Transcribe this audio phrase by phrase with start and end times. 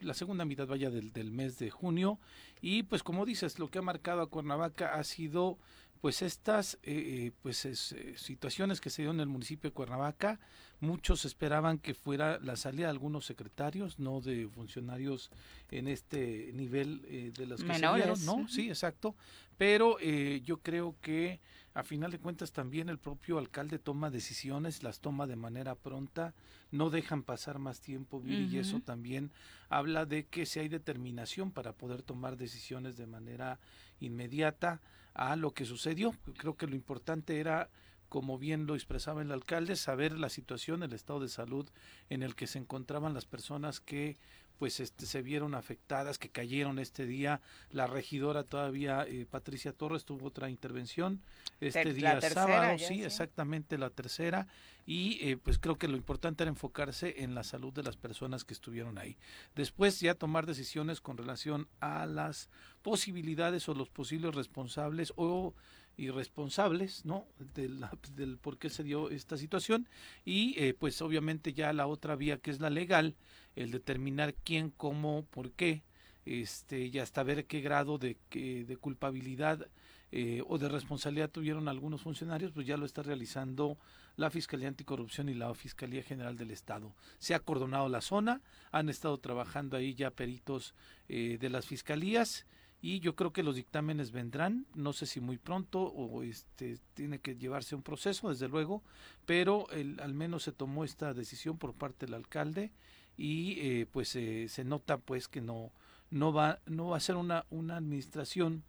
[0.00, 2.20] la segunda mitad vaya del, del mes de junio
[2.62, 5.58] y pues como dices, lo que ha marcado a Cuernavaca ha sido
[6.00, 10.38] pues estas eh, eh pues eh, situaciones que se dieron en el municipio de Cuernavaca.
[10.80, 15.30] Muchos esperaban que fuera la salida de algunos secretarios, no de funcionarios
[15.70, 18.48] en este nivel eh, de los que se dieron, ¿no?
[18.48, 19.14] Sí, exacto.
[19.58, 21.40] Pero yo creo que
[21.74, 26.34] a final de cuentas también el propio alcalde toma decisiones, las toma de manera pronta,
[26.70, 29.30] no dejan pasar más tiempo, y eso también
[29.68, 33.58] habla de que si hay determinación para poder tomar decisiones de manera
[34.00, 34.80] inmediata
[35.14, 36.14] a lo que sucedió.
[36.36, 37.70] Creo que lo importante era
[38.12, 41.66] como bien lo expresaba el alcalde, saber la situación, el estado de salud
[42.10, 44.18] en el que se encontraban las personas que
[44.62, 47.40] pues este, se vieron afectadas, que cayeron este día.
[47.72, 51.20] La regidora todavía, eh, Patricia Torres, tuvo otra intervención
[51.58, 54.46] este día sábado, sí, exactamente la tercera.
[54.86, 58.44] Y eh, pues creo que lo importante era enfocarse en la salud de las personas
[58.44, 59.16] que estuvieron ahí.
[59.56, 62.48] Después ya tomar decisiones con relación a las
[62.82, 65.54] posibilidades o los posibles responsables o
[65.96, 67.26] irresponsables, ¿no?
[67.54, 69.88] Del, del por qué se dio esta situación
[70.24, 73.16] y eh, pues obviamente ya la otra vía que es la legal,
[73.56, 75.82] el determinar quién, cómo, por qué,
[76.24, 79.68] este, y hasta ver qué grado de, de culpabilidad
[80.14, 83.78] eh, o de responsabilidad tuvieron algunos funcionarios, pues ya lo está realizando
[84.16, 86.94] la Fiscalía Anticorrupción y la Fiscalía General del Estado.
[87.18, 88.42] Se ha acordonado la zona,
[88.72, 90.74] han estado trabajando ahí ya peritos
[91.08, 92.44] eh, de las fiscalías
[92.82, 97.20] y yo creo que los dictámenes vendrán, no sé si muy pronto o este tiene
[97.20, 98.82] que llevarse un proceso, desde luego,
[99.24, 102.72] pero el, al menos se tomó esta decisión por parte del alcalde
[103.16, 105.70] y eh, pues eh, se nota pues que no
[106.10, 108.64] no va no va a ser una una administración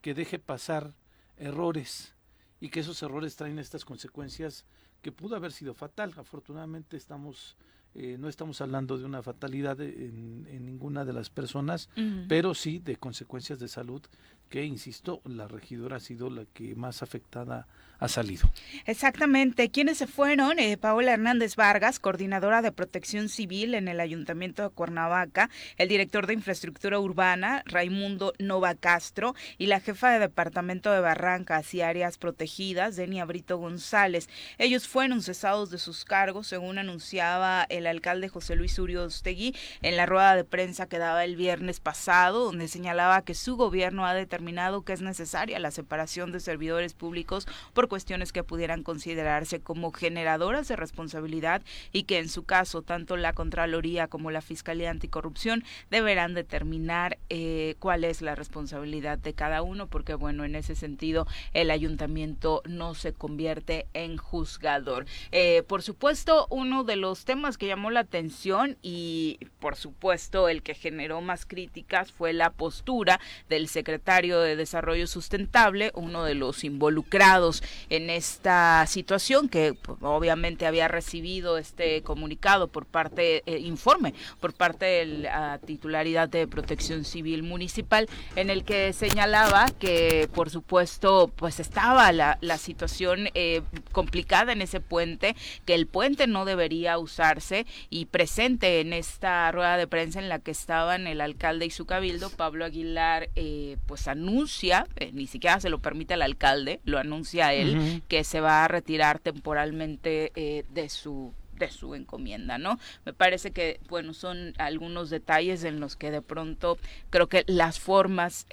[0.00, 0.94] que deje pasar
[1.36, 2.14] errores
[2.60, 4.64] y que esos errores traen estas consecuencias
[5.02, 6.12] que pudo haber sido fatal.
[6.16, 7.56] Afortunadamente estamos
[7.94, 11.88] eh, no estamos hablando de una fatalidad en, ninguna de las personas,
[12.28, 14.02] pero sí de consecuencias de salud
[14.48, 17.66] que, insisto, la regidora ha sido la que más afectada
[17.98, 18.48] ha salido.
[18.86, 19.70] Exactamente.
[19.70, 20.58] ¿Quiénes se fueron?
[20.58, 26.26] Eh, Paola Hernández Vargas, coordinadora de protección civil en el Ayuntamiento de Cuernavaca, el director
[26.26, 32.18] de infraestructura urbana, Raimundo Nova Castro, y la jefa de departamento de Barrancas y áreas
[32.18, 34.28] protegidas, Denia Brito González.
[34.58, 40.06] Ellos fueron cesados de sus cargos, según anunciaba el alcalde José Luis Uriostegui en la
[40.06, 44.37] rueda de prensa que daba el viernes pasado, donde señalaba que su gobierno ha determinado
[44.38, 49.90] determinado que es necesaria la separación de servidores públicos por cuestiones que pudieran considerarse como
[49.90, 51.62] generadoras de responsabilidad
[51.92, 57.74] y que en su caso tanto la Contraloría como la Fiscalía Anticorrupción deberán determinar eh,
[57.80, 62.94] cuál es la responsabilidad de cada uno, porque bueno, en ese sentido el ayuntamiento no
[62.94, 65.04] se convierte en juzgador.
[65.32, 70.62] Eh, por supuesto, uno de los temas que llamó la atención y por supuesto el
[70.62, 73.18] que generó más críticas fue la postura
[73.48, 80.88] del secretario de Desarrollo Sustentable, uno de los involucrados en esta situación que obviamente había
[80.88, 87.42] recibido este comunicado por parte, eh, informe por parte de la titularidad de Protección Civil
[87.42, 94.52] Municipal, en el que señalaba que por supuesto pues estaba la, la situación eh, complicada
[94.52, 99.86] en ese puente, que el puente no debería usarse y presente en esta rueda de
[99.86, 104.86] prensa en la que estaban el alcalde y su cabildo, Pablo Aguilar, eh, pues anuncia,
[104.96, 108.68] eh, ni siquiera se lo permite al alcalde, lo anuncia él, que se va a
[108.68, 112.78] retirar temporalmente eh, de su de su encomienda, ¿no?
[113.04, 116.78] Me parece que, bueno, son algunos detalles en los que de pronto
[117.10, 118.46] creo que las formas,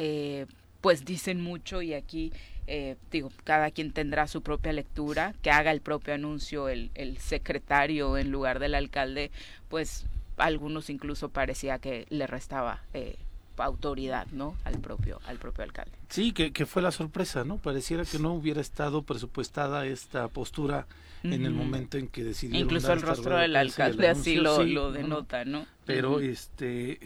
[0.82, 2.32] pues dicen mucho y aquí
[2.68, 7.20] eh, digo, cada quien tendrá su propia lectura, que haga el propio anuncio el, el
[7.20, 9.30] secretario en lugar del alcalde,
[9.70, 10.06] pues
[10.38, 13.16] algunos incluso parecía que le restaba eh,
[13.64, 14.56] autoridad, ¿no?
[14.66, 15.94] Al propio, al propio alcalde.
[16.10, 17.58] Sí, que, que, fue la sorpresa, ¿no?
[17.58, 20.88] Pareciera que no hubiera estado presupuestada esta postura
[21.24, 25.44] en el momento en que decidió Incluso el rostro del alcalde así lo, lo denota,
[25.44, 25.66] ¿no?
[25.86, 27.00] Pero este,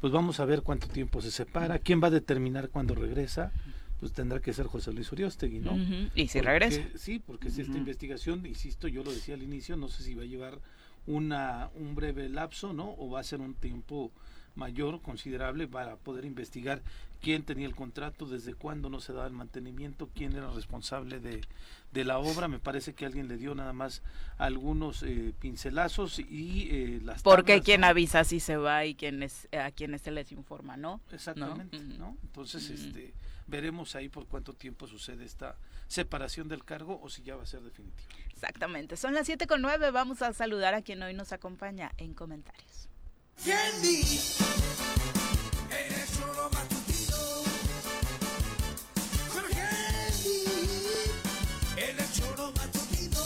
[0.00, 3.52] pues vamos a ver cuánto tiempo se separa, quién va a determinar cuándo regresa
[4.02, 5.78] pues tendrá que ser José Luis Uriostegui, ¿no?
[6.16, 6.82] Y si regresa.
[6.96, 10.24] Sí, porque si esta investigación, insisto, yo lo decía al inicio, no sé si va
[10.24, 10.58] a llevar
[11.06, 12.96] una un breve lapso, ¿no?
[12.98, 14.10] O va a ser un tiempo
[14.54, 16.82] mayor, considerable, para poder investigar
[17.20, 21.40] quién tenía el contrato, desde cuándo no se daba el mantenimiento, quién era responsable de,
[21.92, 22.48] de la obra.
[22.48, 24.02] Me parece que alguien le dio nada más
[24.38, 29.48] algunos eh, pincelazos y eh, las Porque quien avisa si se va y quién es,
[29.52, 31.00] a quienes se les informa, ¿no?
[31.12, 32.16] Exactamente, ¿no?
[32.22, 33.14] Entonces, este
[33.46, 35.56] veremos ahí por cuánto tiempo sucede esta
[35.86, 38.08] separación del cargo o si ya va a ser definitivo.
[38.32, 42.14] Exactamente, son las 7 con 9, vamos a saludar a quien hoy nos acompaña en
[42.14, 42.71] comentarios.
[43.38, 44.20] Candy,
[45.68, 47.18] eres uno matutino.
[49.50, 50.44] Candy,
[51.76, 53.24] eres uno matutino.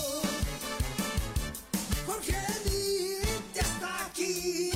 [2.27, 3.19] Candy,
[3.55, 4.71] ya está aquí.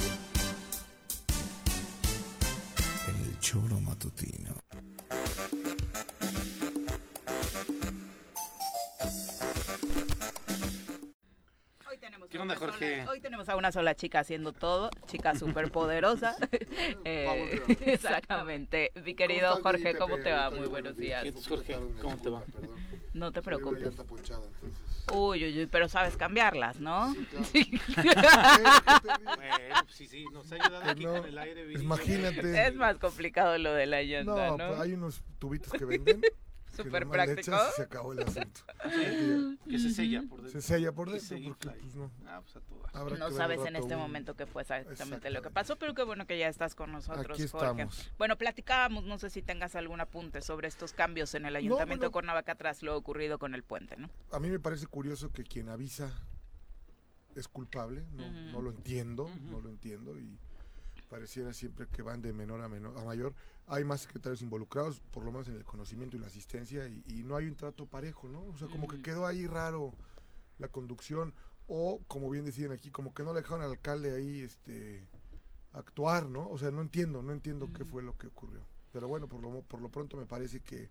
[3.09, 4.55] El choro matutino.
[13.09, 16.37] Hoy tenemos a una sola chica haciendo todo, chica súper poderosa.
[17.05, 18.93] Eh, exactamente.
[19.05, 20.51] Mi querido Jorge, ¿cómo te va?
[20.51, 21.27] Muy buenos días.
[21.49, 22.43] Jorge, ¿cómo te va?
[23.15, 23.95] No te preocupes.
[25.13, 27.15] Uy, uy, uy, pero sabes cambiarlas, ¿no?
[27.53, 31.73] Sí, bueno, sí, sí, nos ha ayudado aquí con el aire.
[31.73, 32.67] Imagínate.
[32.67, 34.57] Es más complicado lo de la llanta, ¿no?
[34.57, 36.23] No, pues hay unos tubitos que venden
[36.85, 37.57] súper práctico.
[37.77, 38.61] se acabó el asunto.
[39.69, 40.61] que se sella por dentro.
[40.61, 42.11] Se sella por dentro porque pues no.
[42.27, 42.43] Ah,
[43.07, 46.27] pues no sabes en este momento qué fue exactamente lo que pasó, pero qué bueno
[46.27, 48.13] que ya estás con nosotros, Aquí estamos.
[48.19, 52.13] Bueno, platicábamos, no sé si tengas algún apunte sobre estos cambios en el Ayuntamiento de
[52.13, 54.11] Cuernavaca tras lo ocurrido con el puente, ¿no?
[54.33, 56.13] A mí me parece curioso que quien avisa
[57.35, 60.39] es culpable, no, no lo entiendo, no lo entiendo y
[61.11, 63.35] pareciera siempre que van de menor a menor a mayor
[63.71, 67.37] hay más secretarios involucrados, por lo menos en el conocimiento y la asistencia, y, no
[67.37, 68.45] hay un trato parejo, ¿no?
[68.47, 69.95] O sea, como que quedó ahí raro
[70.59, 71.33] la conducción,
[71.69, 75.07] o como bien decían aquí, como que no le dejaron al alcalde ahí este
[75.73, 76.49] actuar, ¿no?
[76.49, 78.61] O sea, no entiendo, no entiendo qué fue lo que ocurrió.
[78.93, 80.91] Pero bueno, por lo, por lo pronto me parece que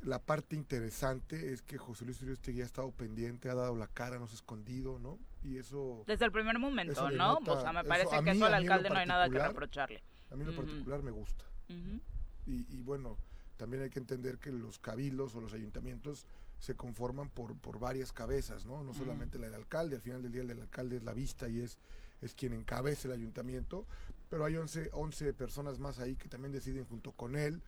[0.00, 4.18] la parte interesante es que José Luis Uriostegui ha estado pendiente, ha dado la cara,
[4.18, 5.18] no se ha escondido, ¿no?
[5.46, 6.02] Y eso...
[6.06, 7.38] Desde el primer momento, ¿no?
[7.38, 10.02] o sea, me parece que eso al alcalde no hay nada que reprocharle.
[10.30, 11.44] A mí en lo particular me gusta
[12.46, 13.18] y, bueno,
[13.56, 16.26] también hay que entender que los cabildos o los ayuntamientos
[16.58, 18.82] se conforman por, por varias cabezas, ¿no?
[18.82, 21.48] No solamente la del alcalde, al final del día el del alcalde es la vista
[21.48, 21.78] y es,
[22.22, 23.84] es quien encabeza el ayuntamiento,
[24.30, 27.62] pero hay 11, 11 personas más ahí que también deciden junto con él,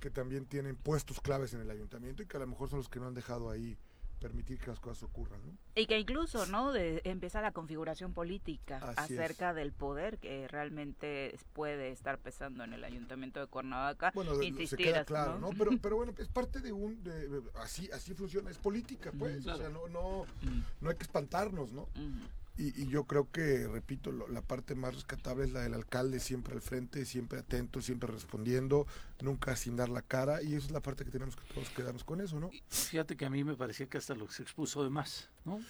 [0.00, 2.88] que también tienen puestos claves en el ayuntamiento y que a lo mejor son los
[2.88, 3.78] que no han dejado ahí
[4.22, 5.40] permitir que las cosas ocurran.
[5.44, 5.58] ¿no?
[5.74, 6.72] Y que incluso, ¿no?
[6.72, 12.84] De, empieza la configuración política acerca del poder que realmente puede estar pesando en el
[12.84, 14.12] ayuntamiento de Cuernavaca.
[14.14, 15.50] Bueno, se queda claro, ¿no?
[15.50, 17.02] Pero, pero bueno, es parte de un,
[17.56, 20.60] así, así funciona, es política, pues, o sea, no, no, mm.
[20.80, 21.88] no hay que espantarnos, ¿no?
[22.56, 26.60] Y, yo creo que, repito, la parte más rescatable es la del alcalde, siempre al
[26.60, 28.86] frente, siempre atento, siempre respondiendo,
[29.20, 32.04] nunca sin dar la cara, y esa es la parte que tenemos que todos quedarnos
[32.04, 32.50] con eso, ¿no?
[32.68, 35.60] Fíjate que a mí me parecía que hasta lo se expuso de más, ¿no?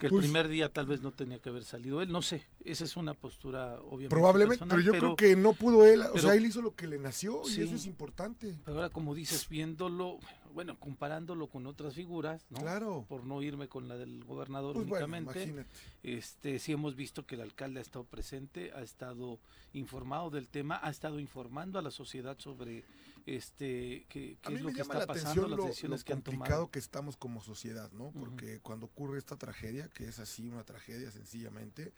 [0.00, 2.46] que el pues primer día tal vez no tenía que haber salido él, no sé,
[2.64, 4.08] esa es una postura obviamente.
[4.08, 6.98] Probablemente, pero yo creo que no pudo él, o sea, él hizo lo que le
[6.98, 8.58] nació y eso es importante.
[8.64, 10.18] Pero ahora como dices, viéndolo,
[10.52, 12.60] bueno, comparándolo con otras figuras, ¿no?
[12.60, 13.06] Claro.
[13.08, 15.66] Por no irme con la del gobernador pues únicamente,
[16.02, 19.38] este sí hemos visto que el alcalde ha estado presente, ha estado
[19.72, 22.84] informado del tema, ha estado informando a la sociedad sobre
[23.26, 26.70] este qué, es lo que está pasando, las decisiones que han tomado.
[26.70, 28.12] que estamos como sociedad, ¿no?
[28.12, 31.92] Porque cuando ocurre esta tragedia, que es así una tragedia sencillamente,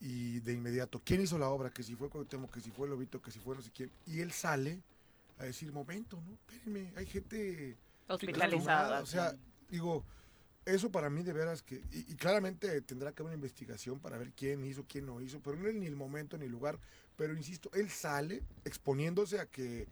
[0.00, 1.70] y de inmediato, ¿quién hizo la obra?
[1.70, 4.20] Que si fue Cuauhtémoc, que si fue Lobito, que si fue no sé quién, y
[4.20, 4.82] él sale
[5.40, 6.32] a decir, momento, ¿no?
[6.34, 9.00] Espérenme, hay gente hospitalizada.
[9.00, 9.34] O sea,
[9.68, 10.04] digo,
[10.66, 14.32] eso para mí de veras que, y, claramente tendrá que haber una investigación para ver
[14.32, 16.78] quién hizo, quién no hizo, pero no es ni el momento ni el lugar,
[17.16, 19.88] pero insisto, él sale exponiéndose a que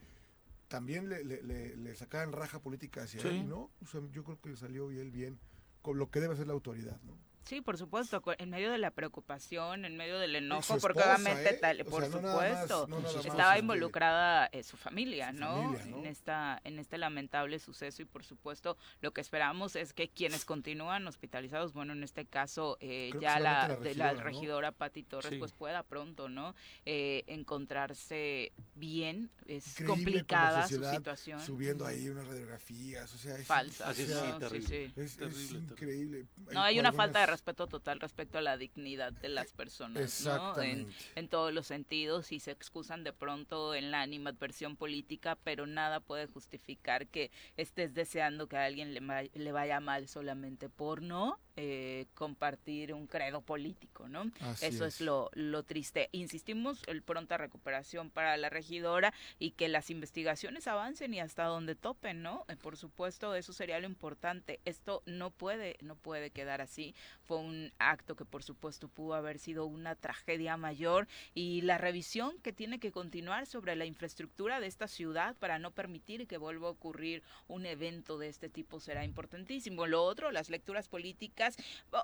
[0.69, 1.43] también le, le,
[1.77, 3.71] le, sacaban raja política hacia él, ¿no?
[3.83, 5.39] O sea, yo creo que salió bien, bien
[5.81, 7.17] con lo que debe hacer la autoridad, ¿no?
[7.49, 11.59] Sí, por supuesto, en medio de la preocupación, en medio del enojo, porque obviamente, ¿eh?
[11.59, 12.87] tal, por supuesto,
[13.25, 15.75] estaba involucrada eh, su familia, ¿no?
[15.79, 20.45] En esta en este lamentable suceso y por supuesto lo que esperamos es que quienes
[20.45, 25.53] continúan hospitalizados, bueno, en este caso eh, ya la, de la regidora Pati Torres, pues
[25.53, 26.55] pueda pronto, ¿no?
[26.85, 31.41] encontrarse bien, es complicada su situación.
[31.41, 36.27] Subiendo ahí unas radiografías, o sea, es, falsas, es, increíble.
[36.53, 40.61] No, hay una falta de respeto total respecto a la dignidad de las personas, ¿no?
[40.61, 45.65] En, en, todos los sentidos y se excusan de pronto en la animadversión política, pero
[45.65, 51.01] nada puede justificar que estés deseando que a alguien le, le vaya mal solamente por
[51.01, 54.31] no eh, compartir un credo político, ¿no?
[54.61, 56.09] Eso es, lo, lo triste.
[56.13, 61.75] Insistimos, el pronta recuperación para la regidora y que las investigaciones avancen y hasta donde
[61.75, 62.45] topen, ¿no?
[62.47, 64.61] Eh, por supuesto, eso sería lo importante.
[64.65, 66.95] Esto no puede, no puede quedar así
[67.29, 72.39] fue un acto que por supuesto pudo haber sido una tragedia mayor y la revisión
[72.43, 76.69] que tiene que continuar sobre la infraestructura de esta ciudad para no permitir que vuelva
[76.69, 79.87] a ocurrir un evento de este tipo será importantísimo.
[79.87, 81.48] Lo otro, las lecturas políticas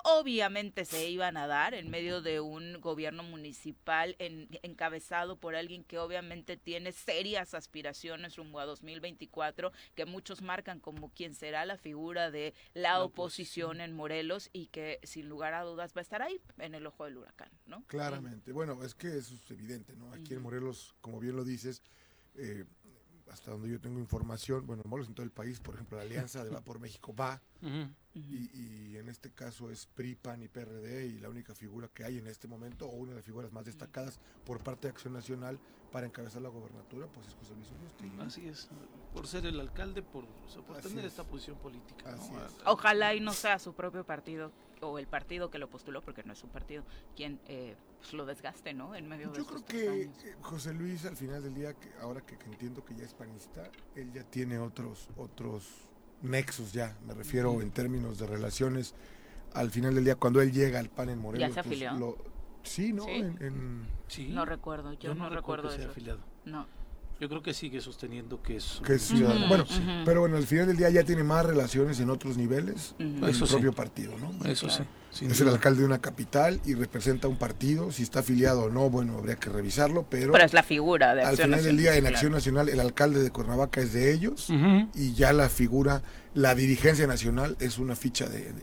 [0.03, 5.99] obviamente se iban a dar en medio de un gobierno municipal encabezado por alguien que
[5.99, 12.31] obviamente tiene serias aspiraciones rumbo a 2024 que muchos marcan como quien será la figura
[12.31, 16.41] de la, oposición en Morelos y que sin lugar a dudas va a estar ahí
[16.57, 17.83] en el ojo del huracán, ¿no?
[17.87, 18.51] Claramente.
[18.51, 20.11] Bueno, es que eso es evidente, ¿no?
[20.13, 21.81] Aquí en Morelos, como bien lo dices,
[22.35, 22.65] eh,
[23.31, 26.43] hasta donde yo tengo información, bueno, Morelos en todo el país, por ejemplo, la Alianza
[26.43, 27.41] de Vapor México va,
[28.13, 32.17] y, en este caso es PRI, PAN y PRD, y la única figura que hay
[32.17, 35.59] en este momento, o una de las figuras más destacadas por parte de Acción Nacional
[35.91, 38.11] para encabezar la gobernatura, pues es José Luis Urrusti.
[38.21, 38.69] Así es,
[39.13, 40.25] por ser el alcalde, por,
[40.81, 42.17] tener esta posición política.
[42.65, 44.51] Ojalá y no sea su propio partido
[44.81, 46.83] o el partido que lo postuló, porque no es un partido,
[47.15, 47.75] quien eh,
[48.05, 48.95] pues, lo desgaste, ¿no?
[48.95, 50.09] En medio Yo creo que eh,
[50.41, 54.11] José Luis, al final del día, que ahora que, entiendo que ya es panista, él
[54.13, 55.67] ya tiene otros, otros
[56.21, 58.93] nexos ya, me refiero en términos de relaciones.
[59.53, 62.17] Al final del día, cuando él llega al PAN en Morelos, ¿Ya se pues, afilió?
[62.63, 63.07] sí, ¿no?
[63.07, 64.29] En, Sí.
[64.29, 66.19] No recuerdo, yo, no, recuerdo, recuerdo afiliado.
[66.45, 66.67] No.
[67.19, 69.47] Yo creo que sigue sosteniendo que es, que ciudadano.
[69.47, 69.65] bueno,
[70.03, 73.47] pero bueno, al final del día ya tiene más relaciones en otros niveles en su
[73.47, 74.33] propio partido, ¿no?
[74.49, 74.83] Eso sí.
[75.21, 77.91] Es el alcalde de una capital y representa un partido.
[77.91, 80.33] Si está afiliado o no, bueno, habría que revisarlo, pero.
[80.33, 83.23] Pero es la figura de Acción Al final del día, en Acción Nacional, el alcalde
[83.23, 84.49] de Cuernavaca es de ellos
[84.93, 86.03] y ya la figura
[86.35, 88.53] la dirigencia nacional es una ficha de,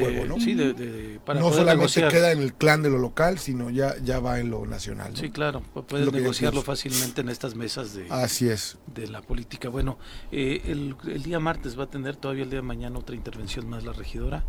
[0.00, 0.40] juego, ¿no?
[0.40, 4.18] Sí, de, para no solamente queda en el clan de lo local, sino ya, ya
[4.18, 5.16] va en lo nacional.
[5.16, 8.76] Sí, claro, puedes negociarlo fácilmente en estas mesas de, Así es.
[8.92, 9.68] de la política.
[9.68, 9.98] Bueno,
[10.32, 13.68] eh, el, el día martes va a tener todavía el día de mañana otra intervención
[13.70, 14.44] más la regidora.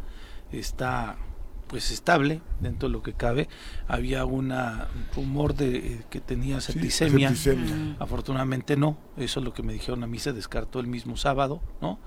[0.51, 1.17] Está
[1.67, 3.47] pues estable dentro de lo que cabe.
[3.87, 4.53] Había un
[5.15, 7.31] rumor de eh, que tenía septicemia.
[7.31, 7.95] Mm.
[7.99, 8.97] Afortunadamente no.
[9.17, 11.99] Eso es lo que me dijeron a mí se descartó el mismo sábado, ¿no?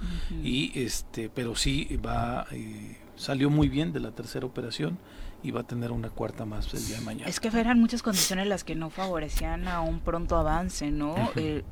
[0.42, 4.98] Y este, pero sí va eh, salió muy bien de la tercera operación
[5.42, 7.28] y va a tener una cuarta más el día de mañana.
[7.28, 11.14] Es que eran muchas condiciones las que no favorecían a un pronto avance, ¿no?
[11.36, 11.64] el,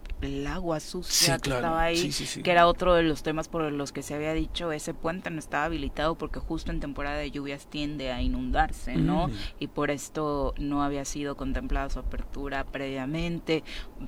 [0.47, 2.11] agua sucia que estaba ahí,
[2.43, 5.39] que era otro de los temas por los que se había dicho ese puente no
[5.39, 9.31] estaba habilitado porque justo en temporada de lluvias tiende a inundarse, ¿no?
[9.59, 13.65] Y por esto no había sido contemplada su apertura previamente.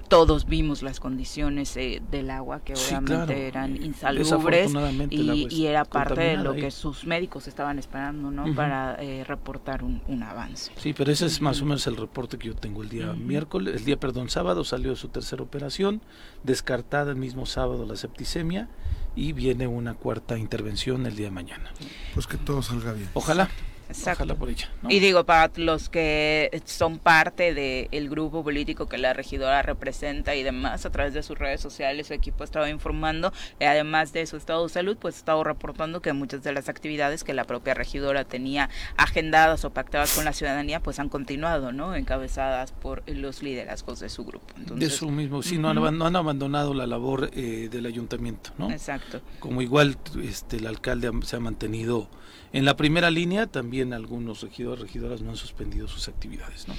[0.08, 4.72] Todos vimos las condiciones eh, del agua que obviamente eran insalubres
[5.10, 8.54] y, y, era parte de lo que sus médicos estaban esperando, ¿no?
[8.54, 10.72] Para eh, reportar un, avance.
[10.76, 13.76] Sí, pero ese es más o menos el reporte que yo tengo el día miércoles,
[13.76, 16.02] el día, perdón, sábado salió su tercera operación,
[16.42, 18.68] descartada el mismo sábado la septicemia
[19.14, 21.70] y viene una cuarta intervención el día de mañana.
[22.14, 23.08] Pues que todo salga bien.
[23.14, 23.48] Ojalá.
[23.88, 24.36] Exacto.
[24.36, 29.62] Por ella, Y digo, para los que son parte del grupo político que la regidora
[29.62, 34.26] representa y demás, a través de sus redes sociales, su equipo estaba informando, además de
[34.26, 37.74] su estado de salud, pues estaba reportando que muchas de las actividades que la propia
[37.74, 41.94] regidora tenía agendadas o pactadas con la ciudadanía, pues han continuado, ¿no?
[41.94, 44.46] Encabezadas por los liderazgos de su grupo.
[44.56, 48.70] de su mismo, sí, no, han, no han abandonado la labor eh, del ayuntamiento, ¿no?
[48.70, 49.20] Exacto.
[49.38, 52.08] Como igual este, el alcalde se ha mantenido
[52.52, 56.74] en la primera línea también algunos regidores, regidoras no han suspendido sus actividades, ¿no?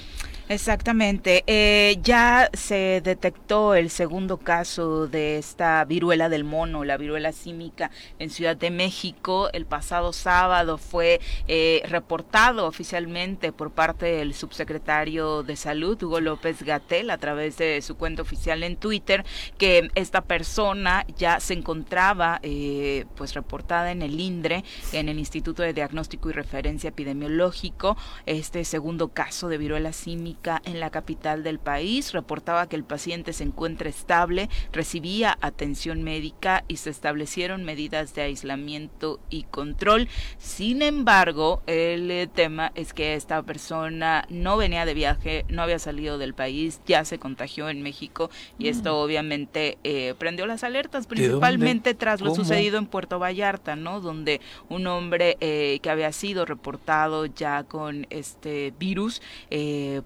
[0.48, 1.44] Exactamente.
[1.46, 7.90] Eh, ya se detectó el segundo caso de esta viruela del mono, la viruela símica
[8.18, 9.50] en Ciudad de México.
[9.52, 16.62] El pasado sábado fue eh, reportado oficialmente por parte del subsecretario de Salud, Hugo López
[16.62, 19.26] Gatel, a través de su cuenta oficial en Twitter,
[19.58, 25.57] que esta persona ya se encontraba eh, pues reportada en el INDRE, en el Instituto
[25.62, 27.96] de Diagnóstico y Referencia Epidemiológico.
[28.26, 32.12] Este segundo caso de viruela símica en la capital del país.
[32.12, 38.22] Reportaba que el paciente se encuentra estable, recibía atención médica y se establecieron medidas de
[38.22, 40.08] aislamiento y control.
[40.38, 45.78] Sin embargo, el eh, tema es que esta persona no venía de viaje, no había
[45.78, 48.96] salido del país, ya se contagió en México y esto mm.
[48.96, 54.00] obviamente eh, prendió las alertas, principalmente tras lo sucedido en Puerto Vallarta, ¿no?
[54.00, 55.47] Donde un hombre eh,
[55.82, 60.02] que había sido reportado ya con este virus eh,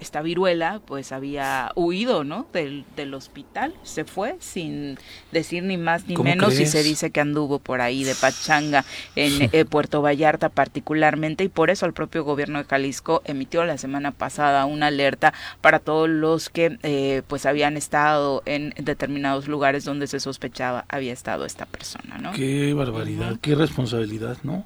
[0.00, 2.46] esta, viruela, pues había huido, ¿no?
[2.52, 4.98] Del, del hospital, se fue sin
[5.32, 9.48] decir ni más ni menos y se dice que anduvo por ahí de pachanga en
[9.52, 14.12] eh, Puerto Vallarta particularmente y por eso el propio gobierno de Jalisco emitió la semana
[14.12, 20.06] pasada una alerta para todos los que eh, pues habían estado en determinados lugares donde
[20.06, 22.32] se sospechaba había estado esta persona, ¿no?
[22.32, 24.64] Qué barbaridad, qué responsabilidad, ¿no?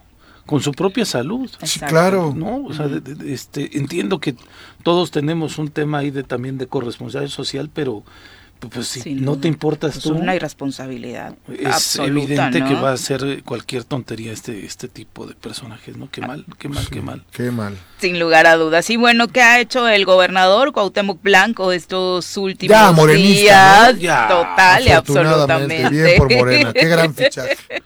[0.50, 1.49] Con su propia salud.
[1.62, 2.35] Sí, claro.
[2.37, 2.64] ¿no?
[2.64, 2.88] O sea,
[3.25, 4.35] este, entiendo que
[4.83, 8.02] todos tenemos un tema ahí de también de corresponsabilidad social, pero
[8.68, 10.14] pues si no te importas pues tú.
[10.14, 11.34] Es una irresponsabilidad.
[11.48, 16.10] Es evidente que va a ser cualquier tontería este este tipo de personajes, ¿no?
[16.10, 17.24] Qué mal, qué mal, qué mal.
[17.32, 17.76] Qué mal.
[17.98, 18.88] Sin lugar a dudas.
[18.90, 23.99] Y bueno, ¿qué ha hecho el gobernador Cuauhtémoc Blanco estos últimos días?
[23.99, 25.88] Ya, Total y absolutamente.
[25.88, 27.82] Bien por Morena, qué gran fichaje.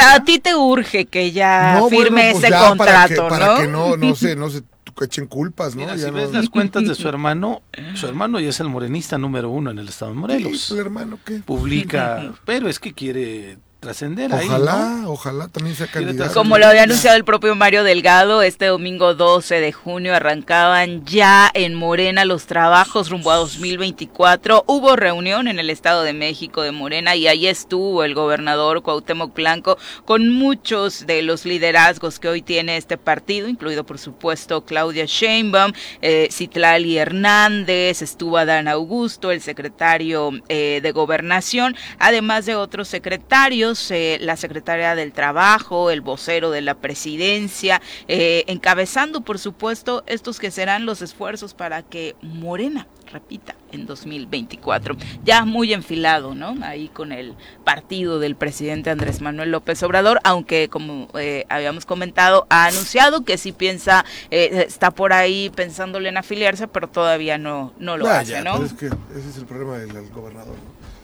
[0.00, 4.36] a ti te urge que ya firme pues ese contrato, para que, no, no sé,
[4.36, 4.62] no sé
[5.04, 5.82] echen culpas, ¿no?
[5.96, 7.62] si ves las cuentas de su hermano,
[7.94, 10.70] su hermano ya es el morenista número uno en el estado de Morelos.
[10.70, 11.40] ¿El hermano qué?
[11.40, 16.34] Publica, pero es que quiere trascender ojalá, Ojalá, también sea candidato.
[16.34, 21.48] Como lo había anunciado el propio Mario Delgado, este domingo 12 de junio arrancaban ya
[21.54, 24.64] en Morena los trabajos rumbo a 2024.
[24.66, 29.34] Hubo reunión en el Estado de México de Morena y ahí estuvo el gobernador Cuauhtémoc
[29.34, 35.04] Blanco con muchos de los liderazgos que hoy tiene este partido, incluido por supuesto Claudia
[35.06, 42.88] Sheinbaum, eh, Citlali Hernández, estuvo Adán Augusto, el secretario eh, de Gobernación, además de otros
[42.88, 50.04] secretarios eh, la secretaria del Trabajo, el vocero de la presidencia, eh, encabezando, por supuesto,
[50.06, 54.96] estos que serán los esfuerzos para que Morena repita en 2024.
[55.24, 56.56] Ya muy enfilado, ¿no?
[56.62, 62.46] Ahí con el partido del presidente Andrés Manuel López Obrador, aunque como eh, habíamos comentado,
[62.50, 67.96] ha anunciado que sí piensa, está por ahí pensándole en afiliarse, pero todavía no, no
[67.96, 68.62] lo hace, ¿no?
[68.62, 70.56] es que ese es el problema del, gobernador,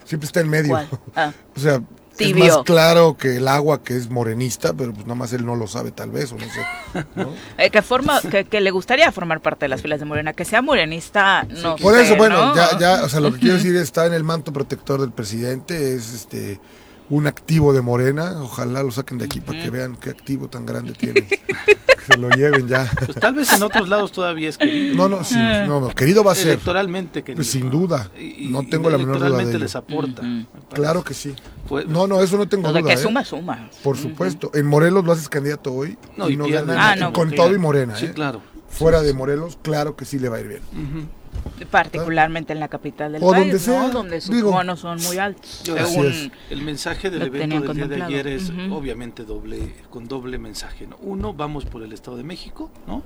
[0.05, 0.77] Siempre está en medio.
[1.17, 1.33] Ah.
[1.57, 1.81] o sea,
[2.19, 5.57] es más claro que el agua que es morenista, pero pues nada más él no
[5.57, 7.05] lo sabe tal vez, o no sé.
[7.59, 10.63] Eh, que, forma, que, le gustaría formar parte de las filas de Morena, que sea
[10.63, 14.15] morenista, no Por eso, bueno, ya, ya, o sea, lo que quiero decir está en
[14.15, 16.61] el manto protector del presidente, es este
[17.11, 20.67] un activo de Morena, ojalá lo saquen de aquí para que vean qué activo tan
[20.67, 21.27] grande tiene.
[22.07, 22.91] se lo lleven ya.
[23.05, 24.97] Pues tal vez en otros lados todavía es querido.
[24.97, 26.49] No, no, sí, no, querido va a ser.
[26.49, 27.39] Electoralmente querido.
[27.39, 29.59] Pues sin duda, no tengo la menor duda de ello.
[29.59, 30.23] les aporta.
[30.73, 31.35] Claro que sí.
[31.89, 32.83] no, no, eso no tengo duda.
[32.83, 32.97] que ¿eh?
[32.97, 33.69] suma, suma.
[33.83, 34.51] Por supuesto.
[34.55, 35.97] En Morelos lo haces candidato hoy
[36.29, 37.97] y, no gana ah, con todo y Morena.
[37.97, 38.13] Sí, ¿eh?
[38.15, 38.43] claro.
[38.69, 41.09] Fuera de Morelos, claro que sí le va a ir bien.
[41.71, 43.91] Particularmente en la capital del O país, donde sea, ¿no?
[43.91, 44.51] Donde sus digo.
[44.51, 45.63] bonos son muy altos.
[45.65, 45.77] Yo-.
[46.51, 50.87] El mensaje del evento del día de ayer es obviamente doble, con doble mensaje.
[50.87, 50.97] ¿no?
[51.01, 53.03] Uno, vamos por el Estado de México, ¿no?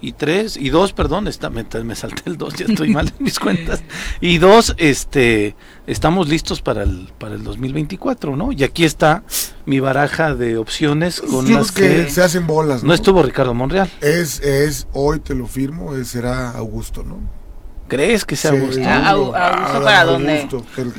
[0.00, 3.24] Y tres, y dos, perdón, está, me, me salté el dos, ya estoy mal en
[3.24, 3.82] mis cuentas.
[4.20, 8.52] Y dos, este, estamos listos para el, para el 2024, ¿no?
[8.52, 9.24] Y aquí está
[9.64, 12.84] mi baraja de opciones con Yo las que, que se hacen bolas.
[12.84, 13.90] no estuvo Ricardo Monreal.
[14.02, 17.18] Es, es, hoy te lo firmo, es- será Augusto, ¿no?
[17.88, 18.82] ¿Crees que sea Sí, Augusto?
[18.84, 19.08] Ah.
[19.10, 20.36] Augusto, ¿para dónde?
[20.42, 20.92] Augusto, el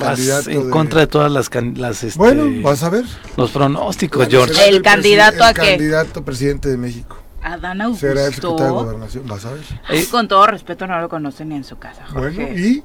[0.47, 3.04] en de- contra de todas las, can- las este, Bueno, vas a ver.
[3.36, 4.69] los pronósticos, Será George.
[4.69, 5.62] El presi- candidato a el qué?
[5.71, 7.17] candidato presidente de México.
[7.43, 8.73] Adán Será el secretario de Augusto.
[8.86, 9.62] gobernación, vas a ver.
[9.89, 12.43] Eh, Con todo respeto, no lo conocen ni en su casa, Jorge.
[12.45, 12.84] Bueno, y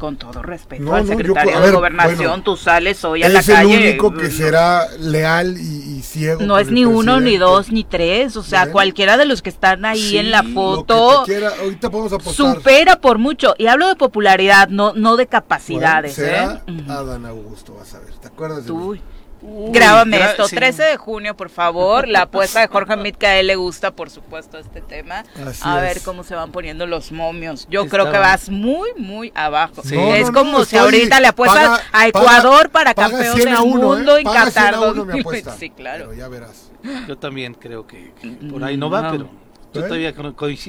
[0.00, 3.04] Con todo respeto No, al no, yo secretario a de ver, gobernación, bueno, tú sales
[3.04, 3.76] hoy a la es el calle.
[3.76, 6.40] único que será leal y, y ciego.
[6.42, 8.34] No es ni uno, ni dos, ni tres.
[8.38, 8.72] O sea, Bueno.
[8.72, 11.90] cualquiera de los que están ahí Sí, en la foto quiera, ahorita
[12.32, 13.54] supera por mucho.
[13.58, 16.14] Y hablo de popularidad, no, no de Bueno, capacidades.
[16.14, 16.84] será ¿eh?
[16.88, 18.14] Adán Augusto, vas a ver.
[18.14, 19.00] ¿Te acuerdas de Tú, mí?
[19.42, 20.56] Uy, Grábame gra- esto, sí.
[20.56, 22.08] 13 de junio, por favor.
[22.08, 25.24] La apuesta de Jorge Mit, que a él le gusta, por supuesto, este tema.
[25.46, 25.82] Así a es.
[25.82, 27.66] ver cómo se van poniendo los momios.
[27.70, 29.82] Yo Estaba- creo que vas muy, muy abajo.
[29.84, 29.94] Sí.
[29.96, 32.94] No, es no, no, como si estoy- ahorita le apuestas paga- a Ecuador paga- para
[32.94, 34.22] campeón 100 del mundo ¿eh?
[34.22, 34.74] 100 Qatar.
[34.74, 35.20] a uno mi 2000.
[35.20, 35.56] apuesta.
[35.58, 36.06] Sí, claro.
[36.08, 36.70] Pero ya verás.
[37.06, 39.10] Yo también creo que, que por ahí no va, No.
[39.10, 39.30] pero
[39.72, 40.12] yo todavía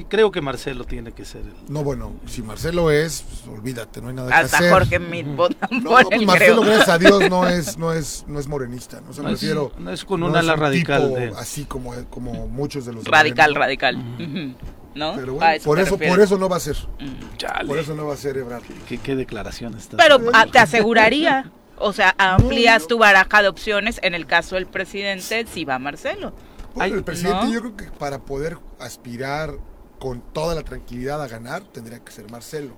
[0.10, 1.54] creo que Marcelo tiene que ser el...
[1.70, 4.72] No, bueno, si Marcelo es, pues, olvídate, no hay nada que Hasta hacer.
[4.72, 6.74] Jorge Mit votan No, pues Marcelo, creo.
[6.76, 9.72] gracias a Dios, no es, no es, no es morenista, no se No es- refiero.
[9.80, 12.86] no es con no un es ala un radical tipo de- así como, como muchos
[12.86, 13.98] de los Radical, radical.
[14.96, 15.14] ¿no?
[15.16, 16.76] Pero A bueno, eso por eso, por eso no va a ser.
[17.38, 18.64] Chale, Por eso no va a ser Ebrard.
[18.88, 22.88] ¿Qué, qué declaración está Pero ah, te aseguraría, o sea, amplías no.
[22.88, 26.34] tu baraja de opciones en el caso del presidente si va Marcelo.
[26.76, 27.54] Bueno, Ay, el presidente ¿no?
[27.54, 29.54] yo creo que para poder aspirar
[30.00, 32.76] con toda la tranquilidad a ganar tendría que ser Marcelo.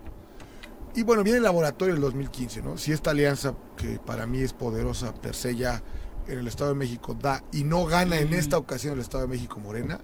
[0.95, 2.77] Y bueno, viene el laboratorio del 2015, ¿no?
[2.77, 5.82] Si esta alianza, que para mí es poderosa per se ya
[6.27, 9.29] en el Estado de México, da y no gana en esta ocasión el Estado de
[9.29, 9.99] México Morena,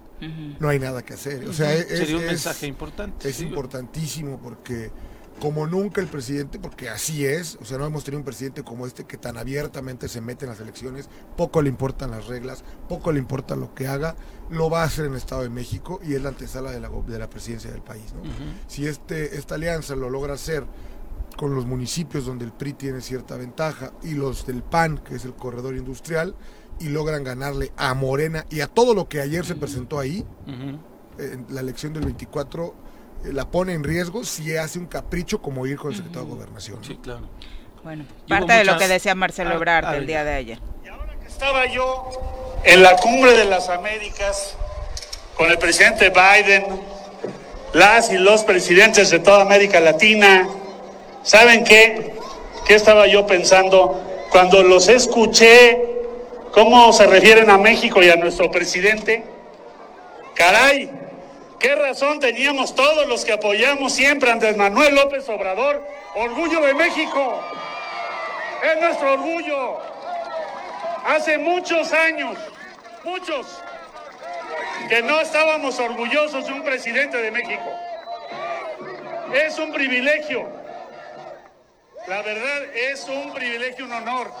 [0.58, 1.46] no hay nada que hacer.
[1.48, 3.28] O sea, es, Sería un es- mensaje importante.
[3.28, 3.44] es sí.
[3.46, 4.90] importantísimo porque
[5.40, 8.86] como nunca el presidente, porque así es, o sea, no hemos tenido un presidente como
[8.86, 13.10] este que tan abiertamente se mete en las elecciones, poco le importan las reglas, poco
[13.10, 14.16] le importa lo que haga,
[14.50, 16.90] lo va a hacer en el Estado de México y es la antesala de la,
[16.90, 18.04] de la presidencia del país.
[18.68, 20.64] Si este, esta alianza lo logra hacer
[21.36, 25.24] con los municipios donde el PRI tiene cierta ventaja y los del PAN, que es
[25.24, 26.34] el corredor industrial,
[26.78, 30.26] y logran ganarle a Morena y a todo lo que ayer se presentó ahí,
[31.18, 32.89] en la elección del 24 eh,
[33.24, 36.78] la pone en riesgo si hace un capricho como ir con el secretario de Gobernación.
[36.80, 36.86] ¿no?
[36.86, 37.28] Sí, claro.
[37.82, 40.58] Bueno, parte de lo que decía Marcelo Ah, Ebrard a el día de ayer.
[41.26, 42.10] Estaba yo
[42.64, 44.56] en la cumbre de las Américas
[45.36, 46.66] con el presidente Biden,
[47.72, 50.46] las y los presidentes de toda América Latina.
[51.22, 52.14] ¿Saben qué?
[52.66, 55.80] ¿Qué estaba yo pensando cuando los escuché
[56.52, 59.24] cómo se refieren a México y a nuestro presidente?
[60.34, 60.90] Caray,
[61.60, 65.86] qué razón teníamos todos los que apoyamos siempre a Andrés Manuel López Obrador.
[66.14, 67.40] Orgullo de México.
[68.64, 69.78] Es nuestro orgullo.
[71.04, 72.36] Hace muchos años,
[73.04, 73.46] muchos,
[74.88, 77.70] que no estábamos orgullosos de un presidente de México.
[79.32, 80.48] Es un privilegio.
[82.08, 84.32] La verdad es un privilegio, un honor,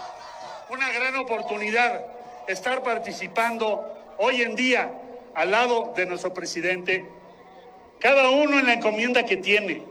[0.70, 2.04] una gran oportunidad
[2.48, 4.90] estar participando hoy en día
[5.34, 7.06] al lado de nuestro presidente,
[7.98, 9.84] cada uno en la encomienda que tiene.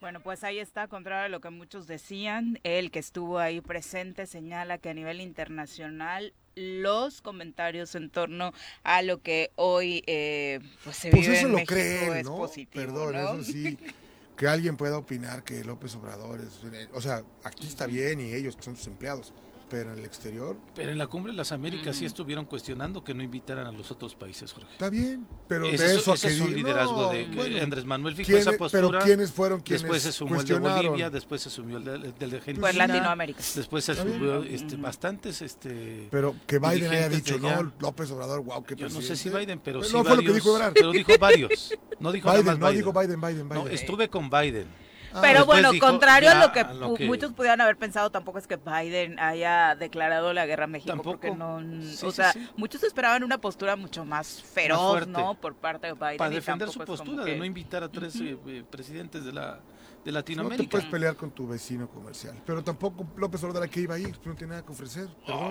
[0.00, 4.26] Bueno, pues ahí está, contrario a lo que muchos decían, el que estuvo ahí presente
[4.26, 10.96] señala que a nivel internacional los comentarios en torno a lo que hoy eh, pues
[10.96, 12.36] se Pues vive eso en lo México creen, es ¿no?
[12.36, 13.34] positivo, Perdón, ¿no?
[13.34, 13.78] eso sí.
[14.36, 16.60] Que alguien pueda opinar que López Obrador es...
[16.92, 19.32] O sea, aquí está bien y ellos son sus empleados,
[19.68, 23.14] pero en el exterior Pero en la cumbre de las Américas sí estuvieron cuestionando que
[23.14, 24.70] no invitaran a los otros países, Jorge.
[24.72, 27.24] está bien, pero Ese, de es- eso a ese que es un liderazgo no, de
[27.34, 28.88] bueno, Andrés Manuel fijó ¿quiénes- esa postura.
[28.88, 30.86] Pero ¿quiénes fueron quienes después se sumó el de cuestionaron?
[30.86, 32.60] Bolivia, después se sumió el de, el de Argentina.
[32.60, 33.40] Pues Latinoamérica.
[33.54, 38.64] Después se subió este, bastantes este Pero que Biden haya dicho, no, López Obrador, wow,
[38.64, 39.38] qué Yo no sé si presidente".
[39.40, 40.72] Biden, pero Pues sí no fue lo que dijo Ebrard.
[40.74, 41.74] Pero dijo varios.
[41.98, 42.78] No dijo nada Biden, más no Biden.
[42.78, 43.64] dijo Biden, Biden, Biden.
[43.64, 44.85] No, estuve con Biden.
[45.12, 48.10] Ah, Pero bueno, dijo, contrario a lo que, a lo que- muchos pudieran haber pensado,
[48.10, 52.32] tampoco es que Biden haya declarado la guerra a México, porque no, Sí, o sea,
[52.32, 52.46] sí.
[52.56, 55.06] muchos esperaban una postura mucho más feroz.
[55.06, 55.34] ¿no?
[55.34, 56.16] Por parte de Biden.
[56.16, 59.58] Para defender su postura de no invitar a tres eh, eh, presidentes de la de
[59.58, 60.70] No te Latinoamérica.
[60.70, 62.40] puedes pelear con tu vecino comercial.
[62.46, 65.08] Pero tampoco López Obrador aquí iba a ir, no tiene nada que ofrecer.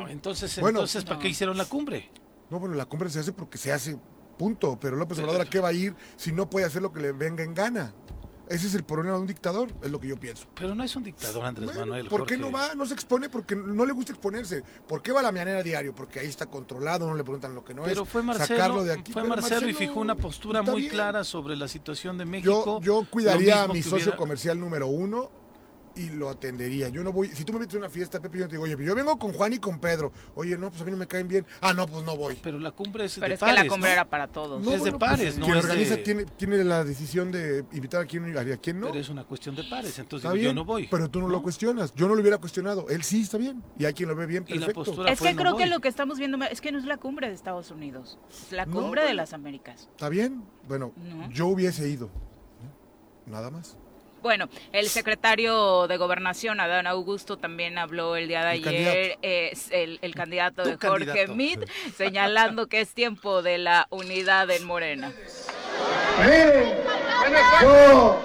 [0.07, 2.09] Entonces, Bueno, entonces ¿para qué hicieron la cumbre?
[2.49, 3.97] No, bueno, la cumbre se hace porque se hace
[4.37, 4.77] Punto.
[4.79, 7.11] Pero López Obrador, ¿a qué va a ir si no puede hacer lo que le
[7.13, 7.93] venga en gana?
[8.49, 10.45] Ese es el problema de un dictador, es lo que yo pienso.
[10.55, 12.07] Pero no es un dictador, Andrés Manuel.
[12.07, 12.75] ¿Por qué no va?
[12.75, 14.63] No se expone porque no le gusta exponerse.
[14.87, 15.95] ¿Por qué va a la mañanera diario?
[15.95, 18.09] Porque ahí está controlado, no le preguntan lo que no Pero es.
[18.09, 19.11] fue Marcelo, de aquí.
[19.11, 22.79] Fue Marcelo, y fijó una postura muy clara sobre la situación de México.
[22.81, 25.44] Yo, yo cuidaría a mi socio comercial número uno
[25.95, 26.89] y lo atendería.
[26.89, 28.75] Yo no voy, si tú me metes a una fiesta, Pepe, yo te digo, oye,
[28.83, 30.11] yo vengo con Juan y con Pedro.
[30.35, 31.45] Oye, no, pues a mí no me caen bien.
[31.61, 32.37] Ah, no, pues no voy.
[32.41, 34.63] Pero la cumbre es Pero de es pares, que la cumbre era para todos.
[34.63, 35.45] No, es de pues, pares, ¿no?
[35.45, 38.87] Quien organiza tiene, tiene la decisión de invitar a quien y a quién no.
[38.87, 40.87] Pero es una cuestión de pares, entonces yo no voy.
[40.89, 41.93] Pero tú no, lo cuestionas.
[41.95, 42.87] Yo no lo hubiera cuestionado.
[42.89, 43.63] Él sí está bien.
[43.77, 45.05] Y hay quien lo ve bien, perfecto.
[45.07, 47.33] es que creo que lo que estamos viendo es que no es la cumbre de
[47.33, 48.17] Estados Unidos.
[48.29, 49.89] Es la cumbre de las Américas.
[49.91, 50.43] Está bien.
[50.67, 50.93] Bueno,
[51.31, 52.09] yo hubiese ido.
[53.25, 53.77] Nada más.
[54.25, 60.15] Bueno, el secretario de Gobernación, Adán Augusto, también habló el día de ayer, es el,
[60.15, 61.59] candidato de Jorge Mit,
[61.95, 65.11] señalando que es tiempo de la unidad en Morena.
[66.21, 66.73] Miren,
[67.61, 68.19] yo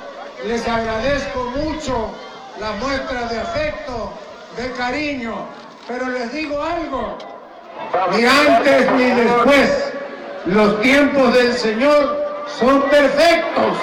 [0.47, 2.11] les agradezco mucho
[2.59, 4.15] la muestra de afecto,
[4.57, 5.47] de cariño,
[5.87, 7.19] pero les digo algo,
[8.17, 9.93] ni antes ni después,
[10.47, 13.77] los tiempos del Señor son perfectos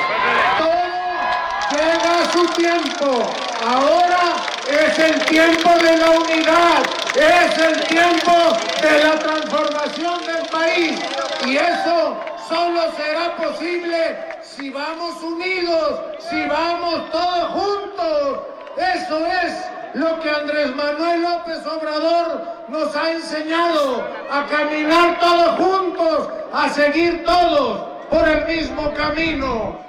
[1.77, 3.23] llega su tiempo.
[3.65, 4.35] Ahora
[4.69, 6.83] es el tiempo de la unidad,
[7.15, 8.33] es el tiempo
[8.81, 10.99] de la transformación del país.
[11.45, 18.39] Y eso solo será posible si vamos unidos, si vamos todos juntos.
[18.77, 19.53] Eso es
[19.95, 27.23] lo que Andrés Manuel López Obrador nos ha enseñado, a caminar todos juntos, a seguir
[27.23, 29.86] todos por el mismo camino.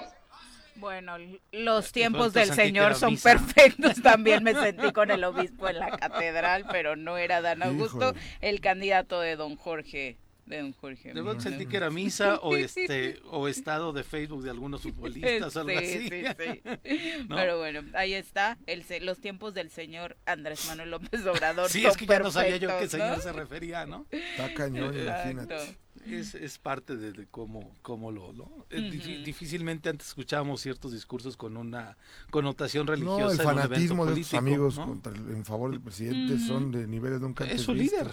[0.88, 1.18] Bueno,
[1.52, 4.00] los tiempos del Señor son perfectos.
[4.02, 8.62] También me sentí con el obispo en la catedral, pero no era Dan Augusto, el
[8.62, 10.16] candidato de don Jorge.
[10.48, 11.12] De don Jorge.
[11.12, 15.60] Debo sentir que era misa o este o estado de Facebook de algunos futbolistas o
[15.60, 16.08] algo así.
[16.08, 16.62] Sí, sí.
[17.28, 21.68] Pero bueno, ahí está el, los tiempos del señor Andrés Manuel López Obrador.
[21.78, 24.06] Sí, es que ya no sabía yo a qué señor se refería, ¿no?
[24.10, 28.32] Está cañón, imagínate es, es parte de, cómo, cómo lo...
[28.32, 28.66] ¿no?
[28.70, 31.96] Difícilmente antes escuchábamos ciertos discursos con una
[32.30, 33.24] connotación religiosa.
[33.24, 37.34] No, el fanatismo de sus amigos en favor del presidente son de niveles de un
[37.48, 38.12] Es su líder,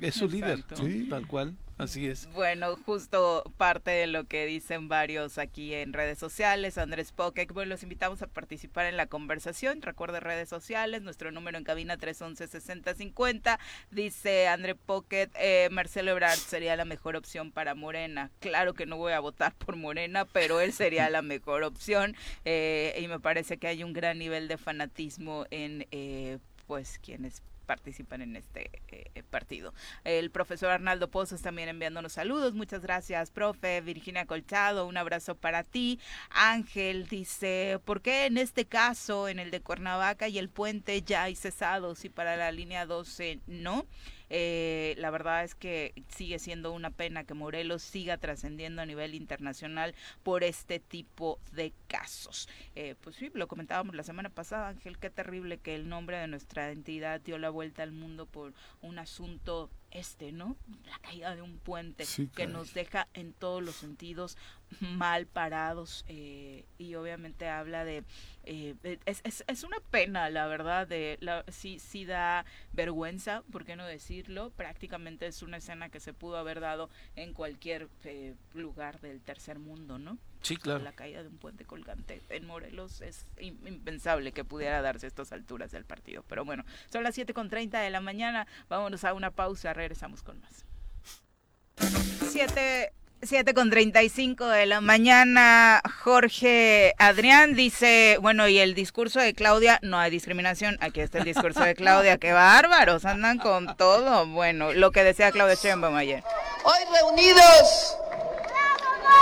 [0.00, 1.06] es su líder, ¿sí?
[1.08, 1.56] tal cual.
[1.78, 2.26] Así es.
[2.32, 6.78] Bueno, justo parte de lo que dicen varios aquí en redes sociales.
[6.78, 9.82] Andrés Pocket, bueno, los invitamos a participar en la conversación.
[9.82, 13.58] Recuerde redes sociales, nuestro número en cabina 311-6050.
[13.90, 18.30] Dice André Pocket, eh, Marcelo Ebrard sería la mejor opción para Morena.
[18.40, 22.16] Claro que no voy a votar por Morena, pero él sería la mejor opción.
[22.46, 27.42] Eh, y me parece que hay un gran nivel de fanatismo en, eh, pues, quienes
[27.66, 29.74] participan en este eh, partido.
[30.04, 32.54] El profesor Arnaldo Pozos también enviándonos saludos.
[32.54, 33.80] Muchas gracias, profe.
[33.80, 35.98] Virginia Colchado, un abrazo para ti.
[36.30, 41.24] Ángel dice, ¿por qué en este caso, en el de Cuernavaca y el puente ya
[41.24, 43.86] hay cesados y para la línea 12 no?
[44.30, 49.14] Eh, la verdad es que sigue siendo una pena que Morelos siga trascendiendo a nivel
[49.14, 52.48] internacional por este tipo de casos.
[52.74, 56.26] Eh, pues sí, lo comentábamos la semana pasada, Ángel, qué terrible que el nombre de
[56.28, 60.56] nuestra entidad dio la vuelta al mundo por un asunto este, ¿no?
[60.84, 62.04] La caída de un puente
[62.34, 64.36] que nos deja en todos los sentidos
[64.80, 68.04] mal parados eh, y obviamente habla de
[68.44, 68.74] eh,
[69.06, 73.76] es, es, es, una pena la verdad de la, sí sí da vergüenza por qué
[73.76, 79.00] no decirlo prácticamente es una escena que se pudo haber dado en cualquier eh, lugar
[79.00, 80.82] del tercer mundo no sí claro.
[80.82, 85.32] la caída de un puente colgante en Morelos es impensable que pudiera darse a estas
[85.32, 86.24] alturas del partido.
[86.28, 88.46] Pero bueno son las 7 con 30 de la mañana.
[88.68, 89.72] Vámonos a una pausa.
[89.72, 90.64] Regresamos con más.
[92.30, 99.32] 7 7 con 35 de la mañana, Jorge Adrián dice, bueno, y el discurso de
[99.32, 104.26] Claudia, no hay discriminación, aquí está el discurso de Claudia, qué bárbaros, andan con todo,
[104.26, 106.22] bueno, lo que decía Claudia Sheinbaum ayer.
[106.62, 107.96] Hoy reunidos,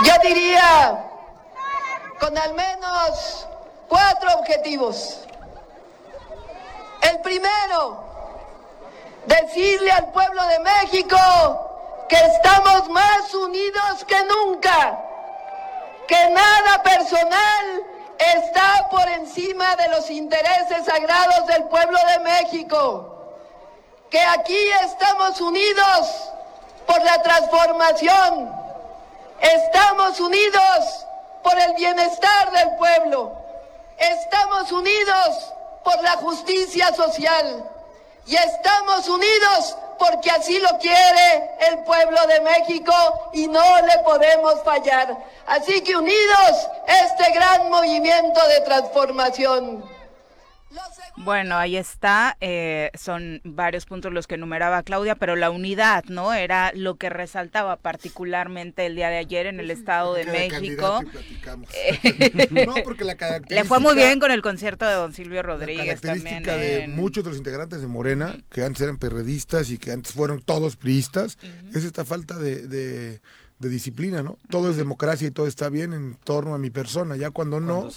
[0.05, 1.14] yo diría,
[2.25, 3.47] con al menos
[3.87, 5.19] cuatro objetivos.
[7.01, 8.03] El primero,
[9.27, 11.17] decirle al pueblo de México,
[12.09, 14.99] que estamos más unidos que nunca,
[16.07, 17.83] que nada personal
[18.17, 23.35] está por encima de los intereses sagrados del pueblo de México,
[24.09, 26.31] que aquí estamos unidos
[26.87, 28.51] por la transformación,
[29.41, 31.05] estamos unidos
[31.45, 33.31] por el bienestar del pueblo,
[33.99, 35.53] estamos unidos
[35.83, 37.63] por la justicia social
[38.25, 42.91] y estamos unidos porque así lo quiere el pueblo de México
[43.31, 45.15] y no le podemos fallar.
[45.45, 49.94] Así que unidos, este gran movimiento de transformación.
[51.17, 52.37] Bueno, ahí está.
[52.41, 56.33] Eh, son varios puntos los que enumeraba Claudia, pero la unidad, ¿no?
[56.33, 61.01] Era lo que resaltaba particularmente el día de ayer en el Estado de México.
[62.51, 63.15] no, porque la
[63.49, 65.85] Le fue muy bien con el concierto de don Silvio Rodríguez.
[65.85, 69.91] La característica de muchos de los integrantes de Morena, que antes eran perredistas y que
[69.91, 71.37] antes fueron todos priistas,
[71.73, 73.19] es esta falta de,
[73.59, 74.37] de disciplina, ¿no?
[74.49, 77.15] Todo es democracia y todo está bien en torno a mi persona.
[77.15, 77.89] Ya cuando no,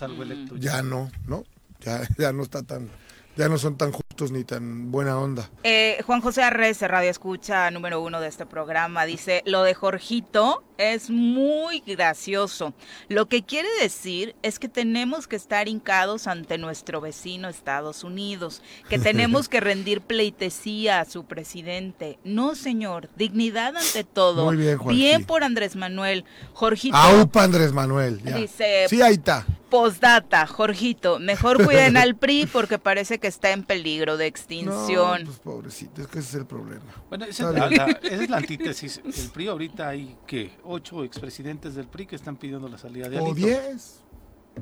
[0.59, 1.45] ya no, ¿no?
[1.81, 2.91] Ya, ya no está tan
[3.38, 5.49] ya no son tan justos ni tan buena onda.
[5.62, 10.64] Eh, Juan José Arres, radio escucha número uno de este programa, dice, lo de Jorgito
[10.77, 12.75] es muy gracioso.
[13.09, 18.61] Lo que quiere decir es que tenemos que estar hincados ante nuestro vecino Estados Unidos,
[18.88, 22.19] que tenemos que rendir pleitesía a su presidente.
[22.25, 24.47] No, señor, dignidad ante todo.
[24.47, 26.25] Muy bien, Bien por Andrés Manuel.
[26.55, 26.97] Jorgito.
[26.97, 28.21] Aupa Andrés Manuel.
[28.25, 28.87] Dice.
[28.88, 29.47] Sí, ahí está.
[29.70, 35.20] Postdata, Jorgito, mejor cuiden al PRI porque parece que está en peligro de extinción.
[35.20, 36.85] No, pues pobrecito, es que ese es el problema.
[37.09, 39.00] Bueno, esa es la, es la, antítesis.
[39.04, 40.52] El PRI ahorita hay, ¿qué?
[40.64, 43.33] Ocho expresidentes del PRI que están pidiendo la salida de Alito.
[43.33, 44.00] O diez.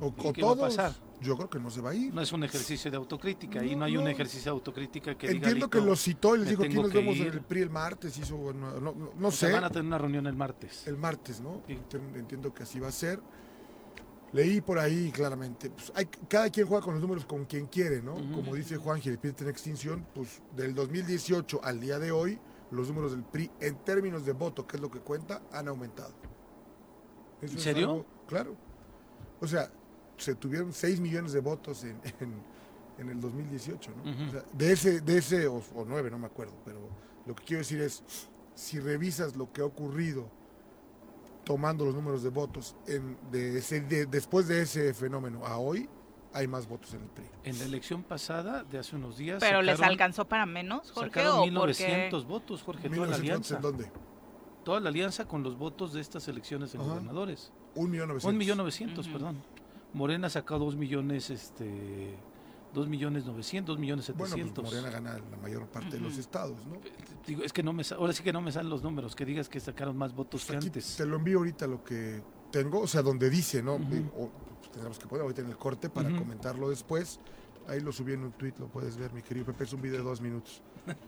[0.00, 0.92] O, ¿Qué va a pasar?
[1.20, 2.12] Yo creo que no se va a ir.
[2.12, 5.70] No es un ejercicio de autocrítica, y no hay un ejercicio de autocrítica que Entiendo
[5.70, 8.52] que lo citó y les dijo que nos vemos en el PRI el martes, hizo,
[8.52, 9.52] no, no, no sé.
[9.52, 10.86] van a tener una reunión el martes.
[10.86, 11.62] El martes, ¿no?
[11.68, 13.20] Entiendo que así va a ser.
[14.32, 18.02] Leí por ahí claramente, pues hay, cada quien juega con los números con quien quiere,
[18.02, 18.14] ¿no?
[18.32, 22.38] Como dice Juan Gil, en extinción, pues del 2018 al día de hoy,
[22.70, 26.12] los números del PRI en términos de voto, que es lo que cuenta, han aumentado.
[27.40, 28.04] ¿En serio?
[28.26, 28.56] claro.
[29.40, 29.70] O sea,
[30.16, 32.00] se tuvieron 6 millones de votos en,
[32.98, 34.26] en, el 2018, ¿no?
[34.26, 36.80] o sea, de ese, de ese o, o 9, no me acuerdo, pero
[37.26, 38.02] lo que quiero decir es,
[38.54, 40.28] si revisas lo que ha ocurrido
[41.46, 45.88] tomando los números de votos en, de ese, después de ese fenómeno a hoy,
[46.32, 47.24] hay más votos en el PRI.
[47.44, 49.38] En la elección pasada de hace unos días.
[49.40, 51.20] ¿Pero les alcanzó para menos, Jorge?
[51.20, 53.56] Sacaron 1900 votos, Jorge, toda la alianza.
[53.56, 53.90] ¿En dónde?
[54.64, 57.52] Toda la alianza con los votos de estas elecciones de gobernadores.
[57.76, 58.32] Un millón novecientos.
[58.32, 59.42] Un millón novecientos, perdón.
[59.92, 62.18] Morena sacó dos millones, este
[62.76, 64.36] 2 millones 900, 2 millones 700.
[64.36, 66.78] Bueno, pues Morena gana la mayor parte de los estados, ¿no?
[67.26, 69.48] Digo, es que no me, ahora sí que no me salen los números, que digas
[69.48, 70.96] que sacaron más votos pues que antes.
[70.96, 73.76] Te lo envío ahorita lo que tengo, o sea, donde dice, ¿no?
[73.76, 74.30] o,
[74.70, 77.18] tendremos que poner ahorita en el corte para comentarlo después.
[77.66, 79.96] Ahí lo subí en un tweet, lo puedes ver, mi querido Pepe, es un video
[79.96, 80.62] de dos minutos.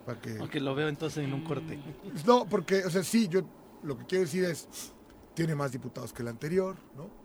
[0.07, 0.39] Para que...
[0.39, 1.79] Aunque lo veo entonces en un corte.
[2.27, 3.43] No, porque, o sea, sí, yo
[3.83, 4.67] lo que quiero decir es,
[5.35, 7.18] tiene más diputados que el anterior, ¿no?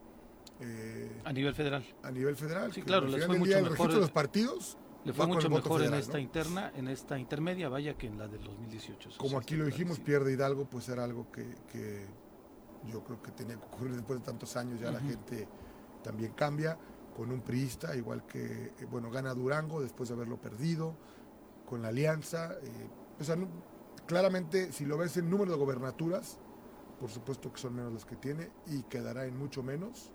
[0.63, 1.83] Eh, a nivel federal.
[2.03, 2.71] A nivel federal.
[2.71, 3.93] Sí, claro, les fue mucho mejor.
[3.93, 8.07] de los partidos le fue mucho mejor en esta interna, en esta intermedia, vaya que
[8.07, 9.11] en la del 2018.
[9.17, 12.07] Como aquí lo dijimos, pierde Hidalgo, pues era algo que,
[12.89, 15.47] yo creo que tenía que ocurrir después de tantos años, ya la gente
[16.03, 16.77] también cambia,
[17.15, 20.95] con un priista, igual que, eh, bueno, gana Durango después de haberlo perdido,
[21.65, 22.53] con la alianza.
[22.53, 22.87] Eh,
[23.19, 23.35] o sea,
[24.07, 26.39] claramente, si lo ves en número de gobernaturas,
[26.99, 30.11] por supuesto que son menos las que tiene y quedará en mucho menos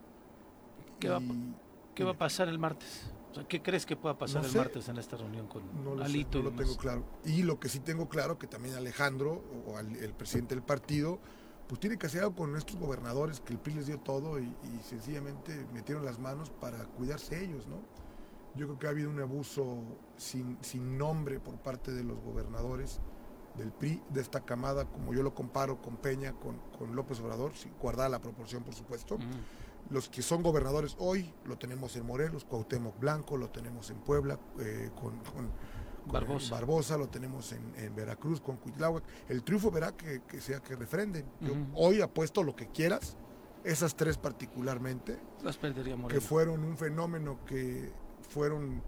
[0.99, 3.13] ¿Qué, va, a pasar el martes?
[3.49, 6.39] ¿Qué crees que pueda pasar el martes en esta reunión con no Alito?
[6.39, 7.05] no lo tengo claro.
[7.25, 11.21] Y lo que sí tengo claro, que también Alejandro, o el presidente del partido,
[11.69, 14.51] pues tiene que hacer algo con estos gobernadores que el PRI les dio todo y,
[14.83, 17.77] sencillamente metieron las manos para cuidarse ellos, ¿no?
[18.55, 19.83] Yo creo que ha habido un abuso
[20.17, 23.01] sin, sin nombre por parte de los gobernadores
[23.57, 27.55] del PRI, de esta camada, como yo lo comparo con Peña, con, con López Obrador,
[27.55, 29.19] sin guardar la proporción, por supuesto
[29.91, 34.39] los que son gobernadores hoy, lo tenemos en Morelos, Cuauhtémoc Blanco, lo tenemos en Puebla
[34.61, 35.21] eh, con,
[36.51, 36.97] Barbosa.
[36.97, 39.05] lo tenemos en, Veracruz con Cuitláhuac.
[39.29, 41.25] El triunfo verá que, sea que refrenden.
[41.41, 43.17] Yo hoy apuesto lo que quieras,
[43.65, 47.93] esas tres particularmente, las perdería que fueron un fenómeno que
[48.29, 48.83] fueron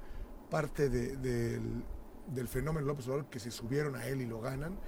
[0.50, 1.84] parte del,
[2.26, 4.78] del, fenómeno López Obrador, que se subieron a él y lo ganan.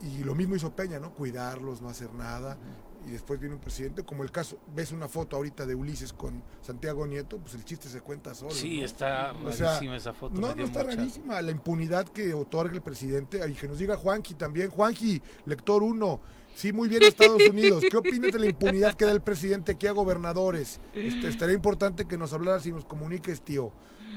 [0.00, 1.12] Y lo mismo hizo Peña, ¿no?
[1.12, 2.56] Cuidarlos, no hacer nada
[3.06, 6.42] y después viene un presidente, como el caso, ves una foto ahorita de Ulises con
[6.62, 8.50] Santiago Nieto, pues el chiste se cuenta solo.
[8.50, 10.40] Sí, está rarísima esa foto.
[10.40, 14.34] No, no está rarísima, la impunidad que otorga el presidente, y que nos diga Juanji
[14.34, 16.20] también, Juanji, lector uno,
[16.54, 19.86] sí, muy bien Estados Unidos, ¿qué opinas de la impunidad que da el presidente aquí
[19.86, 20.80] a gobernadores?
[20.94, 23.72] Este, estaría importante que nos hablaras y nos comuniques, tío.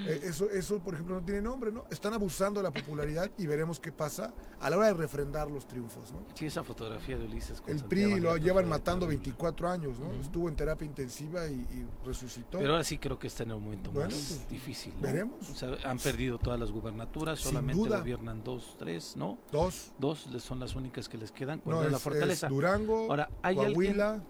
[0.05, 1.85] Eh, eso, eso, por ejemplo, no tiene nombre, ¿no?
[1.89, 5.67] Están abusando de la popularidad y veremos qué pasa a la hora de refrendar los
[5.67, 6.25] triunfos, ¿no?
[6.33, 7.61] Sí, esa fotografía de Ulises.
[7.67, 10.11] el PRI lo llevan matando 24 años, ¿no?
[10.13, 11.63] Estuvo en terapia intensiva y,
[12.05, 12.59] resucitó.
[12.59, 14.93] Pero ahora sí creo que está en un momento más pues, difícil.
[14.99, 15.63] Veremos.
[15.83, 19.37] han perdido todas las gubernaturas, solamente gobiernan dos, tres, ¿no?
[19.51, 19.91] Dos.
[19.97, 21.61] Dos son las únicas que les quedan.
[21.65, 22.47] No, es, la fortaleza.
[22.47, 24.23] Durango, ahora, ¿hay Coahuila.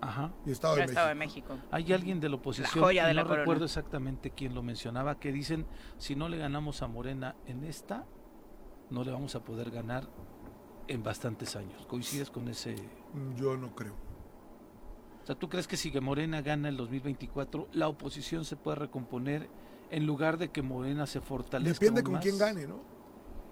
[0.00, 0.32] Ajá.
[0.46, 1.58] Y Estado de, México.
[1.70, 2.84] Hay alguien de la oposición,
[3.14, 5.66] no recuerdo exactamente quién lo mencionaba, que dicen,
[5.98, 8.06] si no le ganamos a Morena en esta,
[8.90, 10.08] no le vamos a poder ganar
[10.88, 11.86] en bastantes años.
[11.86, 12.74] ¿Coincides con ese?
[13.14, 13.94] Mm, yo no creo.
[15.22, 19.48] O sea, ¿tú crees que si Morena gana el 2024, la oposición se puede recomponer
[19.90, 21.84] en lugar de que Morena se fortalezca?
[21.84, 22.99] Depende con quién gane, ¿no?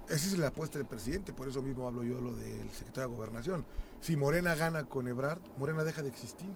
[0.09, 3.16] Esa es la apuesta del presidente, por eso mismo hablo yo lo del secretario de
[3.16, 3.64] Gobernación.
[4.00, 6.48] Si Morena gana con Ebrard, Morena deja de existir.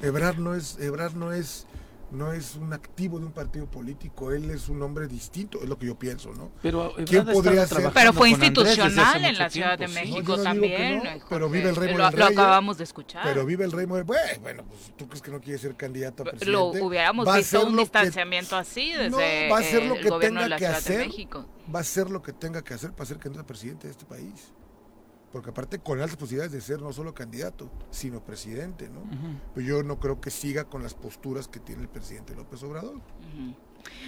[0.00, 1.66] Ebrard no es, Ebrard no es,
[2.14, 5.78] no es un activo de un partido político, él es un hombre distinto, es lo
[5.78, 6.50] que yo pienso, ¿no?
[6.62, 7.90] Pero ¿quién podría ser?
[7.92, 11.02] Pero fue institucional en la Ciudad de México también.
[11.28, 13.22] pero vive el rey lo, lo acabamos de escuchar.
[13.24, 14.04] Pero vive el rey bueno,
[14.40, 16.50] bueno, pues tú crees que no quiere ser candidato a presidente.
[16.50, 20.42] Lo hubiéramos visto un distanciamiento así desde va a ser lo el que gobierno tenga
[20.42, 21.46] de la que Ciudad hacer, de México.
[21.74, 24.04] Va a hacer lo que tenga que hacer para ser candidato a presidente de este
[24.04, 24.52] país
[25.34, 29.00] porque aparte con altas posibilidades de ser no solo candidato, sino presidente, ¿no?
[29.52, 33.00] Pero yo no creo que siga con las posturas que tiene el presidente López Obrador.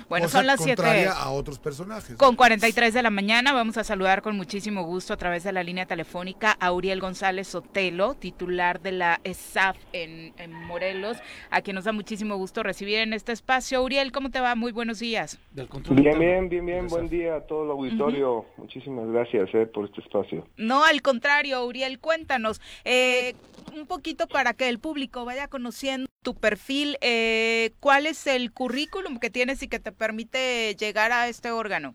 [0.09, 1.09] Bueno, son las 7.
[1.09, 2.17] a otros personajes.
[2.17, 5.63] Con 43 de la mañana vamos a saludar con muchísimo gusto a través de la
[5.63, 10.33] línea telefónica a Uriel González Sotelo, titular de la ESAF en,
[10.67, 11.19] Morelos,
[11.51, 13.83] a quien nos da muchísimo gusto recibir en este espacio.
[13.83, 14.55] Uriel, ¿cómo te va?
[14.55, 15.39] Muy buenos días.
[15.53, 16.87] Bien, bien, bien, bien.
[16.89, 18.47] Buen día a todo el auditorio.
[18.57, 20.47] Muchísimas gracias eh, por este espacio.
[20.57, 22.61] No, al contrario, Uriel, cuéntanos.
[22.85, 23.35] Eh,
[23.75, 26.99] un poquito para que el público vaya conociendo tu perfil.
[27.03, 31.95] Eh, ¿Cuál es el currículum que tienes y que te permite llegar a este órgano?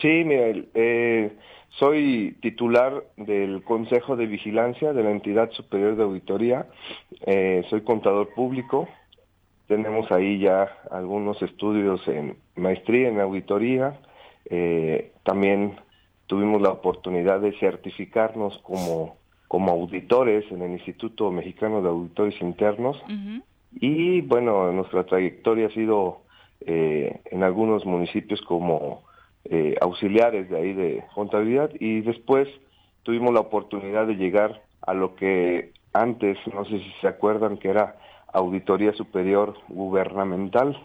[0.00, 0.68] Sí, Miguel.
[0.74, 1.32] Eh,
[1.78, 6.66] soy titular del Consejo de Vigilancia de la Entidad Superior de Auditoría.
[7.26, 8.88] Eh, soy contador público.
[9.66, 13.98] Tenemos ahí ya algunos estudios en maestría en auditoría.
[15.22, 15.76] también
[16.26, 19.16] tuvimos la oportunidad de certificarnos como
[19.52, 22.96] como auditores en el Instituto Mexicano de Auditores Internos.
[23.74, 26.21] Y bueno, nuestra trayectoria ha sido
[26.66, 29.02] eh, en algunos municipios como
[29.44, 32.48] eh, auxiliares de ahí de contabilidad y después
[33.02, 37.68] tuvimos la oportunidad de llegar a lo que antes, no sé si se acuerdan, que
[37.68, 37.96] era
[38.32, 40.78] Auditoría Superior Gubernamental.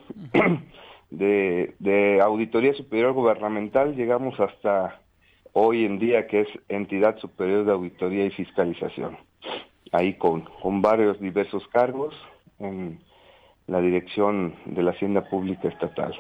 [1.09, 4.99] de, de Auditoría Superior Gubernamental llegamos hasta
[5.53, 9.17] hoy en día que es Entidad Superior de Auditoría y Fiscalización.
[9.91, 12.13] Ahí con, con varios diversos cargos
[12.59, 12.99] en
[13.67, 16.13] la dirección de la Hacienda Pública Estatal.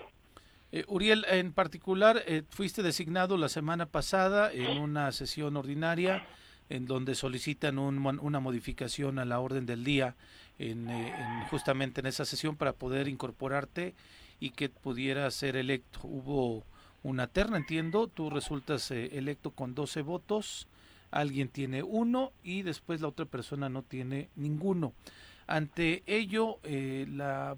[0.71, 6.25] Eh, Uriel, en particular, eh, fuiste designado la semana pasada en una sesión ordinaria
[6.69, 10.15] en donde solicitan una modificación a la orden del día
[10.59, 11.13] en, eh,
[11.49, 13.95] justamente en esa sesión para poder incorporarte
[14.41, 16.01] y que pudiera ser electo.
[16.03, 16.65] Hubo
[17.03, 20.67] una terna, entiendo, tú resultas electo con 12 votos,
[21.09, 24.91] alguien tiene uno y después la otra persona no tiene ninguno.
[25.47, 27.57] Ante ello, eh, la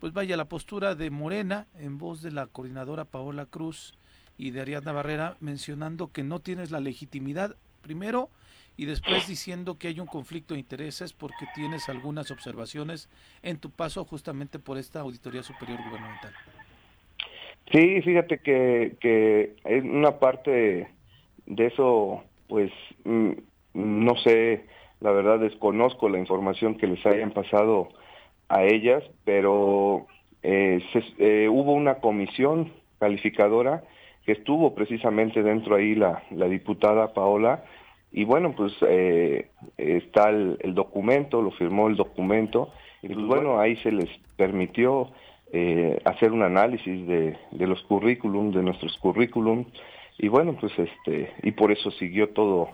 [0.00, 3.94] pues vaya la postura de Morena en voz de la coordinadora Paola Cruz
[4.36, 8.28] y de Ariadna Barrera mencionando que no tienes la legitimidad primero
[8.76, 13.08] y después diciendo que hay un conflicto de intereses porque tienes algunas observaciones
[13.42, 16.34] en tu paso justamente por esta auditoría superior gubernamental.
[17.72, 20.88] Sí, fíjate que, que una parte
[21.46, 22.70] de eso, pues
[23.04, 23.32] mm,
[23.72, 24.66] no sé,
[25.00, 27.88] la verdad desconozco la información que les hayan pasado
[28.48, 30.06] a ellas, pero
[30.42, 30.82] eh,
[31.18, 33.82] eh, hubo una comisión calificadora
[34.24, 37.64] que estuvo precisamente dentro ahí la, la diputada Paola,
[38.12, 42.70] y bueno, pues eh, está el, el, documento, lo firmó el documento,
[43.02, 45.10] y pues bueno, ahí se les permitió
[45.52, 49.66] eh, hacer un análisis de, de los currículum, de nuestros currículum,
[50.18, 52.70] y bueno, pues este, y por eso siguió todo,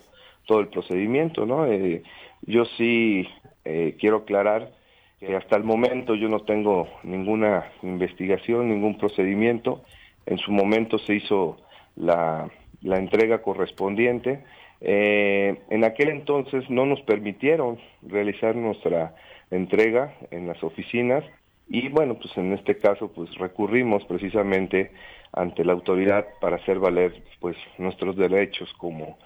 [0.47, 1.67] todo el procedimiento, ¿no?
[1.67, 2.03] Eh,
[2.43, 3.29] yo sí
[3.65, 4.73] eh, quiero aclarar
[5.21, 9.83] que hasta el momento yo no tengo ninguna investigación, ningún procedimiento.
[10.27, 11.59] En su momento se hizo
[11.97, 12.51] la,
[12.83, 14.41] entrega correspondiente.
[14.81, 19.15] en aquel entonces no nos permitieron realizar nuestra
[19.53, 21.25] entrega en las oficinas
[21.69, 24.91] y bueno, pues en este caso pues recurrimos precisamente
[25.33, 29.17] ante la autoridad para hacer valer pues nuestros derechos como,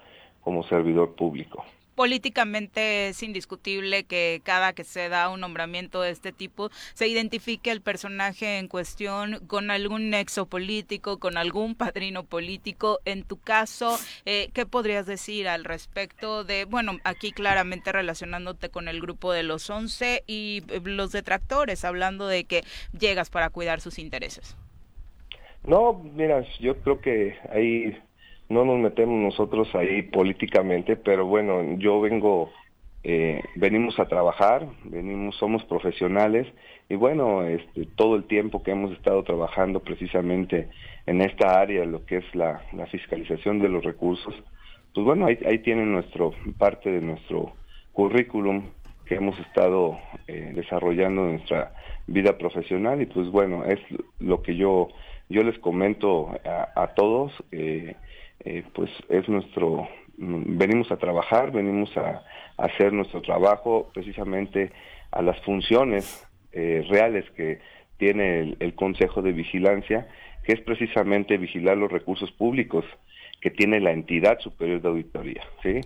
[0.47, 1.65] como servidor público.
[1.93, 7.69] políticamente es indiscutible que cada que se da un nombramiento de este tipo se identifique
[7.69, 12.99] el personaje en cuestión con algún nexo político, con algún padrino político.
[13.03, 18.87] En tu caso, eh, ¿qué podrías decir al respecto de, bueno, aquí claramente relacionándote con
[18.87, 22.61] el grupo de los 11 y eh, los detractores, hablando de que
[22.97, 24.55] llegas para cuidar sus intereses?
[25.65, 27.97] No, mira, yo creo que ahí
[28.49, 32.49] no nos metemos nosotros ahí políticamente, pero bueno, yo vengo,
[33.03, 36.47] eh, venimos a trabajar, venimos, somos profesionales
[36.89, 40.69] y bueno, este, todo el tiempo que hemos estado trabajando precisamente
[41.05, 44.33] en esta área, lo que es la, fiscalización de los recursos,
[44.93, 47.53] pues bueno, ahí, ahí tienen nuestro, parte de nuestro
[47.91, 48.63] currículum
[49.07, 51.73] que hemos estado eh, desarrollando nuestra
[52.07, 53.79] vida profesional y pues bueno, es
[54.19, 54.89] lo que yo,
[55.29, 56.29] yo les comento
[56.75, 57.95] a, todos, eh,
[58.43, 62.23] eh, pues es nuestro, venimos a trabajar, venimos a,
[62.57, 64.71] hacer nuestro trabajo precisamente
[65.11, 67.59] a las funciones reales que
[67.97, 70.07] tiene el, Consejo de Vigilancia,
[70.43, 72.83] que es precisamente vigilar los recursos públicos
[73.39, 75.43] que tiene la entidad superior de auditoría.
[75.61, 75.81] ¿sí?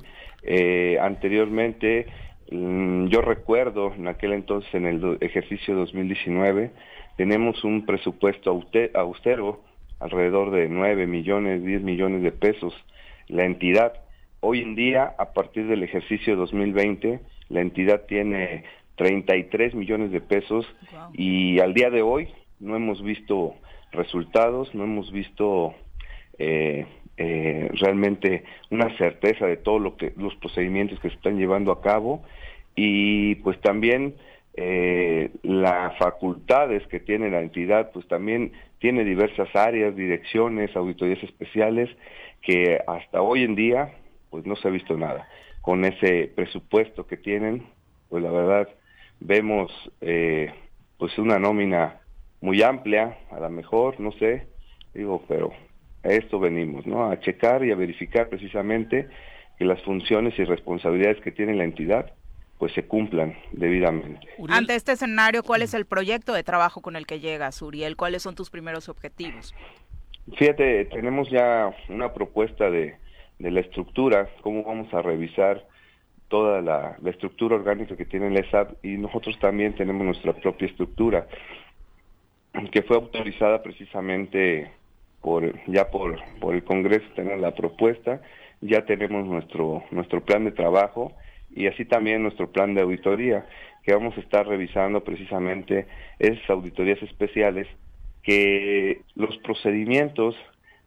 [1.01, 2.05] anteriormente
[2.51, 6.71] Mm, yo recuerdo en aquel entonces, en el ejercicio 2019,
[7.15, 8.61] tenemos un presupuesto
[8.93, 9.63] austero,
[10.01, 12.73] alrededor de 9 millones, 10 millones de pesos,
[13.27, 13.93] la entidad.
[14.39, 18.63] Hoy en día, a partir del ejercicio 2020, la entidad tiene
[18.95, 20.65] 33 millones de pesos.
[21.13, 22.29] Y al día de hoy
[22.59, 23.55] no hemos visto
[23.91, 25.75] resultados, no hemos visto
[26.39, 26.87] eh,
[27.17, 31.81] eh, realmente una certeza de todo lo que los procedimientos que se están llevando a
[31.81, 32.23] cabo.
[32.75, 34.15] Y pues también
[34.55, 41.87] eh, las facultades que tiene la entidad, pues también tiene diversas áreas, direcciones, auditorías especiales,
[42.41, 43.93] que hasta hoy en día
[44.31, 45.27] pues no se ha visto nada.
[45.61, 47.63] Con ese presupuesto que tienen,
[48.09, 48.67] pues la verdad
[49.19, 49.71] vemos
[50.01, 50.51] eh,
[50.97, 52.01] pues una nómina
[52.41, 54.47] muy amplia, a lo mejor, no sé,
[54.95, 55.51] digo, pero
[56.03, 57.11] a esto venimos, ¿no?
[57.11, 59.07] A checar y a verificar precisamente
[59.59, 62.13] que las funciones y responsabilidades que tiene la entidad
[62.61, 64.27] pues se cumplan debidamente.
[64.47, 67.95] Ante este escenario, ¿cuál es el proyecto de trabajo con el que llegas, Uriel?
[67.95, 69.55] ¿Cuáles son tus primeros objetivos?
[70.37, 72.97] Fíjate, tenemos ya una propuesta de,
[73.39, 75.65] la estructura, cómo vamos a revisar
[76.27, 81.25] toda la, estructura orgánica que tiene la ESAP y nosotros también tenemos nuestra propia estructura
[82.71, 84.69] que fue autorizada precisamente
[85.19, 88.21] por ya por, por el Congreso tener la propuesta,
[88.61, 91.15] ya tenemos nuestro nuestro plan de trabajo
[91.55, 93.45] y así también nuestro plan de auditoría,
[93.83, 95.87] que vamos a estar revisando precisamente
[96.19, 97.67] esas auditorías especiales,
[98.23, 100.35] que los procedimientos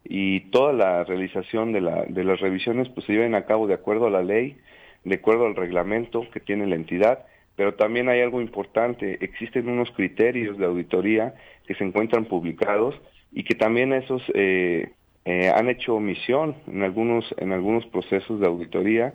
[0.03, 3.73] y toda la realización de, la, de las revisiones pues se lleven a cabo de
[3.73, 4.57] acuerdo a la ley,
[5.03, 9.91] de acuerdo al reglamento que tiene la entidad, pero también hay algo importante, existen unos
[9.91, 11.35] criterios de auditoría
[11.67, 12.95] que se encuentran publicados
[13.31, 14.91] y que también esos eh,
[15.25, 19.13] eh, han hecho omisión en algunos, en algunos procesos de auditoría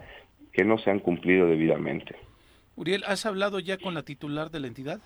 [0.53, 2.15] que no se han cumplido debidamente.
[2.77, 5.01] Uriel, ¿has hablado ya con la titular de la entidad?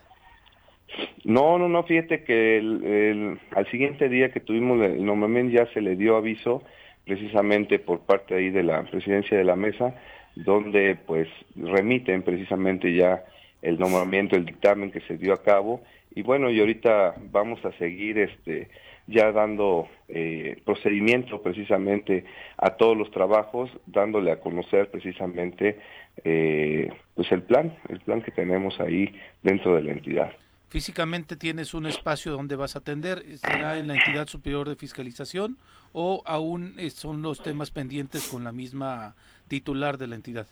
[1.25, 5.81] No, no, no, fíjate que el, al siguiente día que tuvimos el nombramiento ya se
[5.81, 6.63] le dio aviso
[7.05, 9.95] precisamente por parte ahí de la presidencia de la mesa,
[10.37, 13.25] donde pues remiten precisamente ya
[13.63, 15.83] el nombramiento, el dictamen que se dio a cabo
[16.15, 18.69] y bueno, y ahorita vamos a seguir este
[19.07, 22.25] ya dando eh, procedimiento precisamente
[22.57, 25.79] a todos los trabajos, dándole a conocer precisamente
[26.25, 30.33] eh, pues el plan, el plan que tenemos ahí dentro de la entidad.
[30.69, 35.57] Físicamente tienes un espacio donde vas a atender, ¿será en la entidad superior de fiscalización
[35.93, 39.15] o aún son los temas pendientes con la misma
[39.47, 40.47] titular de la entidad?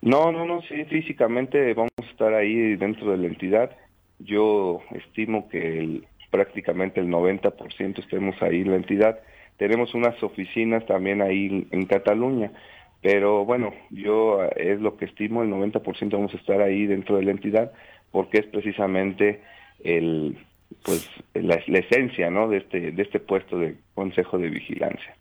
[0.00, 3.76] No, no, no, sí, físicamente vamos a estar ahí dentro de la entidad.
[4.18, 9.20] Yo estimo que el, prácticamente el 90% estemos ahí en la entidad.
[9.58, 12.50] Tenemos unas oficinas también ahí en Cataluña,
[13.02, 17.16] pero bueno, yo eh, es lo que estimo, el 90% vamos a estar ahí dentro
[17.16, 17.70] de la entidad,
[18.10, 19.42] porque es precisamente
[19.84, 20.38] el
[20.82, 22.48] pues la, la esencia ¿no?
[22.48, 25.14] de este de este puesto de consejo de vigilancia.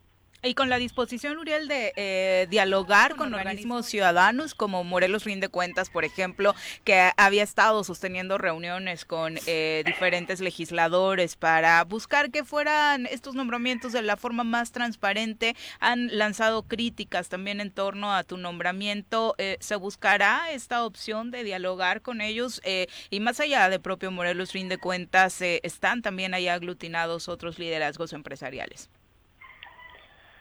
[0.44, 5.92] Y con la disposición, Uriel, de eh, dialogar con, organismos ciudadanos como Morelos Rinde Cuentas,
[5.92, 13.06] por ejemplo, que había estado sosteniendo reuniones con eh, diferentes legisladores para buscar que fueran
[13.06, 15.56] estos nombramientos de la forma más transparente.
[15.80, 19.36] Han lanzado críticas también en torno a tu nombramiento.
[19.38, 22.62] Eh, ¿Se buscará esta opción de dialogar con ellos?
[23.10, 28.90] y más allá de propio Morelos Rinde Cuentas, están también ahí aglutinados otros liderazgos empresariales.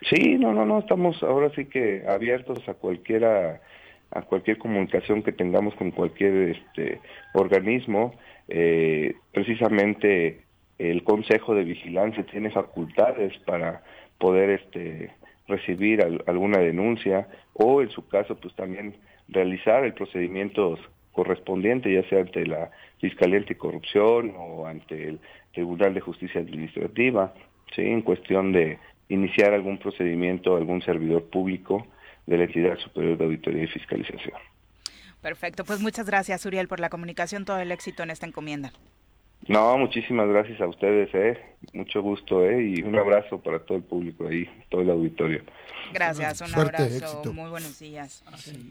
[0.03, 3.61] Sí, no, no, no, estamos ahora sí que abiertos a cualquiera
[4.13, 7.01] a cualquier comunicación que tengamos con cualquier este,
[7.33, 8.15] organismo.
[8.49, 10.41] Eh, precisamente
[10.79, 13.83] el Consejo de Vigilancia tiene facultades para
[14.19, 15.11] poder este,
[15.47, 18.97] recibir alguna denuncia o en su caso pues también
[19.29, 20.79] realizar el procedimiento
[21.13, 25.21] correspondiente ya sea ante la Fiscalía Anticorrupción o ante el
[25.53, 27.35] Tribunal de Justicia Administrativa,
[27.75, 27.83] ¿sí?
[27.83, 28.79] en cuestión de
[29.11, 31.87] iniciar algún procedimiento algún servidor público
[32.27, 34.39] de la entidad superior de auditoría y fiscalización.
[35.21, 38.73] Perfecto, pues muchas gracias Uriel por la comunicación, todo el éxito en esta encomienda.
[39.49, 41.39] No, muchísimas gracias a ustedes, eh.
[41.73, 42.63] Mucho gusto, eh.
[42.63, 45.43] Y un abrazo para todo el público ahí, todo el auditorio.
[45.93, 47.23] Gracias, un abrazo.
[47.33, 48.23] Muy buenos días.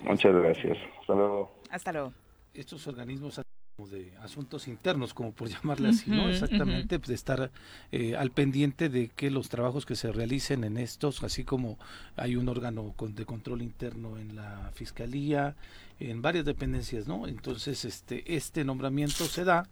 [0.03, 0.77] Muchas gracias.
[1.01, 1.51] Hasta luego.
[1.69, 2.13] Hasta luego.
[2.53, 3.39] Estos organismos
[3.87, 6.29] de asuntos internos, como por llamarle así, ¿no?
[6.29, 7.51] Exactamente, pues, de estar
[7.91, 11.77] eh, al pendiente de que los trabajos que se realicen en estos, así como
[12.15, 15.55] hay un órgano de control interno en la fiscalía,
[15.99, 17.27] en varias dependencias, ¿no?
[17.27, 19.67] Entonces, este, este nombramiento se da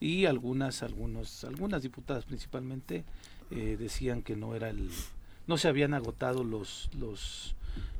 [0.00, 3.04] y algunas, algunos, algunas diputadas principalmente
[3.50, 4.90] eh, decían que no era el,
[5.46, 7.54] no se habían agotado los, los,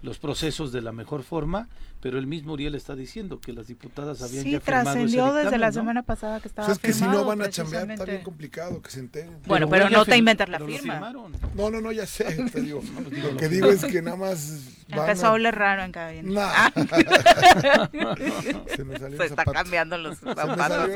[0.05, 1.69] los procesos de la mejor forma
[2.05, 5.73] pero el mismo Uriel está diciendo que las diputadas habían ya firmado trascendió desde la
[5.73, 8.23] semana pasada que estaba o sea, es que si no van a chambear está bien
[8.23, 9.39] complicado que se enteren.
[9.47, 11.11] Bueno, pero, no te inventas la firma.
[11.55, 12.83] No, no, no, ya sé, te digo.
[13.11, 16.31] lo que digo es que nada más Empezó a oler raro en cabina.
[16.31, 16.51] Nah.
[16.55, 16.73] Ah.
[18.77, 20.91] se me salió Se está cambiando los zapatos.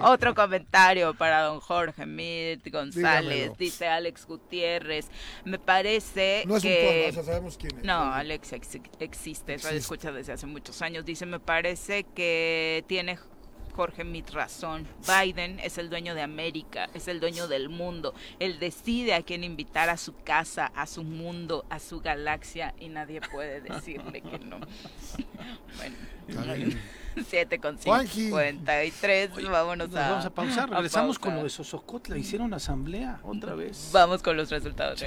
[0.00, 3.52] Otro comentario para don Jorge Mit González.
[3.58, 5.08] Dice Alex Gutiérrez.
[5.44, 7.08] Me parece no es que...
[7.08, 7.84] Un tono, o sea, sabemos quién es.
[7.84, 9.54] No, Alex ex existe.
[9.54, 11.04] Eso escucha desde hace muchos años.
[11.04, 13.18] Dice, me parece que tiene
[13.76, 14.86] Jorge Mit razón.
[15.06, 18.14] Biden es el dueño de América, es el dueño del mundo.
[18.38, 22.88] Él decide a quién invitar a su casa, a su mundo, a su galaxia y
[22.88, 24.60] nadie puede decirle que no.
[25.76, 26.76] bueno.
[27.24, 29.30] 7 con 53.
[29.50, 30.10] vámonos a.
[30.10, 30.70] Vamos a pausar.
[30.70, 32.16] Regresamos con lo de Sosocotla.
[32.16, 33.90] Hicieron asamblea otra vez.
[33.92, 35.02] Vamos con los resultados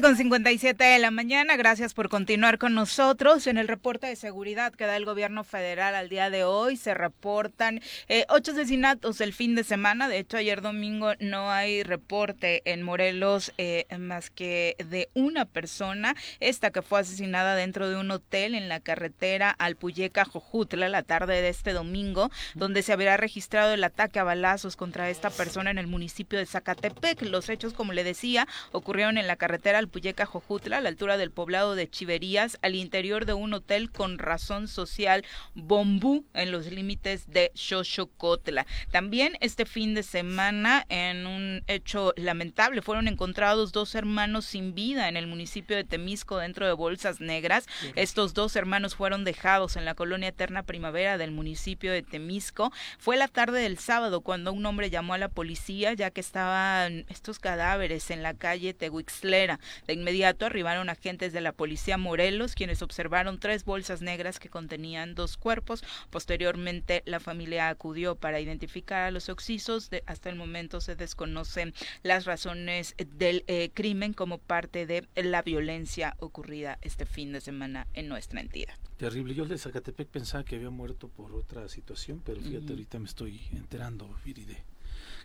[0.00, 3.46] con 57 de la mañana, gracias por continuar con nosotros.
[3.46, 6.94] En el reporte de seguridad que da el gobierno federal al día de hoy se
[6.94, 10.08] reportan eh, ocho asesinatos el fin de semana.
[10.08, 16.16] De hecho, ayer domingo no hay reporte en Morelos eh, más que de una persona,
[16.40, 21.42] esta que fue asesinada dentro de un hotel en la carretera Alpuyeca Jojutla la tarde
[21.42, 25.78] de este domingo, donde se habría registrado el ataque a balazos contra esta persona en
[25.78, 27.20] el municipio de Zacatepec.
[27.22, 31.30] Los hechos, como le decía, ocurrieron en la carretera Alpuyeca Jojutla, a la altura del
[31.30, 35.24] poblado de Chiverías, al interior de un hotel con razón social
[35.54, 38.66] Bombú, en los límites de Xochocotla.
[38.90, 45.08] También este fin de semana, en un hecho lamentable, fueron encontrados dos hermanos sin vida
[45.08, 47.66] en el municipio de Temisco dentro de bolsas negras.
[47.96, 52.72] Estos dos hermanos fueron dejados en la colonia Eterna Primavera del municipio de Temisco.
[52.98, 57.04] Fue la tarde del sábado cuando un hombre llamó a la policía ya que estaban
[57.08, 59.58] estos cadáveres en la calle Tehuixlera.
[59.86, 65.14] De inmediato arribaron agentes de la policía Morelos, quienes observaron tres bolsas negras que contenían
[65.14, 65.84] dos cuerpos.
[66.10, 69.90] Posteriormente, la familia acudió para identificar a los oxisos.
[70.06, 76.16] hasta el momento se desconocen las razones del eh, crimen como parte de la violencia
[76.18, 78.74] ocurrida este fin de semana en nuestra entidad.
[78.96, 79.34] Terrible.
[79.34, 83.40] Yo de Zacatepec pensaba que había muerto por otra situación, pero fíjate, ahorita me estoy
[83.52, 84.71] enterando, Viride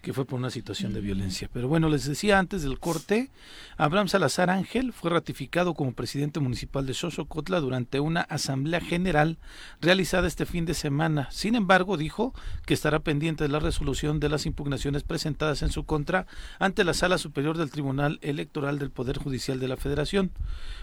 [0.07, 1.49] que fue por una situación de violencia.
[1.51, 3.29] Pero bueno, les decía antes del corte,
[3.75, 9.37] Abraham Salazar Ángel fue ratificado como presidente municipal de Xochocotla durante una asamblea general
[9.81, 11.27] realizada este fin de semana.
[11.29, 12.33] Sin embargo, dijo
[12.65, 16.25] que estará pendiente de la resolución de las impugnaciones presentadas en su contra
[16.57, 20.31] ante la Sala Superior del Tribunal Electoral del Poder Judicial de la Federación.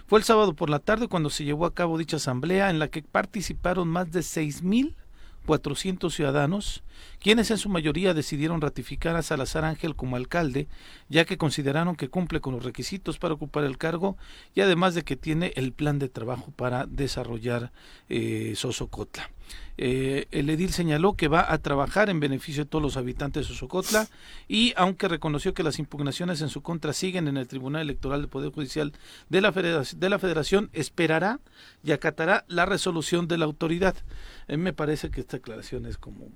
[0.07, 2.89] Fue el sábado por la tarde cuando se llevó a cabo dicha asamblea en la
[2.89, 4.95] que participaron más de seis mil
[5.47, 6.83] 400 ciudadanos,
[7.25, 10.69] quienes en su mayoría decidieron ratificar a Salazar Ángel como alcalde,
[11.09, 14.19] ya que consideraron que cumple con los requisitos para ocupar el cargo
[14.55, 17.73] y además de que tiene el plan de trabajo para desarrollar
[18.11, 19.31] eh, Sosocotla.
[19.79, 23.55] Eh, el edil señaló que va a trabajar en beneficio de todos los habitantes de
[23.55, 24.07] Sosocotla
[24.47, 28.29] y aunque reconoció que las impugnaciones en su contra siguen en el Tribunal Electoral del
[28.29, 28.93] Poder Judicial
[29.31, 31.41] de la, Federación, esperará
[31.83, 33.97] y acatará la resolución de la autoridad.
[34.47, 36.29] Mí me parece que esta aclaración es como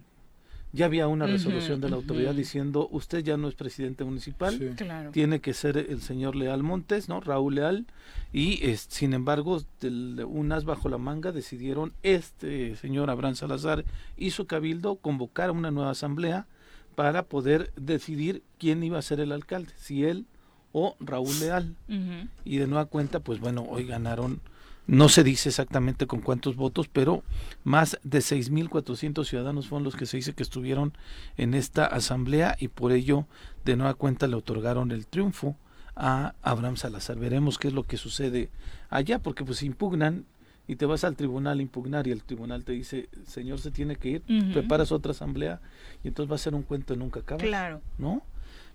[0.72, 4.76] ya había una resolución de la autoridad diciendo usted ya no es presidente municipal,
[5.12, 7.20] tiene que ser el señor Leal Montes, ¿no?
[7.20, 7.86] Raúl Leal,
[8.32, 13.84] y sin embargo, un as bajo la manga decidieron este señor Abraham Salazar
[14.16, 16.46] y su cabildo convocar una nueva asamblea
[16.94, 20.26] para poder decidir quién iba a ser el alcalde, si él
[20.72, 21.76] o Raúl Leal.
[22.44, 24.40] Y de nueva cuenta, pues bueno, hoy ganaron
[24.88, 27.22] no se dice exactamente con cuántos votos, pero
[27.62, 30.94] más de 6.400 ciudadanos fueron los que se dice que estuvieron
[31.36, 33.26] en esta asamblea y por ello
[33.66, 35.56] de nueva cuenta le otorgaron el triunfo
[35.94, 37.18] a Abraham Salazar.
[37.18, 38.48] Veremos qué es lo que sucede
[38.88, 40.24] allá, porque pues impugnan
[40.66, 43.96] y te vas al tribunal a impugnar y el tribunal te dice, señor, se tiene
[43.96, 44.22] que ir,
[44.54, 45.60] preparas otra asamblea
[46.02, 47.42] y entonces va a ser un cuento de nunca acaba.
[47.42, 47.82] Claro.
[47.98, 48.22] ¿No?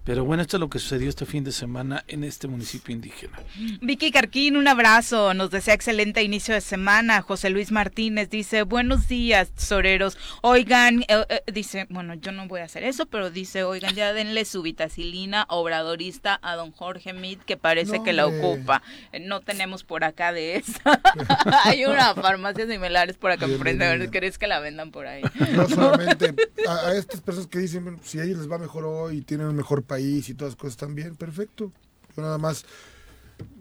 [0.03, 3.39] Pero bueno, esto es lo que sucedió este fin de semana en este municipio indígena.
[3.81, 5.33] Vicky Carquín, un abrazo.
[5.33, 7.21] Nos desea excelente inicio de semana.
[7.21, 10.17] José Luis Martínez dice, buenos días, soreros.
[10.41, 14.11] Oigan, eh, eh, dice, bueno, yo no voy a hacer eso, pero dice, oigan, ya
[14.11, 18.81] denle su vitacilina obradorista a don Jorge Mit, que parece que la ocupa.
[19.13, 21.01] Eh, no tenemos por acá de esa.
[21.63, 24.09] Hay una farmacia similares por acá enfrente.
[24.09, 25.23] ¿Crees que la vendan por ahí?
[25.53, 26.33] No solamente
[26.67, 29.47] a, a estas personas que dicen, si a ellos les va mejor hoy y tienen
[29.47, 31.71] un mejor país y todas las cosas están bien, perfecto.
[32.15, 32.65] Nada más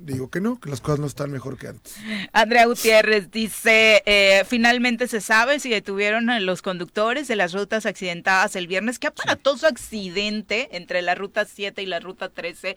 [0.04, 1.96] digo que no, que las cosas no están mejor que antes.
[2.32, 7.86] Andrea Gutiérrez dice, eh, finalmente se sabe si detuvieron a los conductores de las rutas
[7.86, 8.98] accidentadas el viernes.
[8.98, 12.76] Qué aparatoso accidente entre la ruta 7 y la ruta 13 eh,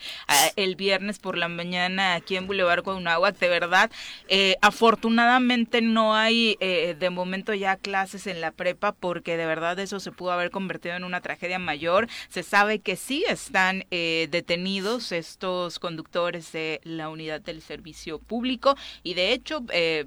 [0.55, 3.37] el viernes por la mañana aquí en Boulevard Cuauhnáhuac.
[3.39, 3.91] De verdad,
[4.27, 9.99] eh, afortunadamente no hay de momento ya clases en la prepa porque de verdad eso
[9.99, 12.07] se pudo haber convertido en una tragedia mayor.
[12.29, 18.75] Se sabe que sí están detenidos estos conductores de la unidad del servicio público.
[19.03, 20.05] Y de hecho eh,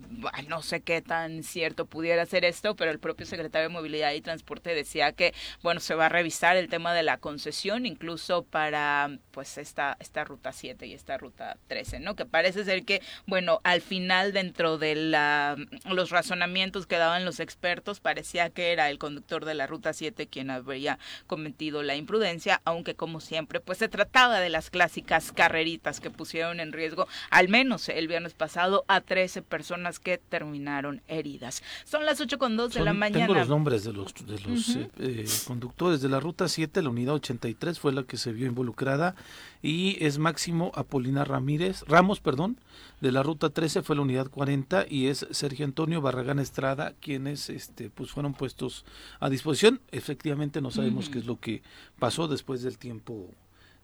[0.49, 4.21] no sé qué tan cierto pudiera ser esto pero el propio secretario de movilidad y
[4.21, 9.19] transporte decía que bueno se va a revisar el tema de la concesión incluso para
[9.31, 13.61] pues esta esta ruta 7 y esta ruta 13 no que parece ser que bueno
[13.65, 18.99] al final dentro de la los razonamientos que daban los expertos parecía que era el
[18.99, 23.89] conductor de la ruta 7 quien habría cometido la imprudencia aunque como siempre pues se
[23.89, 29.01] trataba de las clásicas carreritas que pusieron en riesgo al menos el viernes pasado a
[29.01, 31.63] 13 personas que terminaron heridas.
[31.85, 33.27] Son las 8 con 2 de la mañana.
[33.27, 36.91] Tengo los nombres de los, de los eh, eh, conductores de la ruta 7, la
[36.91, 39.15] unidad 83 fue la que se vio involucrada
[39.63, 42.59] y es Máximo Apolina Ramírez, Ramos, perdón,
[43.01, 47.51] de la ruta 13 fue la unidad 40 y es Sergio Antonio Barragán Estrada quienes
[47.51, 48.85] este pues fueron puestos
[49.21, 49.81] a disposición.
[49.91, 51.63] Efectivamente no sabemos qué es lo que
[51.99, 53.31] pasó después del tiempo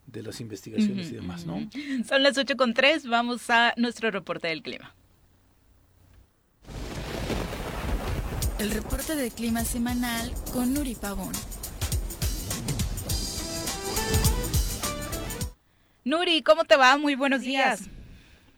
[0.06, 1.68] de las investigaciones y demás, ¿no?
[2.08, 4.94] Son las 8 con 3, vamos a nuestro reporte del clima.
[8.58, 11.32] El reporte del clima semanal con Nuri Pavón.
[16.04, 16.96] Nuri, ¿cómo te va?
[16.96, 17.88] Muy buenos días.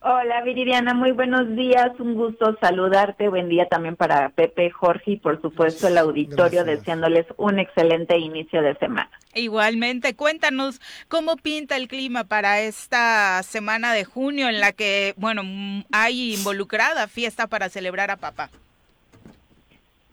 [0.00, 5.16] Hola Viridiana, muy buenos días, un gusto saludarte, buen día también para Pepe, Jorge y
[5.16, 9.10] por supuesto el auditorio, deseándoles un excelente inicio de semana.
[9.34, 15.42] Igualmente, cuéntanos cómo pinta el clima para esta semana de junio en la que, bueno,
[15.90, 18.50] hay involucrada fiesta para celebrar a papá.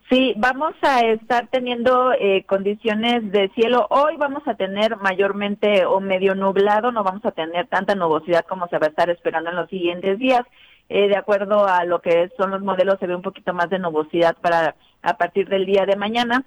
[0.10, 3.88] Sí, vamos a estar teniendo eh, condiciones de cielo.
[3.90, 8.68] Hoy vamos a tener mayormente o medio nublado, no vamos a tener tanta nubosidad como
[8.68, 10.42] se va a estar esperando en los siguientes días.
[10.90, 13.80] Eh, de acuerdo a lo que son los modelos, se ve un poquito más de
[13.80, 16.44] nubosidad para a partir del día de mañana.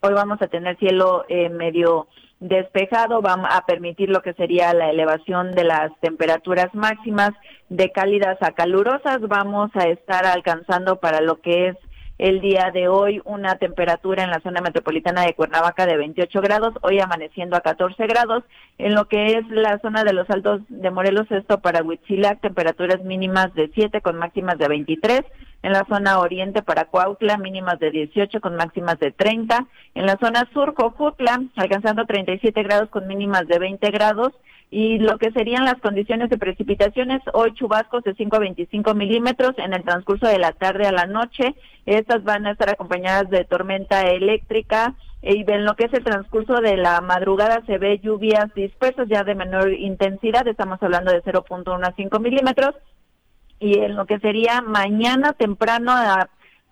[0.00, 2.08] Hoy vamos a tener cielo eh, medio
[2.38, 7.30] despejado, vamos a permitir lo que sería la elevación de las temperaturas máximas
[7.70, 9.22] de cálidas a calurosas.
[9.22, 11.76] Vamos a estar alcanzando para lo que es
[12.24, 16.72] el día de hoy una temperatura en la zona metropolitana de Cuernavaca de 28 grados,
[16.80, 18.44] hoy amaneciendo a 14 grados.
[18.78, 23.04] En lo que es la zona de los altos de Morelos, esto para Huitzilac, temperaturas
[23.04, 25.20] mínimas de 7 con máximas de 23.
[25.64, 29.66] En la zona oriente para Cuautla, mínimas de 18 con máximas de 30.
[29.94, 34.32] En la zona sur, Cojutla, alcanzando 37 grados con mínimas de 20 grados
[34.70, 39.54] y lo que serían las condiciones de precipitaciones, hoy chubascos de 5 a 25 milímetros
[39.58, 41.54] en el transcurso de la tarde a la noche.
[41.86, 46.56] Estas van a estar acompañadas de tormenta eléctrica y en lo que es el transcurso
[46.56, 51.86] de la madrugada se ve lluvias dispersas ya de menor intensidad, estamos hablando de 0.1
[51.86, 52.74] a 5 milímetros.
[53.58, 55.92] Y en lo que sería mañana temprano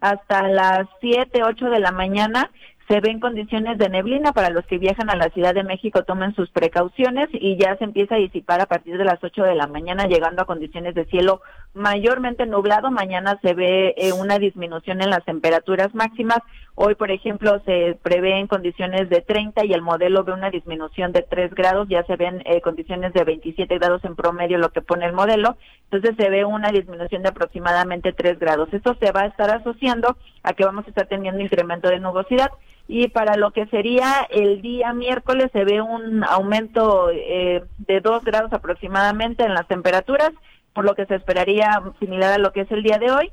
[0.01, 2.51] hasta las 7, 8 de la mañana,
[2.88, 6.34] se ven condiciones de neblina para los que viajan a la Ciudad de México tomen
[6.34, 9.66] sus precauciones y ya se empieza a disipar a partir de las 8 de la
[9.66, 11.40] mañana llegando a condiciones de cielo
[11.74, 16.38] mayormente nublado mañana se ve eh, una disminución en las temperaturas máximas.
[16.74, 21.12] Hoy por ejemplo se prevé en condiciones de 30 y el modelo ve una disminución
[21.12, 24.82] de 3 grados ya se ven eh, condiciones de 27 grados en promedio lo que
[24.82, 25.56] pone el modelo.
[25.90, 28.68] Entonces se ve una disminución de aproximadamente 3 grados.
[28.72, 32.50] Esto se va a estar asociando a que vamos a estar teniendo incremento de nubosidad.
[32.88, 38.24] Y para lo que sería el día miércoles se ve un aumento eh, de 2
[38.24, 40.32] grados aproximadamente en las temperaturas
[40.74, 43.30] por lo que se esperaría similar a lo que es el día de hoy.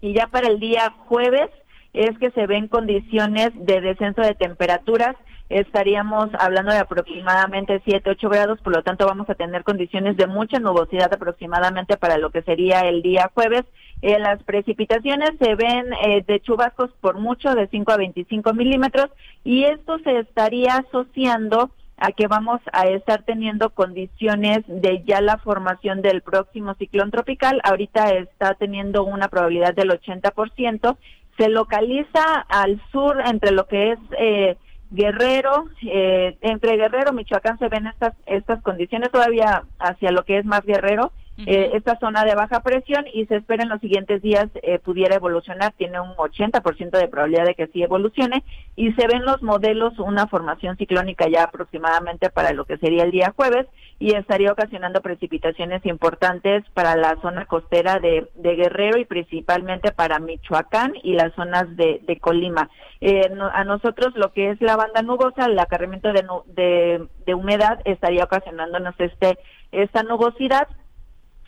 [0.00, 1.50] Y ya para el día jueves
[1.92, 5.16] es que se ven condiciones de descenso de temperaturas
[5.50, 10.28] estaríamos hablando de aproximadamente 7, 8 grados, por lo tanto vamos a tener condiciones de
[10.28, 13.64] mucha nubosidad aproximadamente para lo que sería el día jueves.
[14.00, 19.10] Eh, las precipitaciones se ven eh, de chubascos por mucho de 5 a 25 milímetros
[19.44, 21.70] y esto se estaría asociando
[22.00, 27.60] a que vamos a estar teniendo condiciones de ya la formación del próximo ciclón tropical.
[27.62, 30.96] Ahorita está teniendo una probabilidad del 80%.
[31.38, 33.98] Se localiza al sur entre lo que es...
[34.18, 34.56] Eh,
[34.92, 40.44] Guerrero, eh, entre Guerrero, Michoacán se ven estas, estas condiciones todavía hacia lo que es
[40.44, 41.12] más Guerrero,
[41.46, 45.16] eh, esta zona de baja presión y se espera en los siguientes días eh, pudiera
[45.16, 48.42] evolucionar, tiene un 80% de probabilidad de que sí evolucione.
[48.76, 53.10] Y se ven los modelos una formación ciclónica ya aproximadamente para lo que sería el
[53.10, 53.66] día jueves
[53.98, 60.94] y estaría ocasionando precipitaciones importantes para la zona costera de, Guerrero y principalmente para Michoacán
[61.02, 62.70] y las zonas de, Colima.
[63.00, 67.80] Eh, a nosotros lo que es la banda nubosa, el acarramiento de, de, de humedad
[67.84, 69.38] estaría ocasionándonos este
[69.72, 70.68] esta nubosidad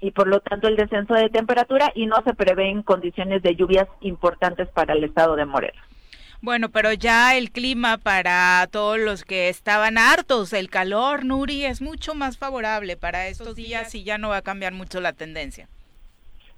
[0.03, 3.87] y por lo tanto el descenso de temperatura y no se prevén condiciones de lluvias
[4.01, 5.81] importantes para el estado de Morelos.
[6.43, 11.81] Bueno, pero ya el clima para todos los que estaban hartos el calor, Nuri, es
[11.81, 15.69] mucho más favorable para estos días y ya no va a cambiar mucho la tendencia.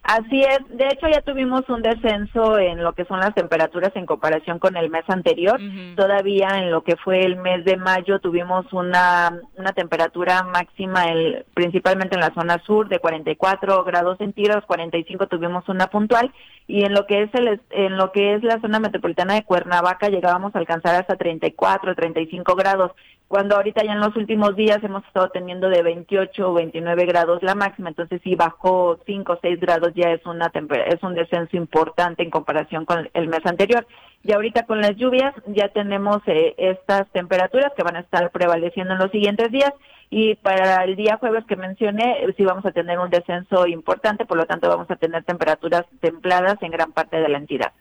[0.05, 4.05] Así es, de hecho ya tuvimos un descenso en lo que son las temperaturas en
[4.05, 5.59] comparación con el mes anterior.
[5.97, 11.47] Todavía en lo que fue el mes de mayo tuvimos una, una temperatura máxima, el,
[11.55, 16.31] principalmente en la zona sur, de 44 grados centígrados, 45 tuvimos una puntual.
[16.67, 20.11] Y en lo que es el, en lo que es la zona metropolitana de Cuernavaca
[20.11, 22.93] llegábamos a alcanzar hasta 34, 35 grados
[23.29, 27.43] cuando ahorita ya en los últimos días hemos estado teniendo de 28 o 29 grados
[27.43, 30.53] la máxima, entonces si bajó 5 o 6 grados ya es una
[30.87, 33.87] es un descenso importante en comparación con el mes anterior.
[34.23, 38.95] Y ahorita con las lluvias ya tenemos eh, estas temperaturas que van a estar prevaleciendo
[38.95, 39.73] en los siguientes días
[40.11, 44.27] y para el día jueves que mencioné eh, sí vamos a tener un descenso importante,
[44.27, 47.73] por lo tanto vamos a tener temperaturas templadas en gran parte de la entidad.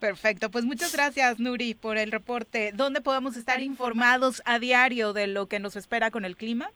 [0.00, 2.72] Perfecto, pues muchas gracias Nuri por el reporte.
[2.74, 6.70] ¿Dónde podemos estar informados a diario de lo que nos espera con el clima?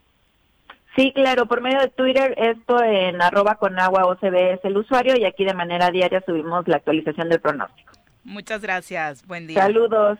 [0.96, 5.14] Sí, claro, por medio de Twitter, esto en arroba con agua OCB es el usuario
[5.16, 7.92] y aquí de manera diaria subimos la actualización del pronóstico.
[8.24, 9.62] Muchas gracias, buen día.
[9.62, 10.18] Saludos.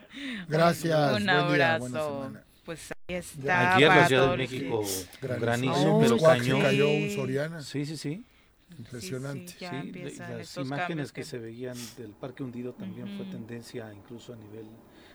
[0.49, 1.17] Gracias.
[1.17, 2.33] Un abrazo.
[2.65, 3.79] pues ahí está.
[3.81, 4.83] La Ciudad de México,
[5.21, 6.63] granizo, pero cañón.
[6.63, 7.61] Cayó un Soriana.
[7.63, 8.25] Sí, sí, sí.
[8.79, 9.55] Impresionante.
[9.59, 14.67] Sí, las imágenes que se veían del parque hundido también fue tendencia incluso a nivel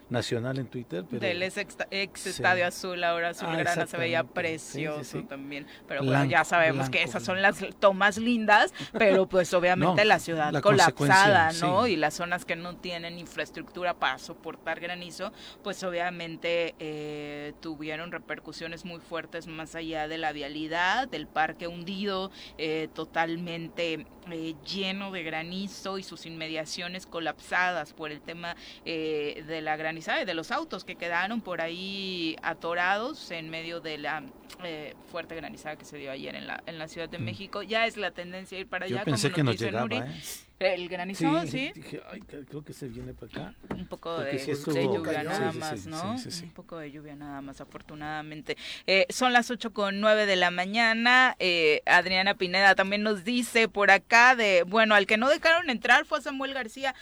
[0.10, 1.04] nacional en Twitter.
[1.10, 5.66] Pero, Del ex, Estadio Azul, ahora Azulgrana ah, se veía precioso también.
[5.88, 10.54] Pero bueno, ya sabemos que esas son las tomas lindas, pero pues obviamente la ciudad
[10.62, 11.88] colapsada, ¿no?
[11.88, 15.32] Y las zonas que no tienen infraestructura para soportar granizo,
[15.64, 22.32] pues obviamente eh, tuvieron repercusiones muy fuertes más allá de la vialidad, del parque hundido,
[22.58, 29.76] eh, totalmente eh, lleno de granizo y sus inmediaciones colapsadas por el tema de la
[29.76, 34.24] granizo de los autos que quedaron por ahí atorados en medio de la
[34.64, 37.24] eh, fuerte granizada que se dio ayer en la, en la Ciudad de mm.
[37.24, 37.64] México.
[37.64, 39.00] Ya es la tendencia ir para allá.
[39.00, 40.06] Yo pensé que nos llegaba, ¿eh?
[40.58, 41.72] El granizo, sí.
[41.76, 43.56] Dije, ay, creo que se viene para acá.
[43.76, 46.16] Un poco de, lluvia nada más, ¿no?
[46.16, 48.56] Un poco de lluvia nada más, afortunadamente.
[48.88, 51.36] Eh, son las ocho con nueve de la mañana.
[51.40, 56.06] Eh, Adriana Pineda también nos dice por acá de, bueno, al que no dejaron entrar
[56.06, 56.96] fue Samuel García.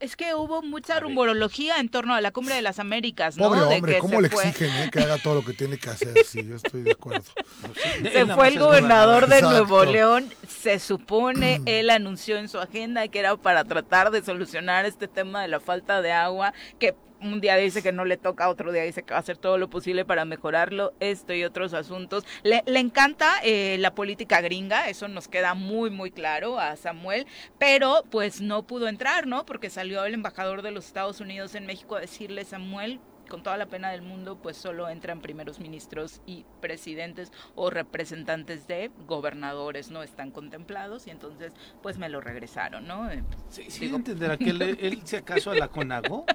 [0.00, 3.48] Es que hubo mucha rumorología en torno a la Cumbre de las Américas, ¿no?
[3.48, 6.14] Pobre hombre, ¿cómo le exigen eh, que haga todo lo que tiene que hacer?
[6.24, 7.24] Sí, yo estoy de acuerdo.
[8.02, 10.32] Se fue el gobernador de Nuevo León.
[10.48, 15.42] Se supone, él anunció en su agenda que era para tratar de solucionar este tema
[15.42, 18.82] de la falta de agua, que un día dice que no le toca, otro día
[18.82, 22.24] dice que va a hacer todo lo posible para mejorarlo, esto y otros asuntos.
[22.42, 27.26] Le, encanta eh, la política gringa, eso nos queda muy, muy claro a Samuel,
[27.58, 29.44] pero pues no pudo entrar, ¿no?
[29.46, 33.56] Porque salió el embajador de los Estados Unidos en México a decirle, Samuel, con toda
[33.56, 39.90] la pena del mundo, pues solo entran primeros ministros y presidentes o representantes de gobernadores,
[39.90, 41.52] no están contemplados y entonces
[41.82, 43.10] pues me lo regresaron, ¿no?
[43.10, 46.26] Eh, sí, sí entenderá que él, él, si acaso a la CONAGO,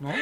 [0.00, 0.12] ¿no?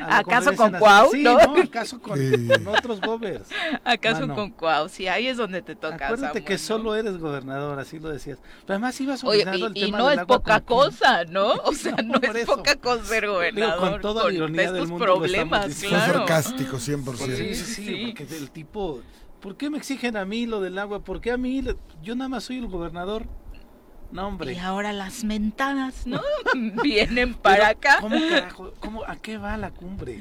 [0.00, 1.10] ¿Acaso con Cuau?
[1.10, 1.36] Sí, ¿no?
[1.36, 2.18] ¿Acaso con,
[2.66, 3.48] otros gobers?
[3.84, 4.88] ¿Acaso con Cuau?
[4.88, 6.06] Sí, ahí es donde te toca.
[6.06, 8.38] Acuérdate que solo eres gobernador, así lo decías.
[8.62, 11.54] Pero además ibas Oye, y, el y no es poca cosa, ¿no?
[11.66, 13.92] O sea, no, es poca cosa ser gobernador.
[13.92, 16.14] con toda la ironía del mundo problemas, claro.
[16.14, 17.16] Sarcástico, 100%.
[17.16, 19.02] Sí, sí, sí, porque el tipo
[19.40, 21.04] ¿por qué me exigen a mí lo del agua?
[21.04, 21.62] ¿Por qué a mí?
[22.02, 23.26] Yo nada más soy el gobernador.
[24.12, 24.52] No, hombre.
[24.52, 26.20] Y ahora las mentadas, ¿no?
[26.82, 27.98] Vienen para acá.
[28.00, 28.72] ¿Cómo carajo?
[28.80, 30.20] ¿Cómo, ¿A qué va la cumbre?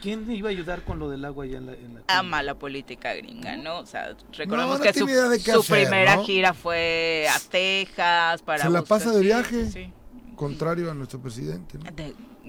[0.00, 2.54] ¿Quién iba a ayudar con lo del agua allá en la, en la Ama la
[2.54, 3.78] política gringa, ¿no?
[3.78, 5.06] O sea, recordemos que su,
[5.64, 8.64] primera gira fue a Texas para...
[8.64, 9.92] Se la pasa de viaje,
[10.34, 11.78] contrario a nuestro presidente.
[11.78, 11.84] ¿no?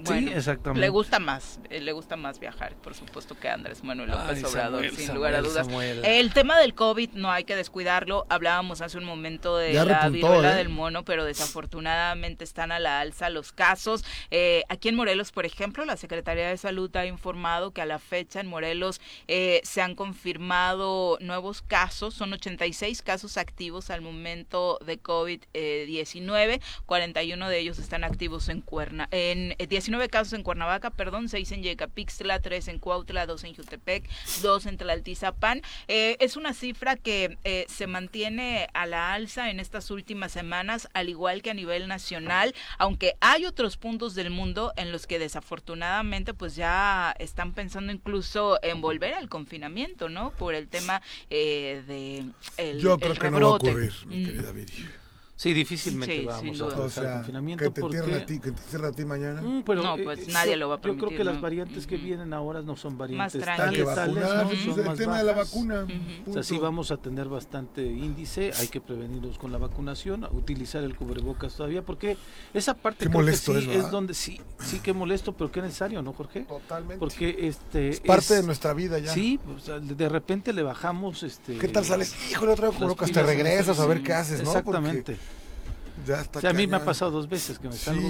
[0.04, 0.80] Bueno, exactamente.
[0.80, 4.90] Le gusta más, eh, le gusta más viajar, por supuesto, que Andrés Manuel López Obrador,
[4.90, 5.66] sin lugar a dudas.
[6.02, 8.26] El tema del COVID no hay que descuidarlo.
[8.28, 10.56] Hablábamos hace un momento de la viruela ¿eh?
[10.56, 14.04] del mono, pero desafortunadamente están a la alza los casos.
[14.30, 17.98] Eh, aquí en Morelos, por ejemplo, la Secretaría de Salud ha informado que a la
[17.98, 25.02] fecha en Morelos se han confirmado nuevos casos, son 86 casos activos al momento de
[25.02, 31.52] COVID-19, 41 de ellos están activos en Cuerna, en 19 casos en Cuernavaca, perdón, 6
[31.52, 34.08] en Yecapixtla, 3 en Cuautla, 2 en Jutepec,
[34.42, 35.62] 2 en Tlaltizapán.
[35.88, 40.88] Eh, es una cifra que eh, se mantiene a la alza en estas últimas semanas,
[40.94, 45.18] al igual que a nivel nacional, aunque hay otros puntos del mundo en los que
[45.18, 50.30] desafortunadamente pues ya están pensando incluso en volver al confinamiento, ¿no?
[50.30, 52.24] Por el tema eh, de
[52.56, 54.24] el, Yo creo que no va a ocurrir, mi mm.
[54.26, 55.03] querida Viri.
[55.36, 57.64] Sí, difícilmente vamos a pasar o confinamiento.
[57.64, 57.98] Que te, porque...
[57.98, 59.42] a ti, que te cierre a ti mañana.
[59.42, 61.02] Mm, pero, no, pues eh, nadie lo va a permitir.
[61.02, 64.72] Yo creo que las variantes que vienen ahora no son variantes más tan letales, ¿no?
[64.74, 65.86] Son el más tema de la vacuna.
[66.26, 70.84] O sea, sí vamos a tener bastante índice, hay que prevenirnos con la vacunación, utilizar
[70.84, 72.16] el cubrebocas todavía, porque
[72.52, 76.00] esa parte creo que sí es, es, donde sí, sí que molesto, pero qué necesario,
[76.00, 76.42] ¿no, Jorge?
[76.42, 76.98] Totalmente.
[76.98, 79.12] Porque este es parte de nuestra vida ya.
[79.12, 82.14] Sí, o sea, de repente le bajamos este ¿Qué tal sales?
[82.30, 84.48] Híjole, otra vez cubrebocas, te regresas a ver qué haces, ¿no?
[84.48, 85.18] Exactamente
[86.42, 88.08] a mí me ha pasado dos veces que me salgo.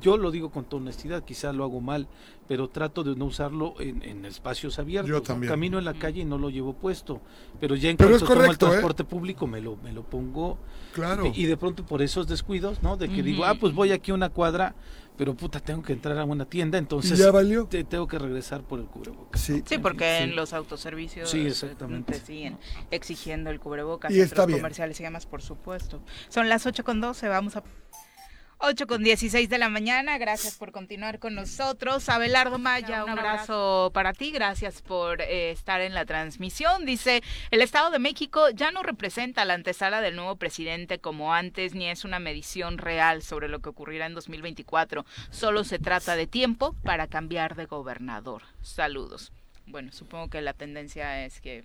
[0.00, 2.08] Yo lo digo con toda honestidad, quizás lo hago mal,
[2.46, 5.10] pero trato de no usarlo en, espacios abiertos.
[5.10, 5.50] Yo también.
[5.50, 7.20] Camino en la calle y no lo llevo puesto,
[7.60, 8.56] pero ya en cuanto tomo el ¿eh?
[8.56, 10.58] transporte público me lo me lo pongo.
[10.92, 11.30] Claro.
[11.34, 12.96] Y, de pronto por esos descuidos, ¿no?
[12.96, 14.74] De que digo, ah, pues voy aquí a una cuadra
[15.18, 17.66] pero puta, tengo que entrar a una tienda, entonces ¿Ya valió?
[17.66, 19.40] Te, tengo que regresar por el cubrebocas.
[19.40, 22.12] Sí, sí porque en los autoservicios sí, exactamente.
[22.12, 22.56] te siguen
[22.92, 24.12] exigiendo el cubrebocas.
[24.12, 24.60] Y está bien.
[24.60, 26.00] comerciales y demás, por supuesto.
[26.28, 27.64] Son las 8 con 12, vamos a...
[28.60, 32.08] 8 con 16 de la mañana, gracias por continuar con nosotros.
[32.08, 36.84] Abelardo Maya, un abrazo para ti, gracias por eh, estar en la transmisión.
[36.84, 41.76] Dice, el Estado de México ya no representa la antesala del nuevo presidente como antes,
[41.76, 45.06] ni es una medición real sobre lo que ocurrirá en 2024.
[45.30, 48.42] Solo se trata de tiempo para cambiar de gobernador.
[48.60, 49.30] Saludos.
[49.66, 51.64] Bueno, supongo que la tendencia es que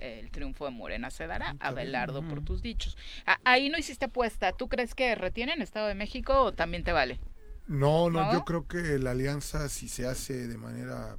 [0.00, 1.56] el triunfo de Morena se dará.
[1.60, 2.96] Abelardo, por tus dichos.
[3.44, 4.52] ahí no hiciste apuesta.
[4.52, 7.20] ¿Tú crees que retienen Estado de México o también te vale?
[7.66, 11.18] No, no, yo creo que la alianza, si se hace de manera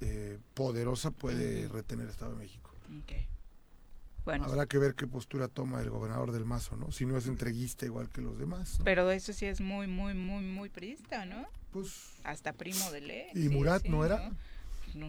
[0.00, 2.74] eh, poderosa, puede retener Estado de México.
[4.24, 4.44] Bueno.
[4.44, 6.92] Habrá que ver qué postura toma el gobernador del Mazo, ¿no?
[6.92, 8.78] Si no es entreguista igual que los demás.
[8.84, 11.46] Pero eso sí es muy, muy, muy, muy priista, ¿no?
[11.70, 12.10] Pues.
[12.24, 13.26] Hasta primo de ley.
[13.34, 14.28] ¿Y Murat no era?
[14.28, 14.36] no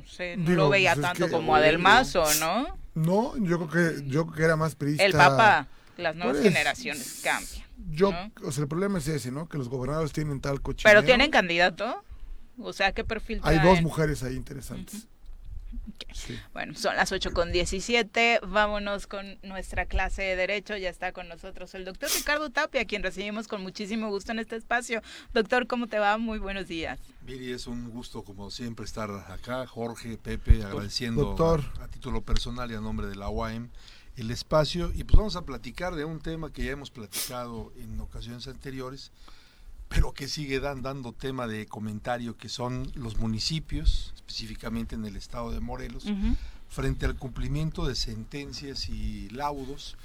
[0.05, 2.77] sé, no lo veía pues tanto como Adelmazo, ¿no?
[2.95, 5.05] No, yo creo que yo creo que era más priista.
[5.05, 5.67] El Papa,
[5.97, 7.67] las nuevas pues, generaciones cambian.
[7.91, 8.11] Yo,
[8.43, 9.47] o sea, el problema es ese, ¿no?
[9.47, 10.89] Que los gobernadores tienen tal cochinero.
[10.89, 12.03] Pero tienen candidato.
[12.61, 15.07] O sea, ¿qué perfil Hay dos mujeres ahí interesantes.
[16.53, 18.41] Bueno, son las 8 con 17.
[18.47, 20.75] Vámonos con nuestra clase de Derecho.
[20.77, 24.55] Ya está con nosotros el doctor Ricardo Tapia, quien recibimos con muchísimo gusto en este
[24.55, 25.01] espacio.
[25.33, 26.17] Doctor, ¿cómo te va?
[26.17, 26.99] Muy buenos días.
[27.25, 29.65] Miri, es un gusto como siempre estar acá.
[29.67, 31.63] Jorge, Pepe, agradeciendo doctor.
[31.81, 33.69] A, título personal y a nombre de la UAM
[34.15, 34.91] el espacio.
[34.93, 39.11] Y pues vamos a platicar de un tema que ya hemos platicado en ocasiones anteriores
[39.89, 45.51] pero que sigue dando tema de comentario, que son los municipios, específicamente en el estado
[45.51, 46.05] de Morelos,
[46.69, 49.97] frente al cumplimiento de sentencias y laudos.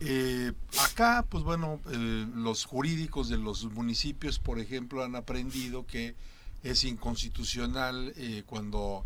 [0.00, 0.52] Eh,
[0.84, 6.14] acá, pues bueno, eh, los jurídicos de los municipios, por ejemplo, han aprendido que
[6.62, 9.04] es inconstitucional eh, cuando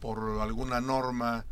[0.00, 1.44] por alguna norma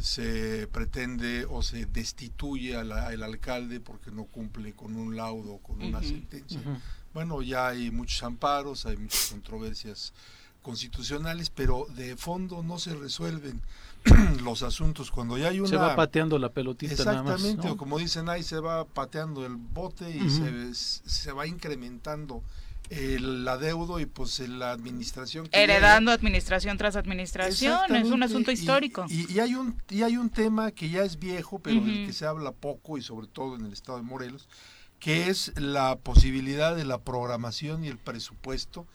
[0.00, 5.80] se pretende o se destituye al alcalde porque no cumple con un laudo o con
[5.80, 6.60] una sentencia
[7.14, 10.12] bueno, ya hay muchos amparos, hay muchas controversias
[10.62, 13.62] constitucionales, pero de fondo no se resuelven
[14.44, 15.10] los asuntos.
[15.10, 15.68] Cuando ya hay una...
[15.68, 19.46] Se va pateando la pelotita Exactamente, nada más, o como dicen ahí, se va pateando
[19.46, 22.42] el bote y se, se, va incrementando
[22.90, 25.48] el adeudo y pues la administración...
[25.52, 29.06] Heredando administración tras administración, es un asunto histórico.
[29.08, 32.26] Y, hay un, y hay un tema que ya es viejo, pero del que se
[32.26, 34.48] habla poco y sobre todo en el estado de Morelos,
[34.98, 38.86] que es la posibilidad de la programación y el presupuesto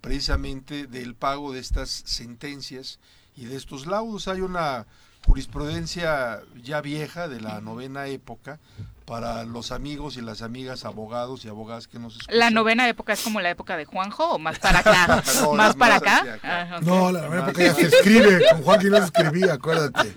[0.00, 2.98] precisamente del pago de estas sentencias
[3.36, 4.28] y de estos laudos.
[4.28, 4.86] Hay una
[5.26, 8.58] jurisprudencia ya vieja de la novena época
[9.04, 12.38] para los amigos y las amigas abogados y abogadas que nos escuchan.
[12.38, 15.22] ¿La novena época es como la época de Juanjo o más para acá?
[15.54, 16.38] ¿Más para acá?
[16.42, 20.14] Ah, no, la novena época ya se escribe, con Juanjo no se escribía, acuérdate.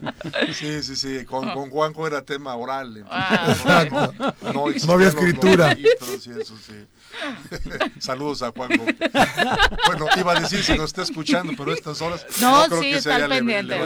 [0.54, 3.06] Sí, sí, sí, con, con Juanjo era tema oral.
[3.10, 3.56] Ah,
[4.52, 5.76] no, no, había escritura.
[7.99, 8.86] Saludos a Juanjo.
[9.88, 13.01] bueno, iba a decir si nos está escuchando, pero estas horas no, creo sí, que
[13.28, 13.78] pendiente.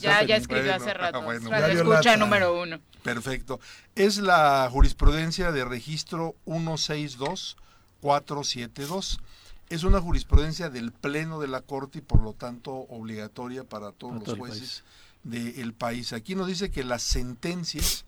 [0.00, 1.20] ya, ya escribió hace rato.
[1.22, 2.80] Bueno, escucha número uno.
[3.02, 3.60] Perfecto.
[3.94, 9.20] Es la jurisprudencia de registro 162472.
[9.68, 14.26] Es una jurisprudencia del Pleno de la Corte y por lo tanto obligatoria para todos
[14.26, 14.84] los jueces
[15.22, 16.12] del país.
[16.12, 18.04] Aquí nos dice que las sentencias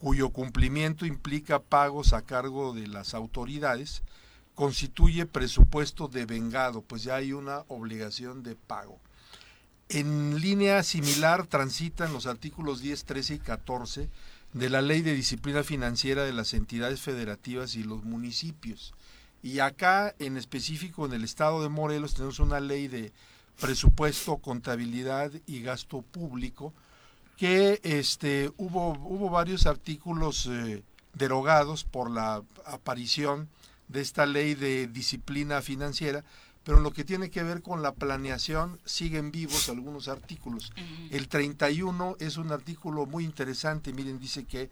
[0.00, 4.02] cuyo cumplimiento implica pagos a cargo de las autoridades
[4.54, 8.98] constituye presupuesto de vengado, pues ya hay una obligación de pago.
[9.88, 14.10] En línea similar transitan los artículos 10, 13 y 14
[14.52, 18.94] de la Ley de Disciplina Financiera de las entidades federativas y los municipios.
[19.42, 23.12] Y acá, en específico, en el estado de Morelos, tenemos una ley de
[23.60, 26.72] presupuesto, contabilidad y gasto público,
[27.40, 30.82] que este, hubo, hubo varios artículos eh,
[31.14, 33.48] derogados por la aparición
[33.88, 36.22] de esta ley de disciplina financiera,
[36.64, 40.70] pero en lo que tiene que ver con la planeación siguen vivos algunos artículos.
[41.10, 44.68] El 31 es un artículo muy interesante, miren, dice que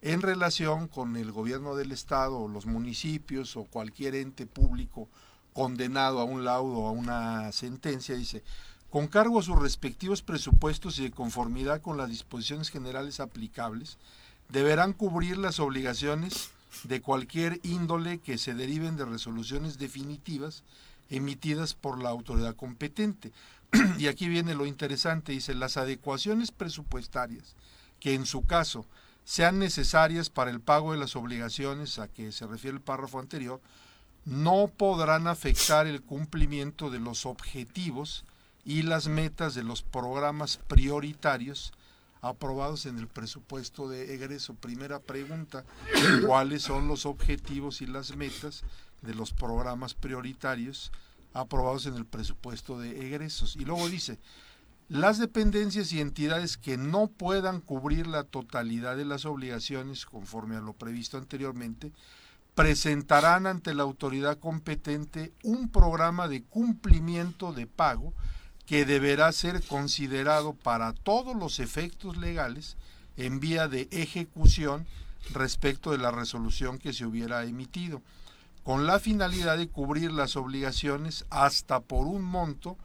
[0.00, 5.08] en relación con el gobierno del estado o los municipios o cualquier ente público
[5.52, 8.44] condenado a un laudo o a una sentencia, dice,
[8.92, 13.96] con cargo a sus respectivos presupuestos y de conformidad con las disposiciones generales aplicables,
[14.50, 16.50] deberán cubrir las obligaciones
[16.84, 20.62] de cualquier índole que se deriven de resoluciones definitivas
[21.08, 23.32] emitidas por la autoridad competente.
[23.98, 27.54] y aquí viene lo interesante, dice, las adecuaciones presupuestarias
[27.98, 28.84] que en su caso
[29.24, 33.58] sean necesarias para el pago de las obligaciones a que se refiere el párrafo anterior,
[34.26, 38.26] no podrán afectar el cumplimiento de los objetivos
[38.64, 41.72] y las metas de los programas prioritarios
[42.20, 44.54] aprobados en el presupuesto de egreso.
[44.54, 45.64] Primera pregunta,
[46.26, 48.62] ¿cuáles son los objetivos y las metas
[49.02, 50.92] de los programas prioritarios
[51.34, 53.56] aprobados en el presupuesto de egresos.
[53.56, 54.18] Y luego dice,
[54.88, 60.60] las dependencias y entidades que no puedan cubrir la totalidad de las obligaciones conforme a
[60.60, 61.92] lo previsto anteriormente,
[62.54, 68.12] presentarán ante la autoridad competente un programa de cumplimiento de pago
[68.66, 72.76] que deberá ser considerado para todos los efectos legales
[73.16, 74.86] en vía de ejecución
[75.32, 78.02] respecto de la resolución que se hubiera emitido
[78.62, 82.76] con la finalidad de cubrir las obligaciones hasta por un monto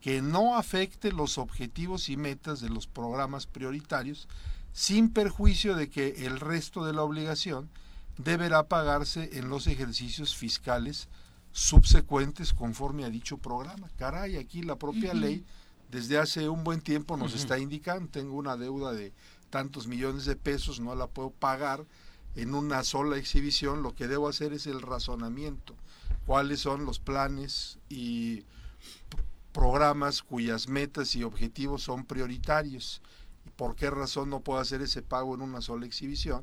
[0.00, 4.28] que no afecte los objetivos y metas de los programas prioritarios,
[4.72, 7.70] sin perjuicio de que el resto de la obligación
[8.18, 11.08] deberá pagarse en los ejercicios fiscales
[11.54, 13.88] subsecuentes conforme a dicho programa.
[13.96, 15.44] Caray, aquí la propia ley
[15.88, 19.12] desde hace un buen tiempo nos está indicando, tengo una deuda de
[19.50, 21.86] tantos millones de pesos, no la puedo pagar,
[22.34, 25.76] en una sola exhibición, lo que debo hacer es el razonamiento.
[26.26, 28.42] ¿Cuáles son los planes y
[29.52, 33.00] programas cuyas metas y objetivos son prioritarios?
[33.46, 36.42] ¿Y por qué razón no puedo hacer ese pago en una sola exhibición?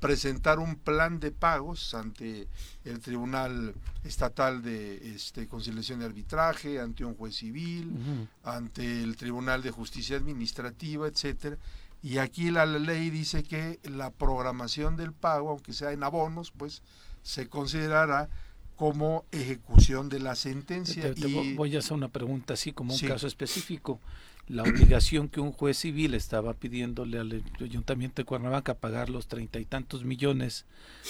[0.00, 2.48] Presentar un plan de pagos ante
[2.84, 3.74] el Tribunal
[4.04, 10.16] Estatal de este, Conciliación de Arbitraje, ante un juez civil, ante el Tribunal de Justicia
[10.16, 11.56] Administrativa, etcétera,
[12.02, 16.82] y aquí la ley dice que la programación del pago, aunque sea en abonos, pues
[17.22, 18.28] se considerará
[18.76, 21.14] como ejecución de la sentencia.
[21.16, 21.54] y...
[21.54, 24.00] voy a hacer una pregunta así como un caso específico.
[24.46, 29.58] La obligación que un juez civil estaba pidiéndole al ayuntamiento de Cuernavaca pagar los treinta
[29.58, 30.66] y tantos millones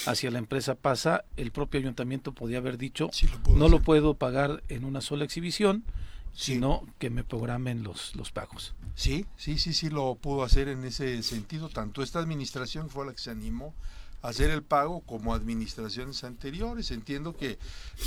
[0.06, 3.10] hacia la empresa pasa, el propio ayuntamiento podía haber dicho
[3.56, 5.84] no lo puedo pagar en una sola exhibición,
[6.32, 8.74] sino que me programen los, los pagos.
[8.94, 11.68] Sí, sí, sí, sí lo pudo hacer en ese sentido.
[11.68, 13.74] Tanto esta administración fue la que se animó
[14.22, 16.92] a hacer el pago como administraciones anteriores.
[16.92, 17.58] Entiendo que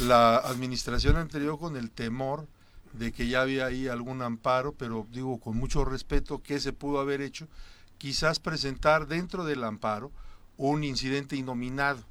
[0.04, 2.48] la administración anterior con el temor
[2.94, 7.00] de que ya había ahí algún amparo, pero digo con mucho respeto, ¿qué se pudo
[7.00, 7.48] haber hecho?
[7.98, 10.12] Quizás presentar dentro del amparo
[10.58, 12.04] un incidente inominado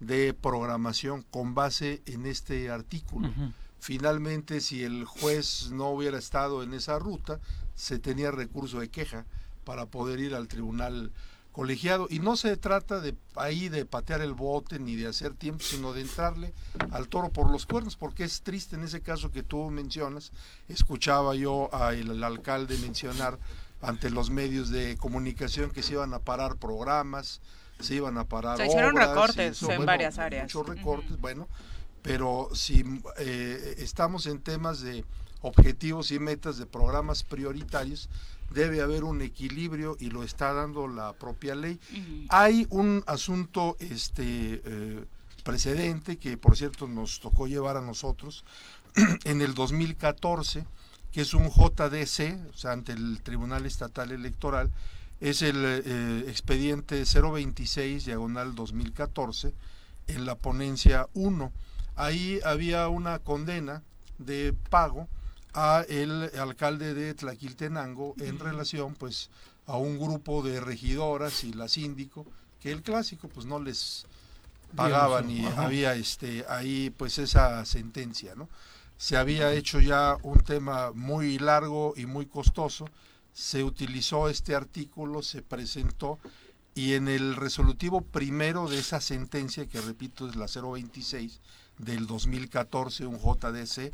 [0.00, 3.30] de programación con base en este artículo.
[3.78, 7.40] Finalmente, si el juez no hubiera estado en esa ruta,
[7.74, 9.24] se tenía recurso de queja
[9.64, 11.12] para poder ir al tribunal
[11.52, 12.06] colegiado.
[12.10, 15.92] Y no se trata de ahí de patear el bote ni de hacer tiempo, sino
[15.92, 16.52] de entrarle
[16.90, 20.32] al toro por los cuernos, porque es triste en ese caso que tú mencionas.
[20.68, 23.38] Escuchaba yo al alcalde mencionar
[23.80, 27.40] ante los medios de comunicación que se iban a parar programas,
[27.80, 28.56] se iban a parar.
[28.56, 30.44] Se hicieron recortes en varias áreas.
[30.44, 31.48] Muchos recortes, bueno,
[32.00, 32.84] pero si
[33.18, 35.04] eh, estamos en temas de
[35.40, 38.08] objetivos y metas de programas prioritarios,
[38.52, 41.78] debe haber un equilibrio y lo está dando la propia ley.
[42.28, 45.04] Hay un asunto este eh,
[45.42, 48.44] precedente que por cierto nos tocó llevar a nosotros
[49.24, 50.64] en el 2014,
[51.12, 54.70] que es un JDC, o sea, ante el Tribunal Estatal Electoral,
[55.20, 59.54] es el eh, expediente 026 diagonal 2014
[60.08, 61.52] en la ponencia 1.
[61.94, 63.82] Ahí había una condena
[64.18, 65.08] de pago
[65.54, 69.30] a el alcalde de Tlaquiltenango en relación pues
[69.66, 72.26] a un grupo de regidoras y la síndico
[72.60, 74.06] que el clásico pues no les
[74.74, 78.48] pagaban y había este ahí pues esa sentencia, ¿no?
[78.96, 82.86] Se había hecho ya un tema muy largo y muy costoso,
[83.32, 86.18] se utilizó este artículo, se presentó
[86.74, 91.40] y en el resolutivo primero de esa sentencia, que repito es la 026
[91.78, 93.92] del 2014, un JDC,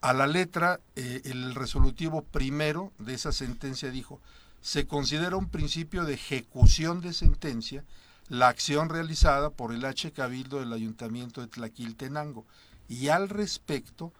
[0.00, 4.20] a la letra, eh, el resolutivo primero de esa sentencia dijo,
[4.60, 7.84] se considera un principio de ejecución de sentencia
[8.28, 12.44] la acción realizada por el H Cabildo del Ayuntamiento de Tlaquiltenango
[12.88, 14.12] y al respecto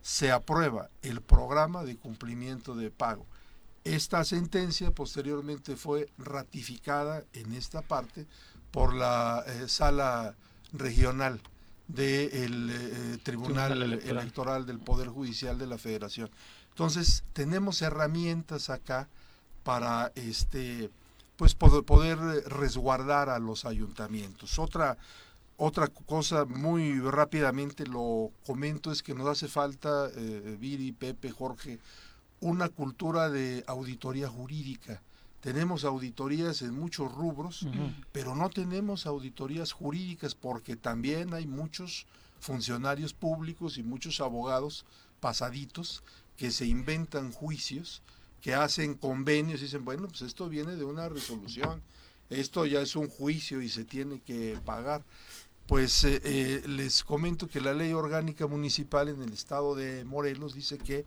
[0.00, 3.26] se aprueba el programa de cumplimiento de pago.
[3.84, 8.26] Esta sentencia posteriormente fue ratificada en esta parte
[8.70, 10.36] por la eh, sala
[10.72, 11.40] regional
[11.88, 14.66] del eh, Tribunal, electoral.
[14.66, 16.30] del Poder Judicial de la Federación.
[16.70, 19.08] Entonces, tenemos herramientas acá
[19.64, 20.90] para este
[21.36, 24.58] pues poder, resguardar a los ayuntamientos.
[24.58, 24.96] Otra
[25.56, 31.80] otra cosa muy rápidamente lo comento es que nos hace falta, eh, Viri, Pepe, Jorge,
[32.40, 35.02] una cultura de auditoría jurídica.
[35.40, 37.66] Tenemos auditorías en muchos rubros,
[38.10, 42.06] pero no tenemos auditorías jurídicas porque también hay muchos
[42.40, 44.84] funcionarios públicos y muchos abogados
[45.20, 46.02] pasaditos
[46.36, 48.02] que se inventan juicios,
[48.40, 51.82] que hacen convenios y dicen, bueno, pues esto viene de una resolución,
[52.30, 55.02] esto ya es un juicio y se tiene que pagar.
[55.66, 60.54] Pues eh, eh, les comento que la ley orgánica municipal en el estado de Morelos
[60.54, 61.04] dice que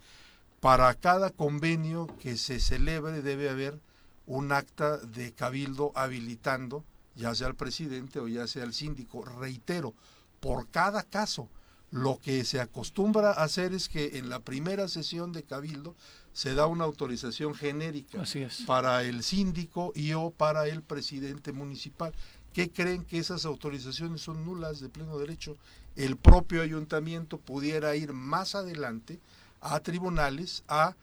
[0.59, 3.79] para cada convenio que se celebre debe haber
[4.25, 6.83] un acta de cabildo habilitando,
[7.15, 9.23] ya sea al presidente o ya sea al síndico.
[9.25, 9.93] Reitero,
[10.39, 11.49] por cada caso,
[11.91, 15.95] lo que se acostumbra a hacer es que en la primera sesión de cabildo
[16.33, 18.23] se da una autorización genérica
[18.65, 22.13] para el síndico y o para el presidente municipal.
[22.53, 25.57] ¿Qué creen que esas autorizaciones son nulas de pleno derecho?
[25.95, 29.19] El propio ayuntamiento pudiera ir más adelante
[29.59, 30.95] a tribunales a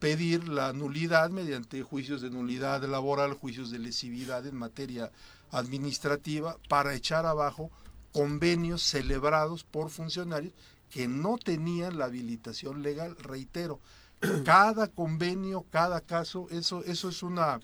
[0.00, 5.12] pedir la nulidad mediante juicios de nulidad laboral, juicios de lesividad en materia
[5.52, 7.70] administrativa, para echar abajo
[8.12, 10.54] convenios celebrados por funcionarios
[10.90, 13.78] que no tenían la habilitación legal, reitero,
[14.44, 17.60] cada convenio, cada caso, eso, eso es una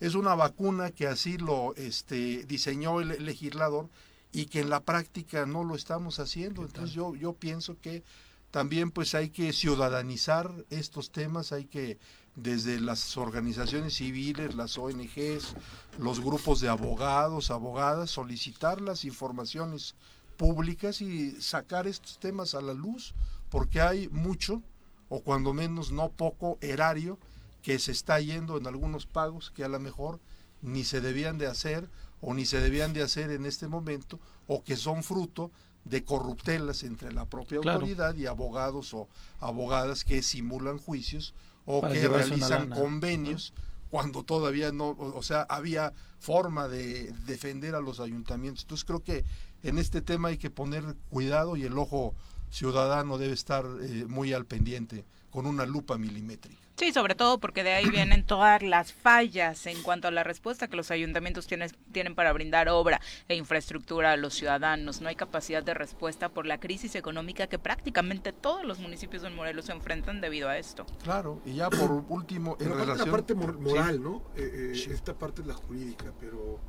[0.00, 3.90] es una vacuna que así lo este, diseñó el legislador
[4.32, 6.62] y que en la práctica no lo estamos haciendo.
[6.62, 8.02] Entonces yo, yo pienso que
[8.50, 11.98] también pues hay que ciudadanizar estos temas, hay que
[12.34, 15.54] desde las organizaciones civiles, las ONGs,
[15.98, 19.94] los grupos de abogados, abogadas, solicitar las informaciones
[20.36, 23.14] públicas y sacar estos temas a la luz,
[23.50, 24.62] porque hay mucho,
[25.08, 27.18] o cuando menos no poco, erario
[27.62, 30.18] que se está yendo en algunos pagos que a lo mejor
[30.62, 31.90] ni se debían de hacer
[32.20, 35.50] o ni se debían de hacer en este momento, o que son fruto
[35.84, 39.08] de corruptelas entre la propia autoridad y abogados o
[39.40, 41.34] abogadas que simulan juicios
[41.64, 43.52] o que realizan convenios
[43.90, 48.62] cuando todavía no, o sea, había forma de defender a los ayuntamientos.
[48.62, 49.24] Entonces creo que
[49.62, 52.14] en este tema hay que poner cuidado y el ojo
[52.50, 56.69] ciudadano debe estar eh, muy al pendiente con una lupa milimétrica.
[56.80, 60.66] Sí, sobre todo porque de ahí vienen todas las fallas en cuanto a la respuesta
[60.66, 65.02] que los ayuntamientos tienen, tienen para brindar obra e infraestructura a los ciudadanos.
[65.02, 69.28] No hay capacidad de respuesta por la crisis económica que prácticamente todos los municipios de
[69.28, 70.86] Morelos se enfrentan debido a esto.
[71.02, 73.08] Claro, y ya por último, en relación...
[73.08, 74.22] La parte moral, ¿no?
[74.34, 76.60] Eh, eh, esta parte es la jurídica, pero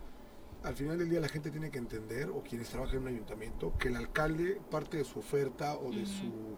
[0.63, 3.77] al final del día la gente tiene que entender, o quienes trabajan en un ayuntamiento,
[3.79, 6.57] que el alcalde, parte de su oferta o de su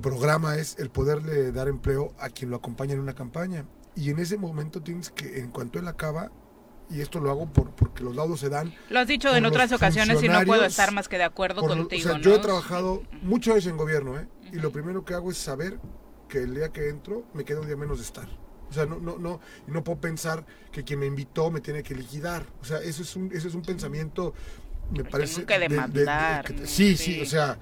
[0.00, 3.66] programa es el poderle dar empleo a quien lo acompaña en una campaña.
[3.96, 6.30] Y en ese momento tienes que, en cuanto él acaba,
[6.90, 8.74] y esto lo hago por, porque los laudos se dan.
[8.90, 12.18] Lo has dicho en otras ocasiones y no puedo estar más que de acuerdo contigo.
[12.18, 14.28] Yo he trabajado muchas veces en gobierno, ¿eh?
[14.52, 15.78] y lo primero que hago es saber
[16.28, 18.28] que el día que entro me queda un día menos de estar.
[18.68, 21.94] O sea, no, no, no, no puedo pensar que quien me invitó me tiene que
[21.94, 22.46] liquidar.
[22.60, 24.34] O sea, eso es un, eso es un pensamiento,
[24.90, 25.44] me parece...
[25.44, 26.44] Que demandar.
[26.64, 27.58] sí, sí, o sea,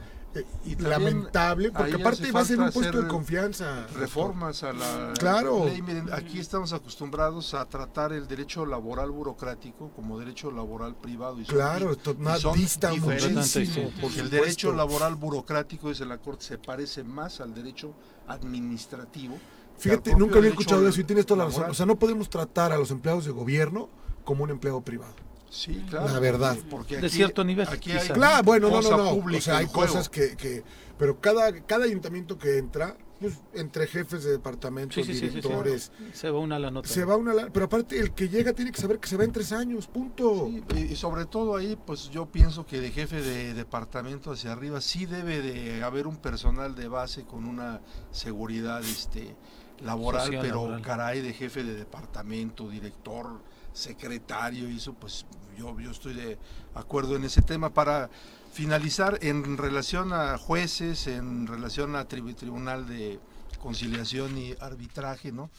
[0.64, 3.86] y lamentable, porque aparte va a ser un puesto de confianza.
[3.94, 5.66] Reformas a la claro.
[5.66, 5.82] ley.
[5.82, 11.40] Miren, aquí estamos acostumbrados a tratar el derecho laboral burocrático como derecho laboral privado.
[11.40, 11.96] Y claro,
[12.38, 13.90] son, dista muchísimo.
[14.00, 17.94] Porque el derecho laboral burocrático, dice la Corte, se parece más al derecho
[18.26, 19.38] administrativo.
[19.78, 21.70] Fíjate, nunca había escuchado eso y tienes toda la razón.
[21.70, 23.88] O sea, no podemos tratar a los empleados de gobierno
[24.24, 25.14] como un empleado privado.
[25.52, 26.08] Sí, claro.
[26.08, 26.56] La verdad.
[26.70, 27.68] Porque de cierto nivel.
[27.68, 29.36] Aquí hay claro, bueno, no, no, no.
[29.36, 30.64] O sea, hay cosas que, que,
[30.98, 35.92] Pero cada, cada ayuntamiento que entra, pues, entre jefes de departamentos, directores.
[36.14, 36.88] se va una la nota.
[36.88, 39.24] Se va una la, Pero aparte, el que llega tiene que saber que se va
[39.24, 40.50] en tres años, punto.
[40.74, 45.04] y, sobre todo ahí, pues yo pienso que de jefe de departamento hacia arriba sí
[45.04, 49.36] debe de haber un personal de base con una seguridad este
[49.80, 53.42] laboral, pero caray, de jefe de departamento, director,
[53.72, 55.26] secretario, y eso pues
[55.56, 56.38] yo, yo estoy de
[56.74, 57.70] acuerdo en ese tema.
[57.70, 58.10] Para
[58.52, 63.18] finalizar, en relación a jueces, en relación a Tribunal de
[63.60, 65.50] Conciliación y Arbitraje, ¿no?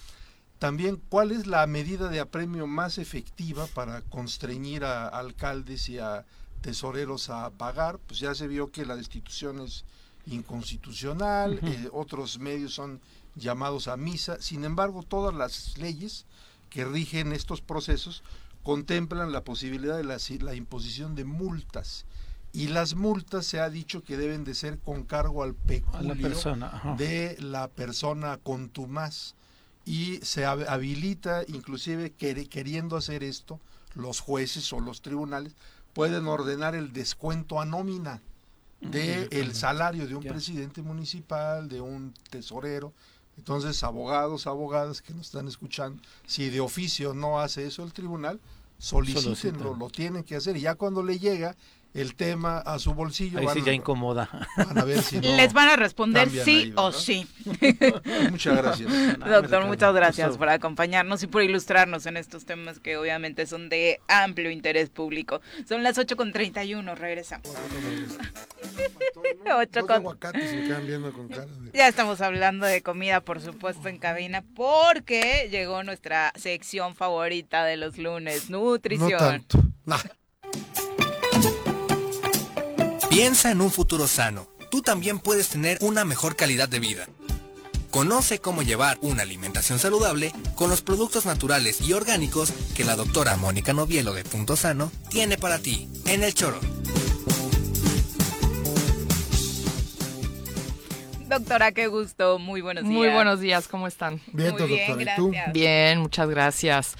[0.59, 6.25] También, ¿cuál es la medida de apremio más efectiva para constreñir a alcaldes y a
[6.61, 7.99] tesoreros a pagar?
[7.99, 9.83] Pues ya se vio que la destitución es
[10.25, 13.01] inconstitucional, eh, otros medios son
[13.35, 16.25] llamados a misa, sin embargo, todas las leyes
[16.69, 18.23] que rigen estos procesos
[18.63, 22.05] contemplan la posibilidad de la, imposición de multas.
[22.51, 26.15] Y las multas se ha dicho que deben de ser con cargo al peculio
[26.97, 29.35] de la persona contumaz.
[29.85, 33.59] Y se habilita inclusive queriendo hacer esto
[33.95, 35.55] los jueces o los tribunales
[35.93, 38.21] pueden ordenar el descuento a nómina
[38.81, 42.91] de el salario de un presidente municipal, de un tesorero,
[43.37, 48.39] entonces, abogados, abogadas que nos están escuchando, si de oficio no hace eso el tribunal,
[48.77, 50.57] solicítenlo, lo tienen que hacer.
[50.57, 51.55] Y ya cuando le llega
[51.93, 53.39] el tema a su bolsillo.
[53.39, 54.29] Ahí sí ya incomoda.
[55.21, 57.27] Les van a responder sí o sí.
[58.31, 59.19] muchas gracias.
[59.19, 63.99] Doctor, muchas gracias por acompañarnos y por ilustrarnos en estos temas que obviamente son de
[64.07, 65.41] amplio interés público.
[65.67, 67.47] Son las 8 con 31, regresamos.
[71.73, 77.77] Ya estamos hablando de comida, por supuesto, en cabina, porque llegó nuestra sección favorita de
[77.77, 79.11] los lunes, nutrición.
[79.11, 79.59] No tanto.
[83.13, 84.47] Piensa en un futuro sano.
[84.71, 87.05] Tú también puedes tener una mejor calidad de vida.
[87.91, 93.37] Conoce cómo llevar una alimentación saludable con los productos naturales y orgánicos que la doctora
[93.37, 96.59] Mónica Novielo de Punto Sano tiene para ti en el choro.
[101.27, 102.39] Doctora, qué gusto.
[102.39, 102.95] Muy buenos días.
[102.95, 104.21] Muy buenos días, ¿cómo están?
[104.31, 105.03] Bien, doctora.
[105.03, 105.31] ¿Y tú?
[105.53, 106.95] Bien, muchas gracias.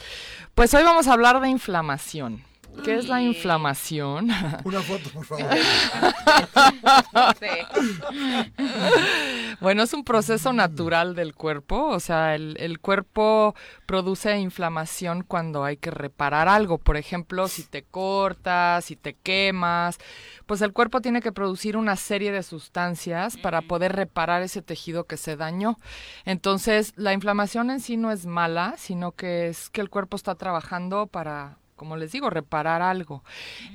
[0.54, 2.44] Pues hoy vamos a hablar de inflamación.
[2.84, 4.30] ¿Qué es la inflamación?
[4.64, 5.46] Una foto, por favor.
[9.62, 13.56] bueno, es un proceso natural del cuerpo, o sea, el, el, cuerpo
[13.86, 16.78] produce inflamación cuando hay que reparar algo.
[16.78, 19.98] Por ejemplo, si te cortas, si te quemas,
[20.46, 25.06] pues el cuerpo tiene que producir una serie de sustancias para poder reparar ese tejido
[25.06, 25.78] que se dañó.
[26.26, 30.36] Entonces, la inflamación en sí no es mala, sino que es que el cuerpo está
[30.36, 33.24] trabajando para como les digo, reparar algo.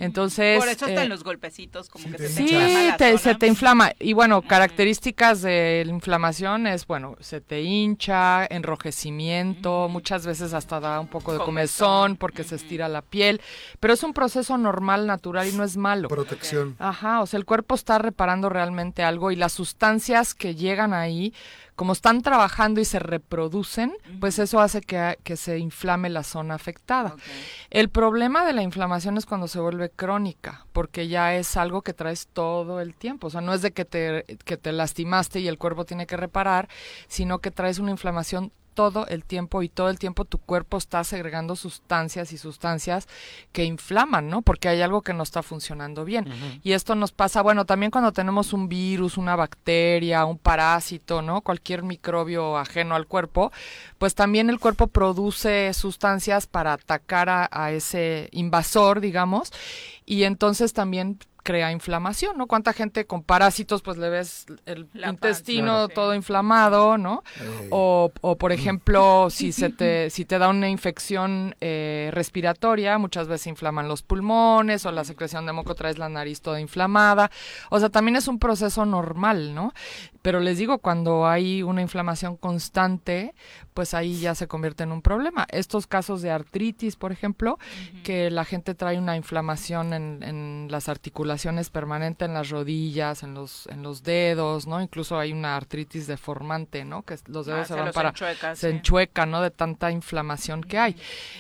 [0.01, 0.59] Entonces...
[0.59, 2.49] Por eso están eh, los golpecitos, como que te Sí,
[3.19, 3.93] se te inflama.
[3.99, 10.81] Y bueno, características de la inflamación es, bueno, se te hincha, enrojecimiento, muchas veces hasta
[10.81, 13.41] da un poco de comezón porque se estira la piel,
[13.81, 16.09] pero es un proceso normal, natural y no es malo.
[16.09, 16.77] Protección.
[16.79, 21.33] Ajá, o sea, el cuerpo está reparando realmente algo y las sustancias que llegan ahí
[21.78, 27.14] como están trabajando y se reproducen, pues eso hace que, se inflame la zona afectada.
[27.70, 31.94] El problema de la inflamación es cuando se vuelve crónica, porque ya es algo que
[31.94, 33.28] traes todo el tiempo.
[33.28, 36.16] O sea, no es de que te, que te lastimaste y el cuerpo tiene que
[36.16, 36.68] reparar,
[37.06, 41.02] sino que traes una inflamación todo el tiempo y todo el tiempo tu cuerpo está
[41.02, 43.09] segregando sustancias y sustancias
[43.50, 44.40] que inflaman, ¿no?
[44.40, 46.60] Porque hay algo que no está funcionando bien.
[46.62, 51.40] Y esto nos pasa, bueno, también cuando tenemos un virus, una bacteria, un parásito, ¿no?
[51.40, 53.50] Cualquier microbio ajeno al cuerpo,
[53.98, 59.52] pues también el cuerpo produce sustancias para atacar a, a ese invasor, digamos,
[60.06, 61.18] y entonces también
[61.49, 62.47] crea inflamación, ¿no?
[62.47, 67.23] ¿Cuánta gente con parásitos, pues le ves el intestino todo inflamado, ¿no?
[67.70, 73.29] O, o, por ejemplo, si se te, si te da una infección eh, respiratoria, muchas
[73.29, 77.31] veces inflaman los pulmones o la secreción de moco traes la nariz toda inflamada.
[77.70, 79.73] O sea, también es un proceso normal, ¿no?
[80.28, 83.32] Pero les digo, cuando hay una inflamación constante,
[83.72, 85.46] pues ahí ya se convierte en un problema.
[85.50, 87.59] Estos casos de artritis, por ejemplo,
[88.05, 93.32] que la gente trae una inflamación en, en, las articulaciones permanente, en las rodillas, en
[93.32, 94.82] los, en los dedos, ¿no?
[94.82, 97.05] Incluso hay una artritis deformante, ¿no?
[97.05, 98.12] Que los dedos ah, se, van para...
[98.55, 99.40] se enchuecan, ¿no?
[99.40, 100.96] De tanta inflamación que hay.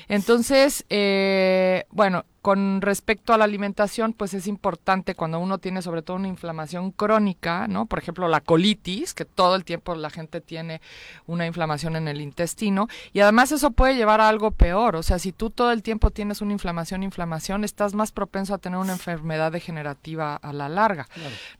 [0.08, 6.00] Entonces, eh, bueno, con respecto a la alimentación, pues es importante cuando uno tiene sobre
[6.00, 7.84] todo una inflamación crónica, ¿no?
[7.84, 10.80] Por ejemplo, la colitis, que todo el tiempo la gente tiene
[11.26, 15.18] una inflamación en el intestino, y además eso puede llevar a algo peor, o sea,
[15.18, 18.94] si tú todo el tiempo tienes una inflamación, inflamación, estás más propenso a tener una
[18.94, 21.06] enfermedad degenerativa a la larga,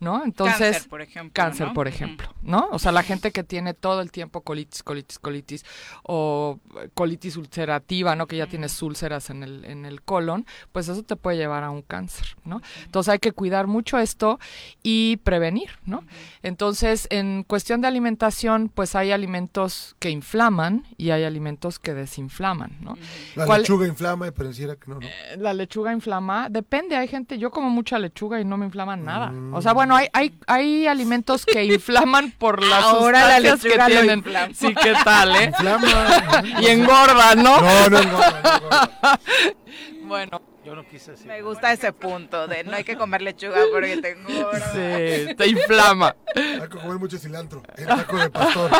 [0.00, 0.24] ¿no?
[0.24, 2.66] Entonces, cáncer, por ejemplo, cáncer, por ejemplo, ¿no?
[2.72, 5.66] O sea, la gente que tiene todo el tiempo colitis, colitis, colitis
[6.04, 6.58] o
[6.94, 8.26] colitis ulcerativa, ¿no?
[8.26, 11.70] Que ya tienes úlceras en el en el colon, pues eso te puede llevar a
[11.70, 12.60] un cáncer, ¿no?
[12.84, 14.38] Entonces hay que cuidar mucho esto
[14.82, 16.04] y prevenir, ¿no?
[16.42, 22.76] Entonces, en cuestión de alimentación, pues hay alimentos que inflaman y hay alimentos que desinflaman,
[22.80, 22.96] ¿no?
[23.34, 25.06] La lechuga inflama y pareciera que no, ¿no?
[25.06, 28.96] Eh, la lechuga inflama, depende, hay gente, yo como mucha lechuga y no me inflama
[28.96, 29.32] nada.
[29.52, 33.92] O sea, bueno, hay, hay, hay alimentos que inflaman por las Ahora la lechuga que
[33.92, 34.18] tienen.
[34.18, 34.54] Inflama.
[34.54, 35.44] Sí, ¿qué tal, eh?
[35.46, 36.42] Inflama.
[36.60, 37.60] y engorda, ¿no?
[37.60, 38.42] No, no engorda.
[38.42, 39.20] No engorda.
[40.06, 41.26] bueno, yo no quise decir.
[41.26, 44.72] Me gusta ese punto de no hay que comer lechuga porque te engorda.
[44.72, 46.14] Sí, te inflama.
[46.36, 48.70] Hay que comer mucho cilantro, el taco de pastor.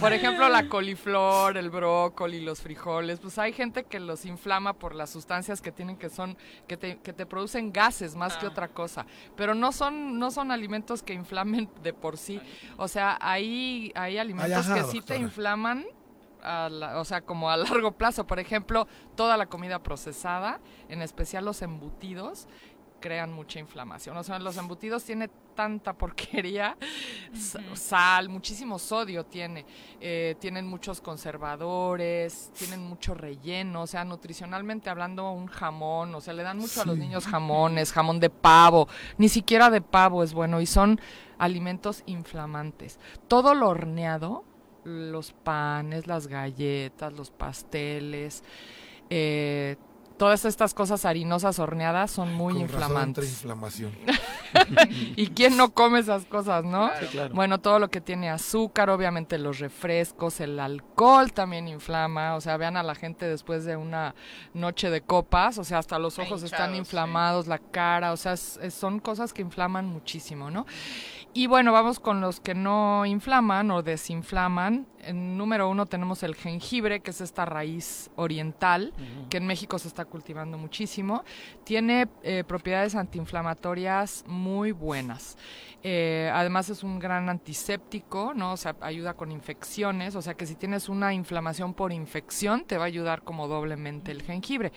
[0.00, 4.96] Por ejemplo, la coliflor, el brócoli, los frijoles, pues hay gente que los inflama por
[4.96, 6.36] las sustancias que tienen que son
[6.66, 9.06] que te, que te producen gases más que otra cosa,
[9.36, 12.40] pero no son no son alimentos que inflamen de por sí.
[12.78, 15.86] O sea, hay hay alimentos Ay, ajá, que sí te inflaman
[16.42, 18.26] a la- o sea, como a largo plazo.
[18.26, 18.86] Por ejemplo,
[19.16, 22.48] toda la comida procesada, en especial los embutidos,
[23.00, 24.16] crean mucha inflamación.
[24.16, 26.76] O sea, los embutidos tiene tanta porquería,
[27.34, 29.66] sa- sal, muchísimo sodio tiene,
[30.00, 36.32] eh, tienen muchos conservadores, tienen mucho relleno, o sea, nutricionalmente hablando, un jamón, o sea,
[36.32, 38.88] le dan mucho a los niños jamones, jamón de pavo,
[39.18, 41.00] ni siquiera de pavo es bueno y son
[41.38, 42.98] alimentos inflamantes.
[43.28, 44.44] Todo lo horneado,
[44.84, 48.42] los panes, las galletas, los pasteles,
[49.10, 49.76] eh,
[50.16, 53.28] todas estas cosas harinosas horneadas son muy Con razón entra inflamantes.
[53.30, 53.92] inflamación.
[55.16, 56.90] ¿Y quién no come esas cosas, no?
[57.00, 57.34] Sí, claro.
[57.34, 62.36] Bueno, todo lo que tiene azúcar, obviamente los refrescos, el alcohol también inflama.
[62.36, 64.14] O sea, vean a la gente después de una
[64.54, 68.58] noche de copas, o sea, hasta los ojos están inflamados, la cara, o sea, es-
[68.62, 70.66] es- son cosas que inflaman muchísimo, ¿no?
[71.34, 74.86] Y bueno, vamos con los que no inflaman o desinflaman.
[74.98, 78.92] En número uno tenemos el jengibre, que es esta raíz oriental,
[79.30, 81.24] que en México se está cultivando muchísimo.
[81.64, 85.38] Tiene eh, propiedades antiinflamatorias muy buenas.
[85.82, 88.52] Eh, además es un gran antiséptico, ¿no?
[88.52, 92.76] O sea, ayuda con infecciones, o sea que si tienes una inflamación por infección, te
[92.76, 94.70] va a ayudar como doblemente el jengibre.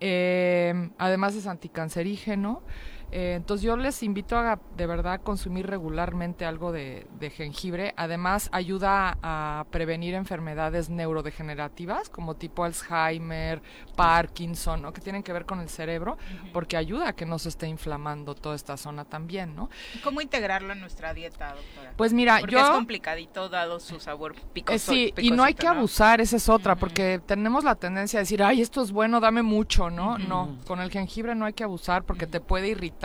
[0.00, 2.62] Eh, además es anticancerígeno.
[3.10, 7.94] Eh, entonces yo les invito a de verdad a consumir regularmente algo de, de jengibre.
[7.96, 13.62] Además ayuda a prevenir enfermedades neurodegenerativas como tipo Alzheimer,
[13.96, 14.92] Parkinson, ¿no?
[14.92, 16.18] que tienen que ver con el cerebro,
[16.52, 19.70] porque ayuda a que no se esté inflamando toda esta zona también, ¿no?
[20.04, 21.92] ¿Cómo integrarlo en nuestra dieta, doctora?
[21.96, 24.74] Pues mira, Porque yo- es complicadito dado su sabor picoso.
[24.74, 28.22] Eh, sí, y no hay que abusar, esa es otra, porque tenemos la tendencia a
[28.22, 30.18] decir, ay, esto es bueno, dame mucho, ¿no?
[30.18, 32.97] No, con el jengibre no hay que abusar porque te puede irritar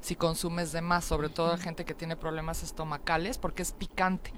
[0.00, 4.32] si consumes de más, sobre todo gente que tiene problemas estomacales, porque es picante.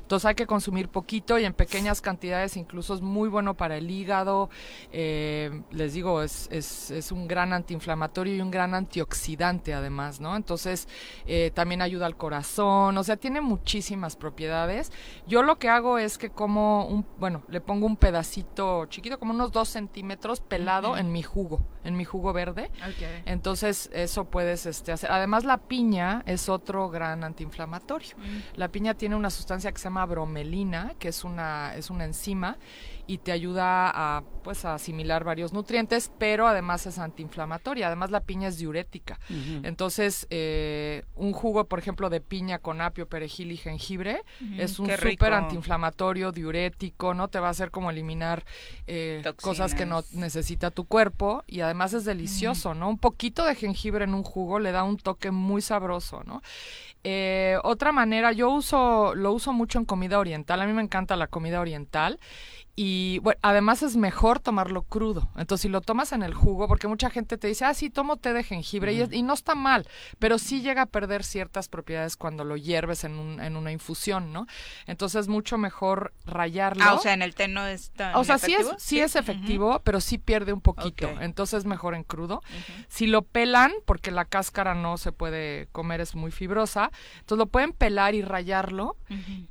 [0.00, 3.90] Entonces hay que consumir poquito y en pequeñas cantidades, incluso es muy bueno para el
[3.90, 4.50] hígado.
[4.92, 10.36] eh, les digo, es, es, es un gran antiinflamatorio y un gran antioxidante además, ¿no?
[10.36, 10.88] Entonces
[11.26, 14.92] eh, también ayuda al corazón, o sea, tiene muchísimas propiedades.
[15.26, 19.32] Yo lo que hago es que como un, bueno, le pongo un pedacito chiquito, como
[19.32, 22.70] unos dos centímetros pelado en mi jugo, en mi jugo verde.
[22.76, 23.24] Ok.
[23.26, 24.24] Entonces, eso
[24.62, 25.10] puedes este, hacer.
[25.10, 28.16] Además, la piña es otro gran antiinflamatorio.
[28.16, 28.58] Mm.
[28.58, 32.56] La piña tiene una sustancia que se llama bromelina, que es una, es una enzima
[33.08, 37.86] y te ayuda a, pues, a asimilar varios nutrientes, pero además es antiinflamatoria.
[37.86, 39.18] Además, la piña es diurética.
[39.62, 44.22] Entonces, eh, un jugo, por ejemplo, de piña con apio, perejil y jengibre
[44.58, 47.28] es un súper antiinflamatorio, diurético, ¿no?
[47.28, 48.44] Te va a hacer como eliminar
[48.86, 52.90] eh, cosas que no necesita tu cuerpo y además es delicioso, ¿no?
[52.90, 56.42] Un poquito de jengibre en un jugo le da un toque muy sabroso, ¿no?
[57.04, 61.16] Eh, otra manera, yo uso, lo uso mucho en comida oriental, a mí me encanta
[61.16, 62.18] la comida oriental
[62.80, 65.28] y bueno, además es mejor tomarlo crudo.
[65.36, 68.18] Entonces, si lo tomas en el jugo, porque mucha gente te dice, ah, sí, tomo
[68.18, 69.84] té de jengibre, y, no está mal,
[70.20, 74.32] pero sí llega a perder ciertas propiedades cuando lo hierves en, un, en una infusión,
[74.32, 74.46] ¿no?
[74.86, 76.84] Entonces, es mucho mejor rayarlo.
[76.84, 78.16] Ah, o sea, en el té no está.
[78.16, 81.08] O sea, sí es, sí, es efectivo, pero sí pierde un poquito.
[81.20, 82.44] Entonces, mejor en crudo.
[82.86, 87.46] Si lo pelan, porque la cáscara no se puede comer, es muy fibrosa, entonces lo
[87.46, 88.96] pueden pelar y rayarlo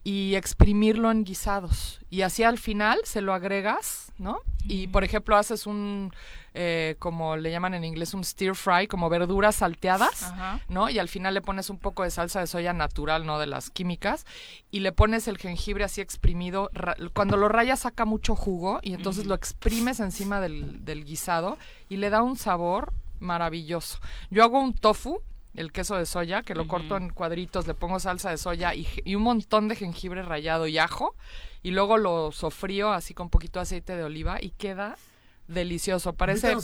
[0.05, 1.99] y exprimirlo en guisados.
[2.09, 4.41] Y así al final se lo agregas, ¿no?
[4.63, 6.13] Y por ejemplo haces un,
[6.53, 10.33] eh, como le llaman en inglés, un stir fry, como verduras salteadas,
[10.69, 10.89] ¿no?
[10.89, 13.69] Y al final le pones un poco de salsa de soya natural, no de las
[13.69, 14.25] químicas,
[14.71, 16.69] y le pones el jengibre así exprimido.
[17.13, 21.57] Cuando lo rayas saca mucho jugo y entonces lo exprimes encima del, del guisado
[21.89, 23.99] y le da un sabor maravilloso.
[24.29, 25.21] Yo hago un tofu
[25.57, 28.87] el queso de soya, que lo corto en cuadritos, le pongo salsa de soya y,
[29.03, 31.15] y, un montón de jengibre rallado y ajo,
[31.63, 34.95] y luego lo sofrío así con poquito de aceite de oliva y queda
[35.47, 36.13] delicioso.
[36.13, 36.55] Parece,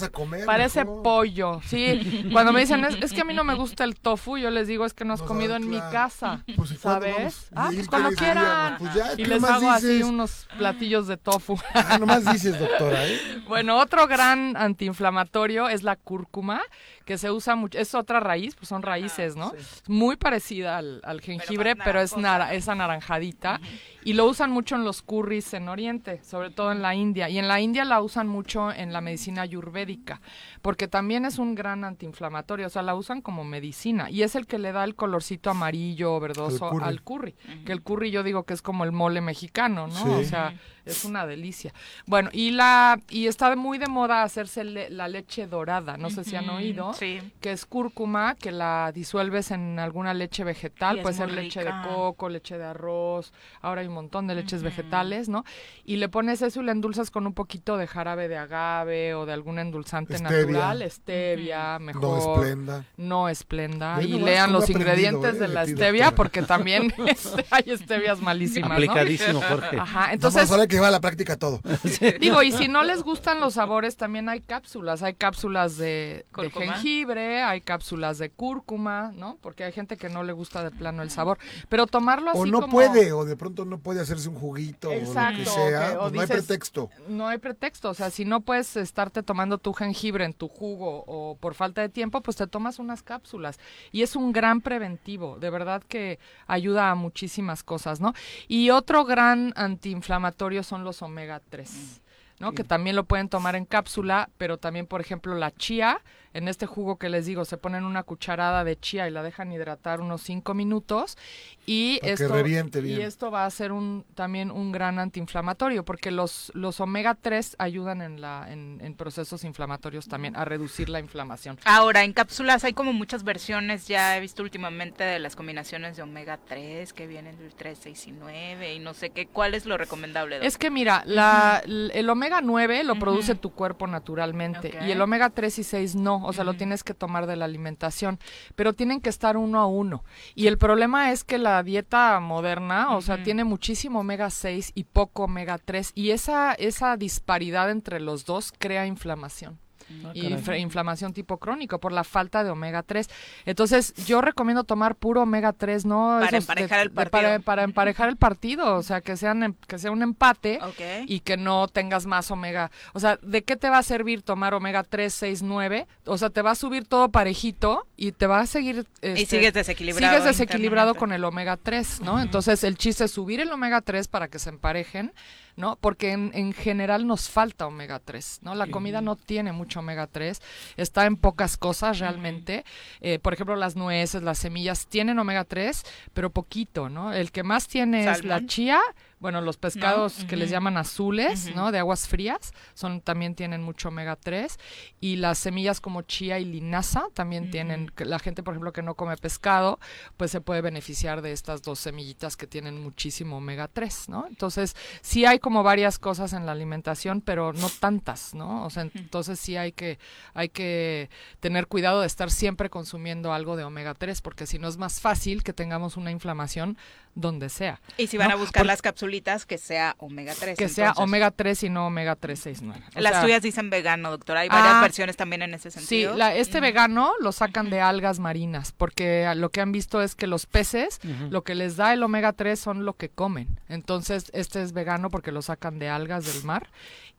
[0.46, 1.62] parece pollo.
[1.66, 4.68] Sí, cuando me dicen, es, que a mí no me gusta el tofu, yo les
[4.68, 6.44] digo, es que no has comido en mi casa.
[6.56, 7.50] Pues, ¿Sabes?
[7.56, 8.78] ah, pues cuando quieran.
[8.78, 11.58] Pues y les hago así unos platillos de tofu.
[11.74, 13.06] Ah, nomás dices, doctora.
[13.06, 13.20] ¿eh?
[13.48, 16.62] Bueno, otro gran antiinflamatorio es la cúrcuma,
[17.06, 17.78] que se usa mucho.
[17.78, 19.52] Es otra raíz, pues son raíces, ¿no?
[19.88, 23.60] Muy parecida al, jengibre, pero, es, nara, es anaranjadita.
[24.04, 27.30] Y lo usan mucho en los curries en Oriente, sobre todo en la India.
[27.30, 30.22] Y en la India la usan mucho en la medicina ayurvédica,
[30.62, 34.10] porque también es un gran antiinflamatorio, o sea, la usan como medicina.
[34.10, 37.36] Y es el que le da el colorcito amarillo o verdoso al curry.
[37.66, 40.18] Que el curry yo digo que es como el mole mexicano, ¿no?
[40.18, 40.54] O sea,
[40.86, 41.74] es una delicia.
[42.06, 46.36] Bueno, y la y está muy de moda hacerse la leche dorada, no sé si
[46.36, 51.64] han oído, que es cúrcuma, que la disuelves en alguna leche vegetal, puede ser leche
[51.64, 55.44] de coco, leche de arroz, ahora hay un montón de leches vegetales, ¿no?
[55.86, 59.26] Y le pones eso y le endulzas con un poquito de jarabe de agave o
[59.26, 62.04] de algún endulzante natural, stevia, mejor.
[62.04, 62.86] No esplenda.
[62.98, 64.02] No esplenda.
[64.02, 65.50] y lean los ingredientes de ¿eh?
[65.50, 66.94] la stevia porque también
[67.52, 69.78] hay stevias malísimas, Aplicadísimo, Jorge.
[69.80, 71.62] Ajá, entonces que va a la práctica todo.
[72.20, 75.04] Digo, y si no les gustan los sabores, también hay cápsulas.
[75.04, 79.38] Hay cápsulas de, jengibre, hay cápsulas de cúrcuma, ¿no?
[79.42, 81.38] Porque hay gente que no le gusta de plano el sabor.
[81.70, 84.94] Pero tomarlo así O no puede, o de pronto no puede hacerse un juguito o
[84.94, 85.98] lo que sea.
[86.00, 86.90] Pues no hay pretexto.
[87.08, 87.90] No hay pretexto.
[87.90, 91.82] O sea, si no puedes estarte tomando tu jengibre en tu jugo o por falta
[91.82, 93.60] de tiempo, pues te tomas unas cápsulas.
[93.92, 95.38] Y es un gran preventivo.
[95.40, 98.14] De verdad que ayuda a muchísimas cosas, ¿no?
[98.48, 102.02] Y otro gran antiinflamatorio son los omega 3.
[102.40, 102.54] ¿no?
[102.54, 106.02] Que también lo pueden tomar en cápsula, pero también, por ejemplo, la chía
[106.34, 109.52] en este jugo que les digo, se ponen una cucharada de chía y la dejan
[109.52, 111.18] hidratar unos 5 minutos
[111.66, 112.46] y esto,
[112.84, 117.56] y esto va a ser un, también un gran antiinflamatorio porque los, los omega 3
[117.60, 121.58] ayudan en, la, en, procesos inflamatorios también a reducir la inflamación.
[121.66, 126.04] Ahora, en cápsulas hay como muchas versiones, ya he visto últimamente de las combinaciones de
[126.04, 129.66] omega 3 que vienen del 3, 6 y 9 y no sé qué, ¿cuál es
[129.66, 130.46] lo recomendable?
[130.46, 135.30] Es que mira, la, el omega 9 lo produce tu cuerpo naturalmente y el omega
[135.30, 138.20] 3 y 6 no o sea, lo tienes que tomar de la alimentación,
[138.56, 140.04] pero tienen que estar uno a uno.
[140.36, 144.86] Y el problema es que la dieta moderna, o sea, tiene muchísimo omega 6 y
[144.86, 149.60] poco omega 3 y esa esa disparidad entre los dos crea inflamación.
[150.06, 153.10] Ah, y inflamación tipo crónico por la falta de omega 3.
[153.46, 156.20] Entonces, yo recomiendo tomar puro omega 3, ¿no?
[156.22, 157.42] Para emparejar el partido.
[157.42, 160.60] Para, emparejar el partido, o sea, que, sean, que sea un empate
[161.06, 162.72] y que no tengas más omega.
[162.94, 165.88] O sea, ¿de qué te va a servir tomar omega 3, 6, 9?
[166.06, 168.86] O sea, te va a subir todo parejito y te va a seguir...
[169.02, 170.14] y este, sigues desequilibrado.
[170.14, 172.22] Sigues desequilibrado con el omega 3, ¿no?
[172.22, 175.14] Entonces, el chiste es subir el omega 3 para que se emparejen
[175.56, 175.78] ¿no?
[175.78, 178.56] Porque en, general nos falta omega 3, ¿no?
[178.56, 180.42] La comida no tiene mucho omega 3,
[180.78, 182.66] está en pocas cosas realmente.
[183.02, 187.14] Eh, por ejemplo, las nueces, las semillas tienen omega 3, pero poquito, ¿no?
[187.14, 188.80] El que más tiene es la chía,
[189.24, 191.72] bueno, los pescados que les llaman azules, ¿no?
[191.72, 194.60] De aguas frías, son también tienen mucho omega 3
[195.00, 198.96] y las semillas como chía y linaza también tienen la gente, por ejemplo, que no
[198.96, 199.80] come pescado,
[200.18, 204.26] pues se puede beneficiar de estas dos semillitas que tienen muchísimo omega 3, ¿no?
[204.28, 208.66] Entonces, sí hay como varias cosas en la alimentación, pero no tantas, ¿no?
[208.66, 210.00] O sea, entonces sí hay que
[210.34, 211.10] hay que
[211.40, 215.00] tener cuidado de estar siempre consumiendo algo de omega 3 porque si no es más
[215.00, 216.78] fácil que tengamos una inflamación
[217.16, 217.80] donde sea.
[217.98, 220.58] Y si van a buscar las capsulitas, que sea omega 3.
[220.58, 223.02] Que sea omega 3 y no omega 369.
[223.02, 224.42] Las tuyas dicen vegano, doctora.
[224.42, 226.16] Hay varias ah, versiones también en ese sentido.
[226.16, 230.28] Sí, este vegano lo sacan de algas marinas, porque lo que han visto es que
[230.28, 231.00] los peces,
[231.30, 233.60] lo que les da el omega 3 son lo que comen.
[233.70, 236.70] Entonces, este es vegano porque lo sacan de algas del mar.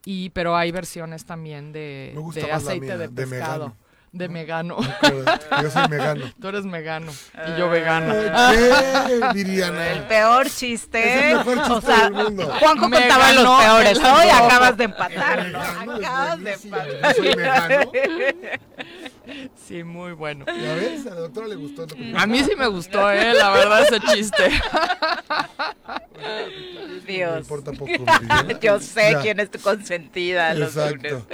[0.06, 3.83] Y, pero hay versiones también de, de aceite de pescado de
[4.14, 4.78] Megano.
[5.62, 6.30] Yo soy Megano.
[6.40, 7.12] Tú eres Megano
[7.46, 8.14] y yo vegano.
[8.52, 9.92] ¿Qué, Viriana?
[9.92, 11.14] El peor chiste.
[11.14, 12.52] Es el mejor chiste o sea, del mundo.
[12.60, 13.98] Juanjo contaba los peores.
[13.98, 15.46] Hoy acabas de empatar.
[15.46, 15.60] ¿no?
[15.60, 17.16] Acabas de empatar.
[17.16, 17.92] Yo soy Megano.
[19.56, 20.44] Sí, muy bueno.
[20.46, 21.06] ¿Ya ves?
[21.06, 21.86] A la doctora le gustó.
[22.16, 23.34] A mí sí me gustó, ¿eh?
[23.34, 24.50] La verdad, ese chiste.
[27.06, 27.50] Dios.
[27.50, 27.86] Me poco,
[28.62, 31.26] Yo sé quién es tu consentida Exacto.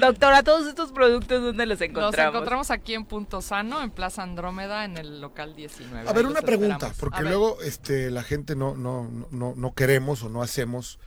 [0.00, 2.16] Doctora, todos estos productos, ¿dónde los encontramos?
[2.16, 6.08] Los encontramos aquí en Punto Sano, en Plaza Andrómeda, en el local 19.
[6.08, 10.28] A ver, una pregunta, porque luego este, la gente no, no, no, no queremos o
[10.28, 10.98] no hacemos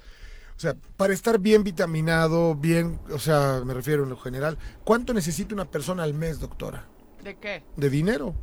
[0.62, 5.12] o sea, para estar bien vitaminado, bien, o sea, me refiero en lo general, ¿cuánto
[5.12, 6.86] necesita una persona al mes, doctora?
[7.24, 7.64] ¿De qué?
[7.78, 8.36] De dinero.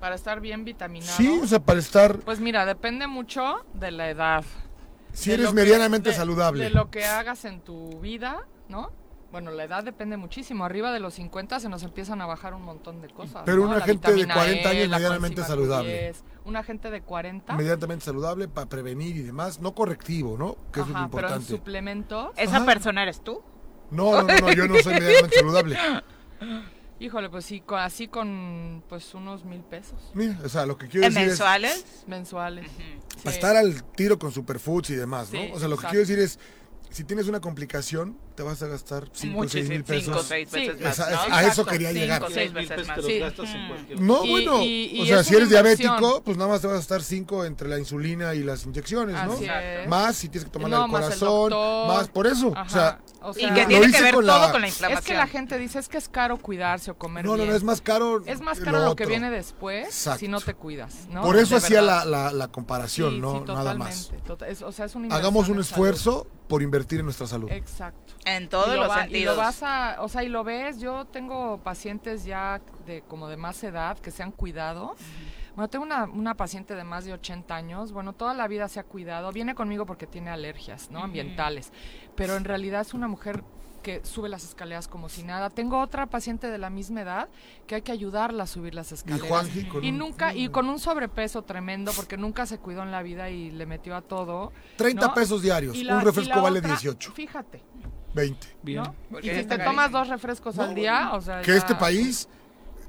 [0.00, 1.16] Para estar bien vitaminado.
[1.16, 2.18] Sí, o sea, para estar...
[2.18, 4.44] Pues mira, depende mucho de la edad.
[5.12, 6.64] Si eres medianamente saludable.
[6.64, 8.90] De lo que hagas en tu vida, ¿no?
[9.32, 10.64] Bueno, la edad depende muchísimo.
[10.64, 13.42] Arriba de los 50 se nos empiezan a bajar un montón de cosas.
[13.44, 16.14] Pero una gente de 40 años e, medianamente saludable.
[16.44, 17.54] Una gente de 40.
[17.54, 19.60] Medianamente saludable para prevenir y demás.
[19.60, 20.56] No correctivo, ¿no?
[20.72, 21.16] Que es lo importante.
[21.16, 22.32] Pero en suplemento.
[22.36, 23.42] ¿Esa persona eres tú?
[23.90, 25.76] No, no, no, yo no soy medianamente saludable.
[26.98, 30.10] Híjole, pues sí, así con pues unos mil pesos.
[30.14, 31.76] Mira, o sea, lo que quiero decir mensuales?
[31.76, 32.08] es...
[32.08, 32.64] Mensuales?
[32.66, 33.22] Mensuales.
[33.22, 35.40] Para estar al tiro con superfoods y demás, ¿no?
[35.52, 36.38] o sea, lo que quiero decir es,
[36.96, 40.04] si tienes una complicación, te vas a gastar 5 o 6 mil pesos.
[40.04, 40.98] 5 o 6 veces más.
[40.98, 42.22] A, eso quería llegar.
[42.26, 43.04] 5 o 6 veces más.
[43.04, 43.18] Sí.
[43.18, 44.62] Gastas en cualquier no, bueno.
[44.62, 47.68] Y, o sea, si eres diabético, pues nada más te vas a gastar 5 entre
[47.68, 49.38] la insulina y las inyecciones, ¿no?
[49.88, 52.48] Más si tienes que tomar no, el corazón, más, más, por eso.
[52.48, 54.98] O sea, o sea, y que tiene que ver con todo con la inflamación.
[54.98, 57.46] Es que la gente dice es que es caro cuidarse o comer no, bien.
[57.46, 58.22] No, no, es más caro.
[58.24, 61.08] Es más caro lo, que viene después si no te cuidas.
[61.10, 61.20] ¿no?
[61.20, 63.44] Por eso hacía la, la, la, comparación, ¿no?
[63.44, 64.12] Nada más.
[64.64, 67.50] O sea, es un Hagamos un esfuerzo por invertir en nuestra salud.
[67.50, 68.14] Exacto.
[68.24, 69.20] En todos los sentidos.
[69.20, 73.28] Y lo vas a, o sea, y lo ves, yo tengo pacientes ya de como
[73.28, 74.96] de más edad que se han cuidado.
[75.54, 78.78] Bueno, tengo una, una, paciente de más de 80 años, bueno, toda la vida se
[78.78, 81.02] ha cuidado, viene conmigo porque tiene alergias, ¿no?
[81.02, 81.72] Ambientales,
[82.14, 83.42] pero en realidad es una mujer
[83.86, 85.48] que sube las escaleras como si nada.
[85.48, 87.28] Tengo otra paciente de la misma edad
[87.68, 89.48] que hay que ayudarla a subir las escaleras.
[89.80, 93.52] Y, nunca y con un sobrepeso tremendo porque nunca se cuidó en la vida y
[93.52, 94.52] le metió a todo.
[94.76, 97.12] 30 pesos diarios, un refresco vale 18.
[97.12, 97.62] Fíjate.
[98.12, 98.56] 20.
[98.64, 98.82] Bien.
[99.22, 102.28] Y si te tomas dos refrescos al día, o sea, que este país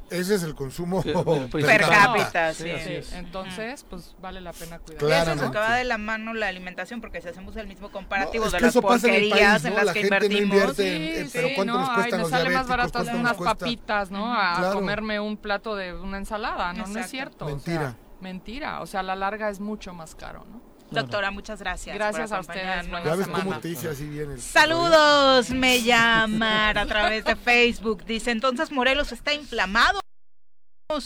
[0.09, 1.03] ese es el consumo
[1.51, 2.69] per cápita, sí.
[3.13, 4.99] Entonces, pues vale la pena cuidar.
[4.99, 5.33] Claro.
[5.33, 8.73] Eso acaba de la mano la alimentación, porque si hacemos el mismo comparativo de las
[8.75, 10.75] porquerías en, las que invertimos.
[10.75, 14.33] sí, pero ¿cuánto nos cuestan los sale más baratas unas papitas, ¿no?
[14.33, 16.87] A comerme un plato de una ensalada, ¿no?
[16.87, 17.45] No es cierto.
[17.45, 17.95] Mentira.
[18.21, 18.81] mentira.
[18.81, 20.66] O sea, a la larga es mucho más caro, ¿no?
[20.91, 21.95] Doctora, muchas gracias.
[21.95, 22.87] Gracias a ustedes.
[23.05, 28.03] Ya ves cómo te dice así bien el Saludos, me llaman a través de Facebook.
[28.05, 29.99] Dice, entonces Morelos está inflamado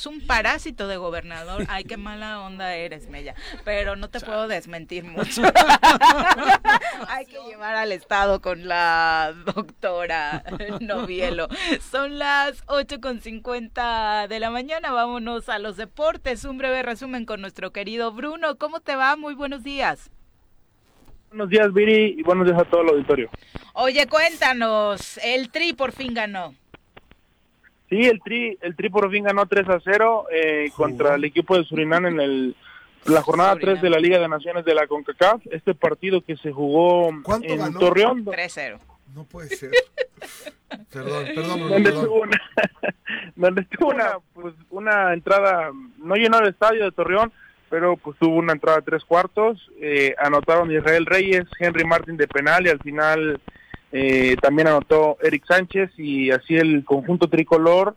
[0.06, 1.66] un parásito de gobernador.
[1.68, 3.34] Ay, qué mala onda eres, Mella.
[3.66, 5.42] Pero no te puedo desmentir mucho.
[7.08, 10.44] Hay que llevar al Estado con la doctora
[10.82, 11.48] Novielo.
[11.90, 14.92] Son las 8.50 de la mañana.
[14.92, 16.46] Vámonos a los deportes.
[16.46, 18.58] Un breve resumen con nuestro querido Bruno.
[18.60, 19.16] ¿Cómo te va?
[19.16, 20.12] Muy buenos días.
[21.30, 23.32] Buenos días, Viri, y buenos días a todo el auditorio.
[23.74, 25.18] Oye, cuéntanos.
[25.24, 26.54] El Tri por fin ganó.
[27.92, 31.58] Sí, el Tri, el Tri por fin ganó 3 a 0 eh, contra el equipo
[31.58, 32.56] de Surinam en el,
[33.04, 35.42] la jornada 3 de la Liga de Naciones de la CONCACAF.
[35.52, 38.24] Este partido que se jugó en Torreón.
[38.24, 38.80] 3-0.
[39.14, 39.72] No puede ser.
[40.90, 41.70] perdón, perdón.
[41.70, 42.42] Donde tuvo una,
[43.36, 47.34] donde tuvo una, pues, una entrada, no llenó el estadio de Torreón,
[47.70, 49.70] pero pues tuvo una entrada de tres cuartos.
[49.82, 53.42] Eh, anotaron Israel Reyes, Henry Martin de penal y al final
[53.92, 57.96] eh, también anotó Eric Sánchez y así el conjunto tricolor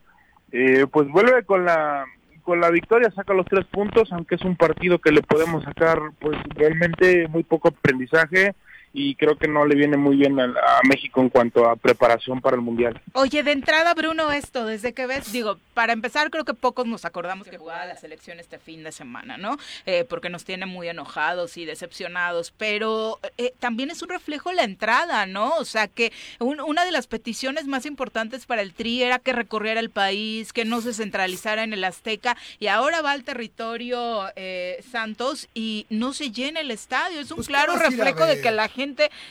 [0.52, 2.04] eh, pues vuelve con la
[2.42, 5.98] con la victoria saca los tres puntos aunque es un partido que le podemos sacar
[6.20, 8.54] pues realmente muy poco aprendizaje
[8.96, 10.54] y creo que no le viene muy bien a,
[10.84, 13.00] México en cuanto a preparación para el Mundial.
[13.14, 17.04] Oye, de entrada, Bruno, esto, desde que ves, digo, para empezar, creo que pocos nos
[17.04, 19.58] acordamos que jugaba la selección este fin de semana, ¿no?
[19.86, 24.62] Eh, porque nos tiene muy enojados y decepcionados, pero eh, también es un reflejo la
[24.62, 25.56] entrada, ¿no?
[25.56, 29.80] O sea, que una de las peticiones más importantes para el TRI era que recorriera
[29.80, 34.84] el país, que no se centralizara en el Azteca, y ahora va al territorio eh,
[34.88, 37.18] Santos y no se llena el estadio.
[37.18, 38.83] Es un pues, claro reflejo de que la gente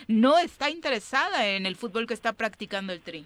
[0.08, 3.26] no está interesada en el fútbol que está practicando el Tri.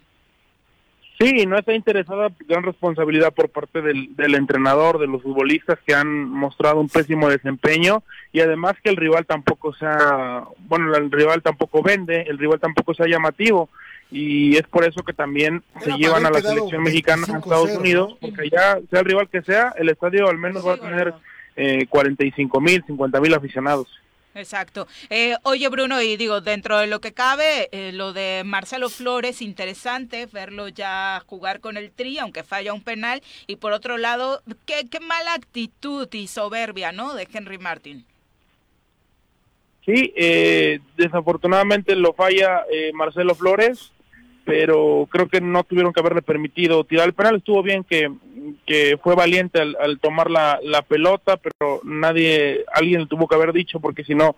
[1.20, 6.28] Sí, no está interesada, gran responsabilidad por parte del, entrenador, de los futbolistas que han
[6.28, 11.82] mostrado un pésimo desempeño y además que el rival tampoco sea, bueno, el rival tampoco
[11.82, 13.68] vende, el rival tampoco sea llamativo
[14.12, 18.16] y es por eso que también se llevan a la selección mexicana a Estados Unidos,
[18.20, 21.14] porque ya sea el rival que sea, el estadio al menos va a tener
[21.56, 23.88] eh, 45 mil, 50 mil aficionados.
[24.34, 24.86] Exacto.
[25.10, 29.42] Eh, oye, Bruno, y digo, dentro de lo que cabe, eh, lo de Marcelo Flores,
[29.42, 33.22] interesante verlo ya jugar con el Tri, aunque falla un penal.
[33.46, 37.14] Y por otro lado, qué, qué mala actitud y soberbia, ¿no?
[37.14, 38.04] De Henry Martin.
[39.84, 43.90] Sí, eh, desafortunadamente lo falla Marcelo Flores
[44.48, 47.36] pero creo que no tuvieron que haberle permitido tirar el penal.
[47.36, 48.10] Estuvo bien que,
[48.64, 53.52] que fue valiente al, tomar la, la, pelota, pero nadie, alguien le tuvo que haber
[53.52, 54.36] dicho, porque si no,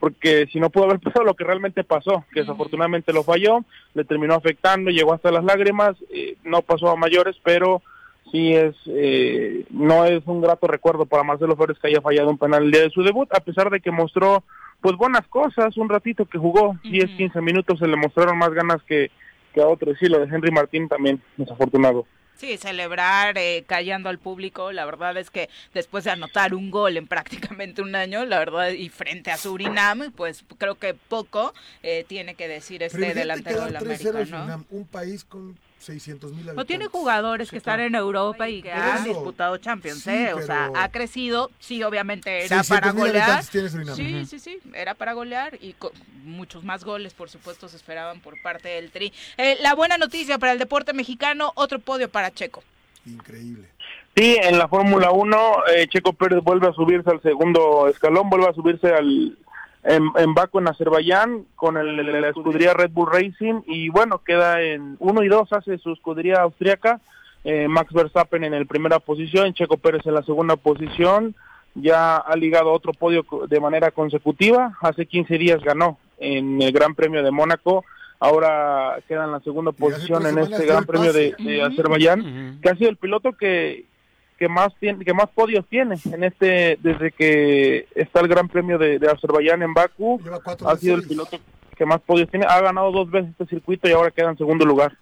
[0.00, 3.64] porque si no pudo haber pasado lo que realmente pasó, que desafortunadamente lo falló,
[3.94, 7.82] le terminó afectando, llegó hasta las lágrimas, eh, no pasó a mayores, pero
[8.32, 12.38] sí es, eh, no es un grato recuerdo para Marcelo Flores que haya fallado un
[12.38, 14.42] penal el día de su debut, a pesar de que mostró
[14.80, 18.82] pues buenas cosas, un ratito que jugó, 10, 15 minutos se le mostraron más ganas
[18.82, 19.12] que,
[19.52, 19.94] que a otro.
[19.98, 22.06] Sí, lo de Henry Martín también, desafortunado.
[22.36, 26.96] Sí, celebrar eh, callando al público, la verdad es que después de anotar un gol
[26.96, 31.54] en prácticamente un año, la verdad, y frente a Surinam, pues creo que poco
[31.84, 36.64] eh, tiene que decir este delantero de la América, Un país con 600 mil No
[36.64, 40.32] tiene jugadores que están en Europa y que han disputado Champions, ¿eh?
[40.34, 43.42] O sea, ha crecido, sí, obviamente era para golear.
[43.42, 45.74] Sí, sí, sí, era para golear y
[46.24, 49.12] muchos más goles, por supuesto, se esperaban por parte del Tri.
[49.36, 52.62] Eh, la buena noticia para el deporte mexicano, otro podio para Checo.
[53.04, 53.68] Increíble.
[54.14, 58.48] Sí, en la Fórmula 1, eh, Checo Pérez vuelve a subirse al segundo escalón, vuelve
[58.48, 59.38] a subirse al
[59.84, 62.74] en, en Baku, en Azerbaiyán, con el, la escudería.
[62.74, 67.00] Red Bull Racing, y bueno, queda en uno y dos, hace su escudería austriaca,
[67.44, 71.34] eh, Max Verstappen en la primera posición, Checo Pérez en la segunda posición,
[71.74, 76.94] ya ha ligado otro podio de manera consecutiva, hace 15 días ganó en el Gran
[76.94, 77.84] Premio de Mónaco,
[78.20, 82.90] ahora queda en la segunda posición en este Gran Premio de, Azerbaiyán, que ha sido
[82.90, 83.86] el piloto que,
[84.42, 88.76] que más tiene, que más podios tiene en este desde que está el Gran Premio
[88.76, 90.20] de, Azerbaiyán en Bakú
[90.66, 91.38] ha sido el piloto
[91.76, 94.64] que más podios tiene ha ganado dos veces este circuito y ahora queda en segundo
[94.64, 94.98] lugar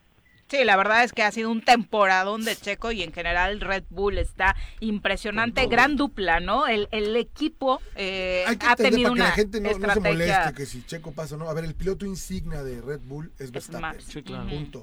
[0.51, 3.85] Sí, la verdad es que ha sido un temporadón de Checo y en general Red
[3.89, 6.67] Bull está impresionante, gran dupla, ¿no?
[6.67, 10.85] El, el equipo eh, ha tenido una que la gente no, se moleste que si
[10.85, 11.49] Checo pasa, ¿no?
[11.49, 14.01] A ver, el piloto insignia de Red Bull es Verstappen.
[14.01, 14.51] Sí, claro.
[14.51, 14.83] Punto.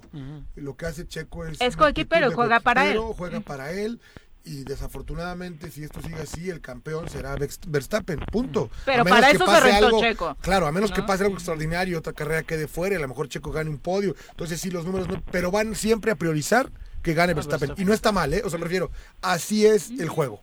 [0.56, 1.60] Lo que hace Checo es...
[1.60, 3.00] Es coequipero, juega para él.
[3.00, 4.00] Juega para él
[4.48, 7.36] y desafortunadamente si esto sigue así el campeón será
[7.68, 8.70] Verstappen, punto.
[8.86, 10.38] Pero para eso se rentó Checo.
[10.42, 13.28] Claro, a menos que pase algo extraordinario, otra carrera quede fuera, y a lo mejor
[13.28, 14.16] Checo gane un podio.
[14.32, 16.70] Entonces sí, los números no, pero van siempre a priorizar
[17.04, 17.74] que gane Verstappen.
[17.78, 18.42] Y no está mal, ¿eh?
[18.44, 18.90] O sea, me refiero,
[19.22, 20.42] así es el juego.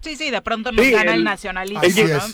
[0.00, 1.82] Sí, sí, de pronto nos gana el, nacionalismo.
[1.82, 2.26] Él llega,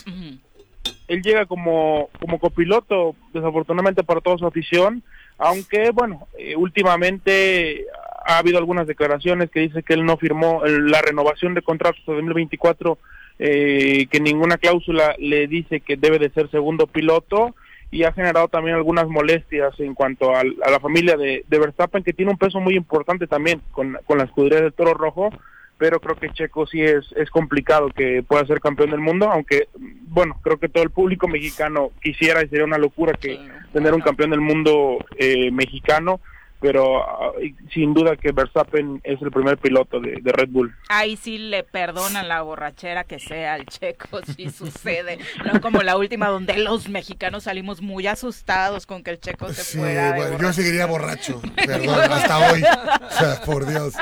[1.07, 5.03] él llega como, como copiloto, desafortunadamente para toda su afición,
[5.37, 7.85] aunque bueno, eh, últimamente
[8.27, 12.13] ha habido algunas declaraciones que dice que él no firmó la renovación de contratos de
[12.13, 12.97] 2024,
[13.39, 17.55] eh, que ninguna cláusula le dice que debe de ser segundo piloto
[17.89, 22.31] y ha generado también algunas molestias en cuanto a, la familia de, Verstappen, que tiene
[22.31, 25.29] un peso muy importante también con, con la escudería del Toro Rojo,
[25.77, 29.69] pero creo que Checo sí es, es complicado que pueda ser campeón del mundo, aunque,
[30.09, 33.39] bueno, creo que todo el público mexicano quisiera y sería una locura que
[33.71, 36.19] tener un campeón del mundo eh, mexicano,
[36.59, 37.33] pero ah,
[37.73, 40.75] sin duda que Verstappen es el primer piloto de, Red Bull.
[40.89, 45.97] Ahí sí le perdonan la borrachera que sea al checo si sucede, no como la
[45.97, 50.15] última donde los mexicanos salimos muy asustados con que el checo se sí, fuera.
[50.15, 53.93] Bueno, yo seguiría borracho, perdón, hasta hoy, o sea, por Dios.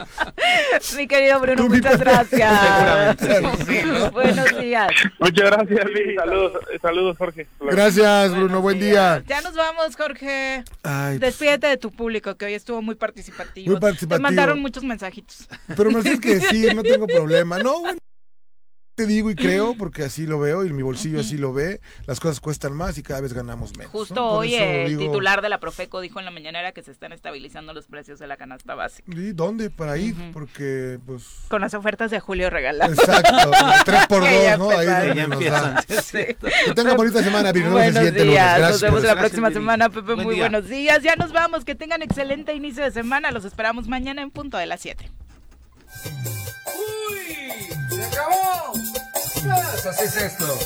[0.98, 3.18] Mi querido Bruno, muchas gracias.
[4.11, 4.91] Buenos días.
[5.19, 6.15] Muchas gracias, Luis.
[6.15, 7.48] Saludos, saludos Jorge.
[7.60, 9.23] Gracias, Bruno, buen día.
[9.27, 10.64] Ya nos vamos, Jorge.
[11.19, 13.72] Despídete de tu público, que hoy estuvo muy participativo.
[13.72, 14.17] Muy participativo.
[14.17, 15.47] Te mandaron muchos mensajitos.
[15.76, 17.59] Pero me tienes que decir, no tengo problema.
[17.59, 17.99] No, bueno.
[18.95, 22.19] Te digo y creo, porque así lo veo y mi bolsillo así lo ve, las
[22.19, 23.91] cosas cuestan más y cada vez ganamos menos.
[23.91, 27.73] Justo hoy el titular de la Profeco dijo en la mañanera que se están estabilizando
[27.73, 29.11] los precios de la canasta básica.
[29.11, 29.69] ¿Y dónde?
[29.69, 31.23] Para ir, porque pues...
[31.49, 32.93] Con las ofertas de Julio regalado.
[32.93, 33.51] Exacto,
[33.84, 34.69] tres por dos, ¿no?
[34.69, 34.85] Ahí
[35.15, 35.76] ya empiezan.
[35.88, 36.19] Sí.
[36.65, 41.03] Que tengan bonita semana, Buenos días, nos vemos la próxima semana, Pepe, muy buenos días.
[41.03, 44.65] Ya nos vamos, que tengan excelente inicio de semana, los esperamos mañana en punto de
[44.65, 45.11] las 7.
[46.05, 47.85] ¡Uy!
[47.95, 48.73] ¡Se acabó!
[49.13, 50.59] Pues, así es esto.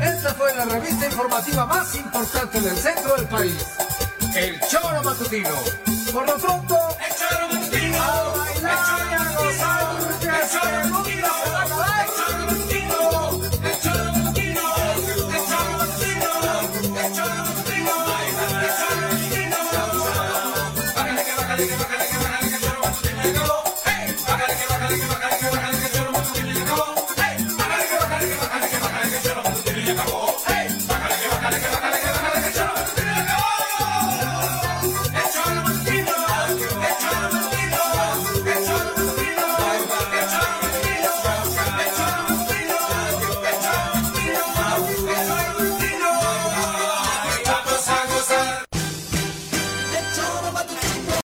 [0.00, 3.66] Esta fue la revista informativa más importante del centro del país.
[4.34, 5.54] El Choro Matutino.
[6.12, 6.76] Por lo pronto,
[7.06, 8.02] el Choro Matutino.
[8.02, 8.78] A bailar,
[10.22, 10.96] el Choro Matutino.
[10.96, 10.99] A.